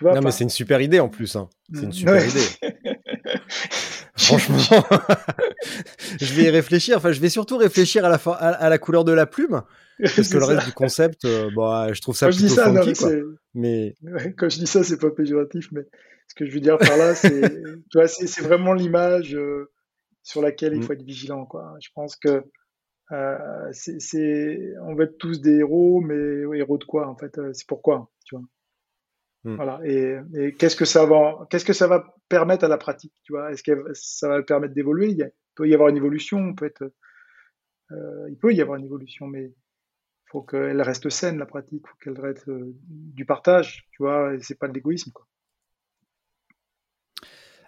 [0.01, 1.35] non, mais c'est une super idée en plus.
[1.35, 1.49] Hein.
[1.73, 2.39] C'est une super idée.
[4.15, 4.57] Franchement,
[6.19, 6.97] je vais y réfléchir.
[6.97, 9.61] Enfin, je vais surtout réfléchir à la, à, la couleur de la plume.
[9.99, 13.11] Parce que le reste du concept, euh, bah, je trouve ça plutôt ça, funky, quoi.
[13.53, 13.95] Mais...
[14.37, 15.81] quand je dis ça, c'est pas péjoratif, mais
[16.27, 17.41] ce que je veux dire par là, c'est,
[18.07, 19.71] c'est, vraiment l'image euh,
[20.23, 20.83] sur laquelle il mm.
[20.83, 21.75] faut être vigilant, quoi.
[21.81, 22.43] Je pense que
[23.11, 27.67] euh, c'est, on va être tous des héros, mais héros de quoi, en fait C'est
[27.67, 28.45] pourquoi, tu vois
[29.43, 29.55] Hmm.
[29.55, 29.79] Voilà.
[29.83, 33.51] Et, qu'est-ce que ça va, qu'est-ce que ça va permettre à la pratique, tu vois?
[33.51, 35.09] Est-ce que ça va permettre d'évoluer?
[35.09, 36.93] Il peut y avoir une évolution, peut être,
[37.91, 41.83] euh, il peut y avoir une évolution, mais il faut qu'elle reste saine la pratique,
[41.83, 44.35] il faut qu'elle reste euh, du partage, tu vois.
[44.35, 45.27] Et c'est pas de l'égoïsme, quoi.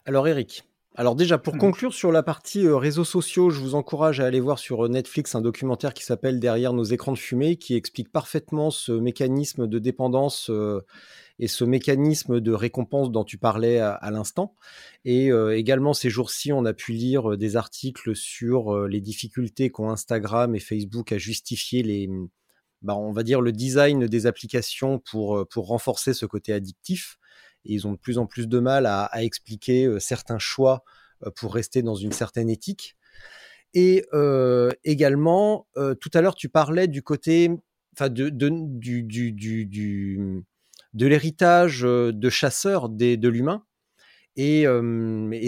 [0.05, 0.63] Alors Eric,
[0.95, 4.39] alors déjà, pour conclure sur la partie euh, réseaux sociaux, je vous encourage à aller
[4.39, 8.11] voir sur euh, Netflix un documentaire qui s'appelle Derrière nos écrans de fumée, qui explique
[8.11, 10.85] parfaitement ce mécanisme de dépendance euh,
[11.39, 14.55] et ce mécanisme de récompense dont tu parlais à, l'instant.
[15.03, 20.53] Et également, ces jours-ci, on a pu lire des articles sur les difficultés qu'ont Instagram
[20.53, 22.07] et Facebook à justifier les,
[22.83, 27.17] bah, on va dire, le design des applications pour, pour renforcer ce côté addictif
[27.65, 30.83] ils ont de plus en plus de mal à, expliquer euh, certains choix
[31.25, 32.95] euh, pour rester dans une certaine éthique.
[33.73, 35.65] Et euh, également,
[35.99, 37.49] tout à l'heure, tu parlais du côté,
[37.95, 40.43] enfin, de, du, du, du,
[40.93, 43.65] de l'héritage de chasseur de l'humain.
[44.35, 44.67] Et,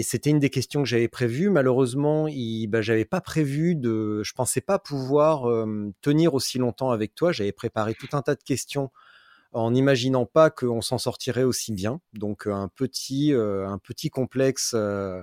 [0.02, 1.50] c'était une des questions que j'avais prévues.
[1.50, 5.46] Malheureusement, je bah, j'avais pas prévu de, je pensais pas pouvoir
[6.00, 7.30] tenir aussi longtemps avec toi.
[7.30, 8.90] J'avais préparé tout un tas de questions
[9.56, 12.00] en n'imaginant pas qu'on s'en sortirait aussi bien.
[12.12, 15.22] Donc euh, un petit, euh, un petit complexe, euh,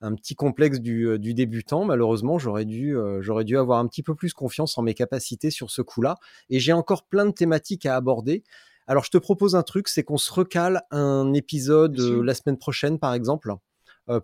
[0.00, 1.84] un petit complexe du, débutant.
[1.84, 5.72] Malheureusement, j'aurais dû, j'aurais dû avoir un petit peu plus confiance en mes capacités sur
[5.72, 6.18] ce coup-là.
[6.50, 8.44] Et j'ai encore plein de thématiques à aborder.
[8.86, 13.00] Alors je te propose un truc, c'est qu'on se recale un épisode la semaine prochaine,
[13.00, 13.52] par exemple,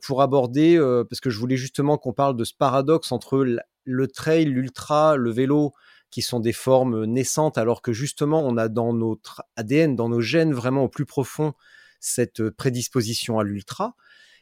[0.03, 0.79] pour aborder,
[1.11, 3.45] parce que je voulais justement qu'on parle de ce paradoxe entre
[3.85, 5.73] le trail, l'ultra, le vélo
[6.15, 10.21] qui sont des formes naissantes, alors que justement, on a dans notre ADN, dans nos
[10.21, 11.55] gènes, vraiment au plus profond,
[11.99, 13.97] cette prédisposition à l'ultra.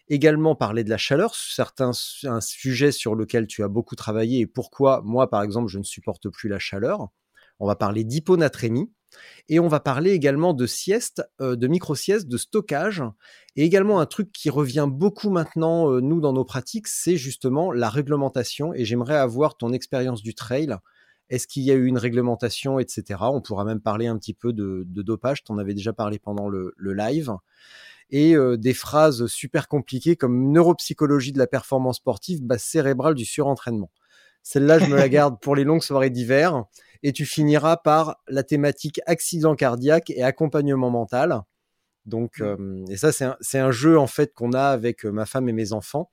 [0.06, 1.92] Également parler de la chaleur, certains,
[2.24, 5.82] un sujet sur lequel tu as beaucoup travaillé et pourquoi moi, par exemple, je ne
[5.82, 7.08] supporte plus la chaleur.
[7.58, 8.92] On va parler d'hyponatrémie.
[9.48, 13.02] Et on va parler également de sieste, euh, de micro-sieste, de stockage.
[13.56, 17.72] Et également un truc qui revient beaucoup maintenant, euh, nous, dans nos pratiques, c'est justement
[17.72, 18.74] la réglementation.
[18.74, 20.76] Et j'aimerais avoir ton expérience du trail
[21.30, 23.20] Est-ce qu'il y a eu une réglementation, etc.
[23.22, 25.44] On pourra même parler un petit peu de, dopage.
[25.44, 27.32] Tu en avais déjà parlé pendant le, live.
[28.10, 33.24] Et euh, des phrases super compliquées comme neuropsychologie de la performance sportive, base cérébrale du
[33.24, 33.90] surentraînement.
[34.42, 36.64] Celle-là, je me la garde pour les longues soirées d'hiver.
[37.02, 41.40] Et tu finiras par la thématique accident cardiaque et accompagnement mental.
[42.04, 42.44] Donc, mmh.
[42.44, 45.52] euh, et ça, c'est un, jeu en fait qu'on a avec euh, ma femme et
[45.52, 46.10] mes enfants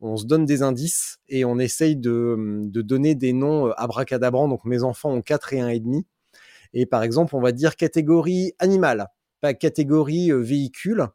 [0.00, 4.48] on se donne des indices et on essaye de, donner des noms euh, abracadabrants.
[4.48, 6.06] Donc mes enfants ont 4 et 1 et demi.
[6.72, 9.08] Et par exemple, on va dire catégorie animal,
[9.40, 11.06] pas catégorie euh, véhicule.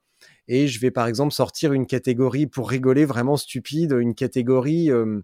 [0.47, 5.21] Et je vais par exemple sortir une catégorie pour rigoler vraiment stupide, une catégorie euh,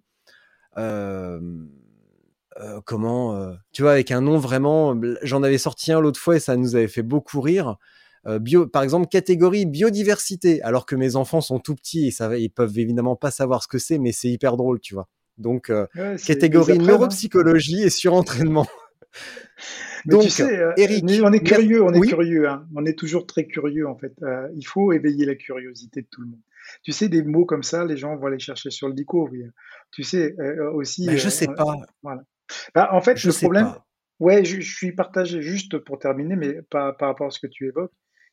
[2.85, 4.99] comment tu vois avec un nom vraiment.
[5.21, 7.77] J'en avais sorti un l'autre fois et ça nous avait fait beaucoup rire.
[8.27, 12.37] Euh, bio, par exemple, catégorie biodiversité, alors que mes enfants sont tout petits et ça,
[12.37, 15.07] ils peuvent évidemment pas savoir ce que c'est, mais c'est hyper drôle, tu vois.
[15.37, 15.87] Donc, euh,
[16.25, 16.83] catégorie hein.
[16.83, 18.67] neuropsychologie et surentraînement.
[20.05, 22.67] Donc, tu sais, euh, Eric, on est curieux, on est curieux, hein.
[22.75, 24.13] on est toujours très curieux en fait.
[24.55, 26.39] il faut éveiller la curiosité de tout le monde.
[26.83, 29.29] Tu sais, des mots comme ça, les gens vont aller chercher sur le dico.
[29.91, 30.35] Tu sais,
[30.73, 31.05] aussi.
[31.07, 31.75] Mais je sais pas.
[32.01, 32.23] Voilà.
[32.73, 33.73] Bah, en fait, je le problème.
[34.19, 37.47] Ouais, je, je, suis partagé juste pour terminer, mais par, par rapport à ce que
[37.47, 37.91] tu évoques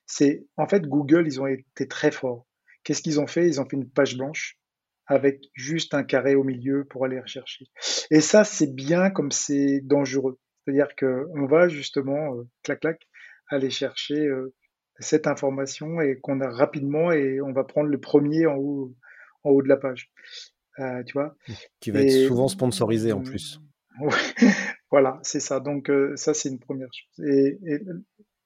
[0.09, 2.47] c'est en fait Google, ils ont été très forts.
[2.83, 3.47] Qu'est-ce qu'ils ont fait?
[3.47, 4.59] Ils ont fait une page blanche
[5.07, 7.67] avec juste un carré au milieu pour aller rechercher.
[8.11, 10.39] Et ça, c'est bien comme c'est dangereux.
[10.65, 13.01] C'est-à-dire qu'on va justement, euh, clac clac,
[13.49, 14.55] aller chercher euh,
[14.99, 18.95] cette information et qu'on a rapidement et on va prendre le premier en haut,
[19.45, 20.11] en haut de la page.
[20.79, 21.37] Euh, tu vois?
[21.81, 23.61] Qui va être souvent sponsorisé en plus.
[24.91, 25.61] voilà, c'est ça.
[25.61, 27.27] Donc ça, c'est une première chose.
[27.27, 27.81] Et, et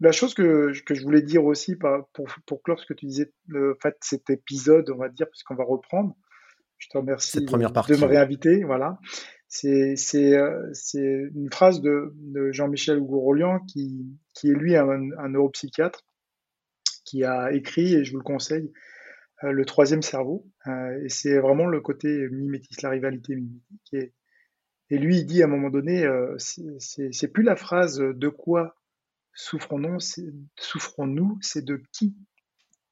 [0.03, 3.33] la chose que, que, je voulais dire aussi pour, pour clore ce que tu disais,
[3.47, 6.17] le fait cet épisode, on va dire, puisqu'on va reprendre.
[6.79, 8.65] Je te remercie de, de me réinviter.
[8.65, 8.99] Voilà.
[9.47, 9.95] C'est
[10.35, 16.01] euh, une phrase de, de Jean-Michel Gourolian qui, qui est lui un, un, neuropsychiatre
[17.05, 18.73] qui a écrit, et je vous le conseille,
[19.45, 20.45] euh, Le troisième cerveau.
[20.67, 23.93] Euh, et c'est vraiment le côté mimétisme, la rivalité mimétique.
[23.93, 24.13] Et,
[24.91, 26.05] et lui, il dit à un moment donné,
[26.39, 28.75] c'est plus la phrase de quoi
[29.35, 29.99] souffrons-nous,
[30.57, 32.15] souffrons-nous, c'est de qui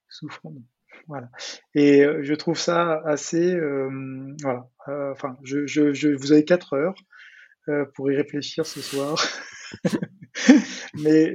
[0.09, 0.65] souffrons-nous?
[1.07, 1.31] Voilà.
[1.75, 4.69] Et euh, je trouve ça assez, euh, voilà.
[4.89, 6.95] Euh, enfin, je, vous avez quatre heures
[7.95, 9.17] pour y réfléchir ce soir.
[10.95, 11.33] Mais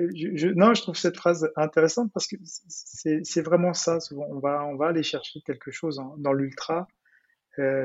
[0.56, 3.99] non, je trouve cette phrase intéressante parce que c'est vraiment ça.
[3.99, 6.88] Souvent, on va, on va aller chercher quelque chose dans l'ultra.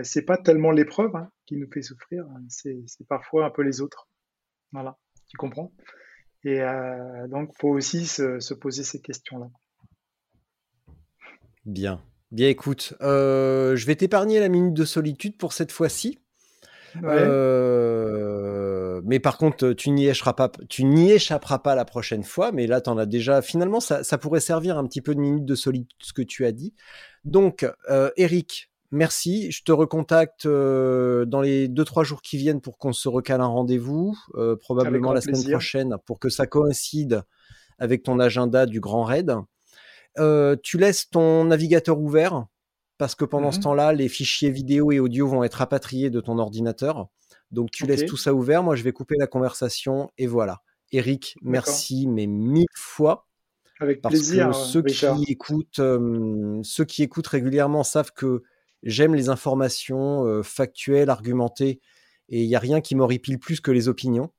[0.03, 2.43] C'est pas tellement l'épreuve hein, qui nous fait souffrir, hein.
[2.49, 4.09] c'est parfois un peu les autres.
[4.73, 4.99] Voilà,
[5.29, 5.73] tu comprends?
[6.45, 9.49] Et euh, donc, faut aussi se, poser ces questions-là.
[11.67, 12.03] Bien.
[12.31, 16.19] Bien, écoute, euh, je vais t'épargner la minute de solitude pour cette fois-ci.
[17.05, 22.53] Euh, mais par contre, tu n'y échapperas pas, tu n'y échapperas pas la prochaine fois.
[22.53, 23.43] Mais là, tu en as déjà.
[23.43, 26.47] Finalement, ça, ça, pourrait servir un petit peu de minute de solitude, ce que tu
[26.47, 26.75] as dit.
[27.25, 27.67] Donc,
[28.17, 33.09] Eric, Merci, je te recontacte euh, dans les 2-3 jours qui viennent pour qu'on se
[33.09, 37.23] recale un rendez-vous, euh, probablement la semaine prochaine, pour que ça coïncide
[37.79, 39.37] avec ton agenda du Grand Raid.
[40.19, 42.47] Euh, tu laisses ton navigateur ouvert,
[42.99, 46.21] parce que pendant ce mmh temps-là, les fichiers vidéo et audio vont être rapatriés de
[46.21, 47.07] ton ordinateur.
[47.53, 50.63] Donc tu laisses tout ça ouvert, moi je vais couper la conversation et voilà.
[50.91, 53.29] Eric, merci, mais mille fois.
[53.79, 54.55] Avec plaisir.
[54.55, 55.81] ceux qui écoutent,
[56.63, 58.43] ceux qui écoutent régulièrement savent que
[58.83, 61.81] J'aime les informations factuelles, argumentées,
[62.29, 64.31] et il n'y a rien qui m'horripile plus que les opinions.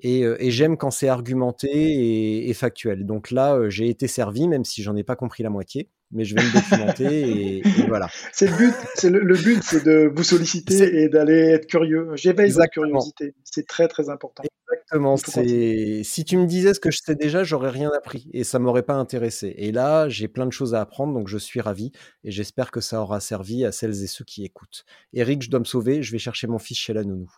[0.00, 3.04] Et, j'aime quand c'est argumenté et, factuel.
[3.06, 6.34] Donc là, j'ai été servi, même si j'en ai pas compris la moitié, mais je
[6.34, 8.08] vais me documenter et, voilà.
[8.32, 8.74] C'est le but.
[8.94, 12.10] C'est le, but, c'est de vous solliciter et d'aller être curieux.
[12.14, 13.34] J'éveille la curiosité.
[13.44, 14.42] C'est très très important.
[14.70, 15.16] Exactement.
[15.16, 18.58] C'est si tu me disais ce que je sais déjà, j'aurais rien appris et ça
[18.58, 19.54] m'aurait pas intéressé.
[19.56, 21.92] Et là, j'ai plein de choses à apprendre, donc je suis ravi
[22.24, 24.84] et j'espère que ça aura servi à celles et ceux qui écoutent.
[25.12, 26.02] Eric, je dois me sauver.
[26.02, 27.30] Je vais chercher mon fils chez la nounou.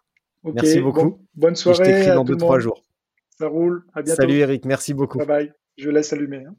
[0.44, 1.26] merci beaucoup.
[1.34, 1.84] bonne soirée.
[1.84, 2.82] je t'écris dans deux trois jours.
[3.38, 3.84] Ça roule.
[3.94, 4.20] À bientôt.
[4.20, 4.64] Salut Eric.
[4.64, 5.18] Merci beaucoup.
[5.18, 5.52] Bye bye.
[5.76, 6.44] Je laisse allumer.
[6.46, 6.54] Hein.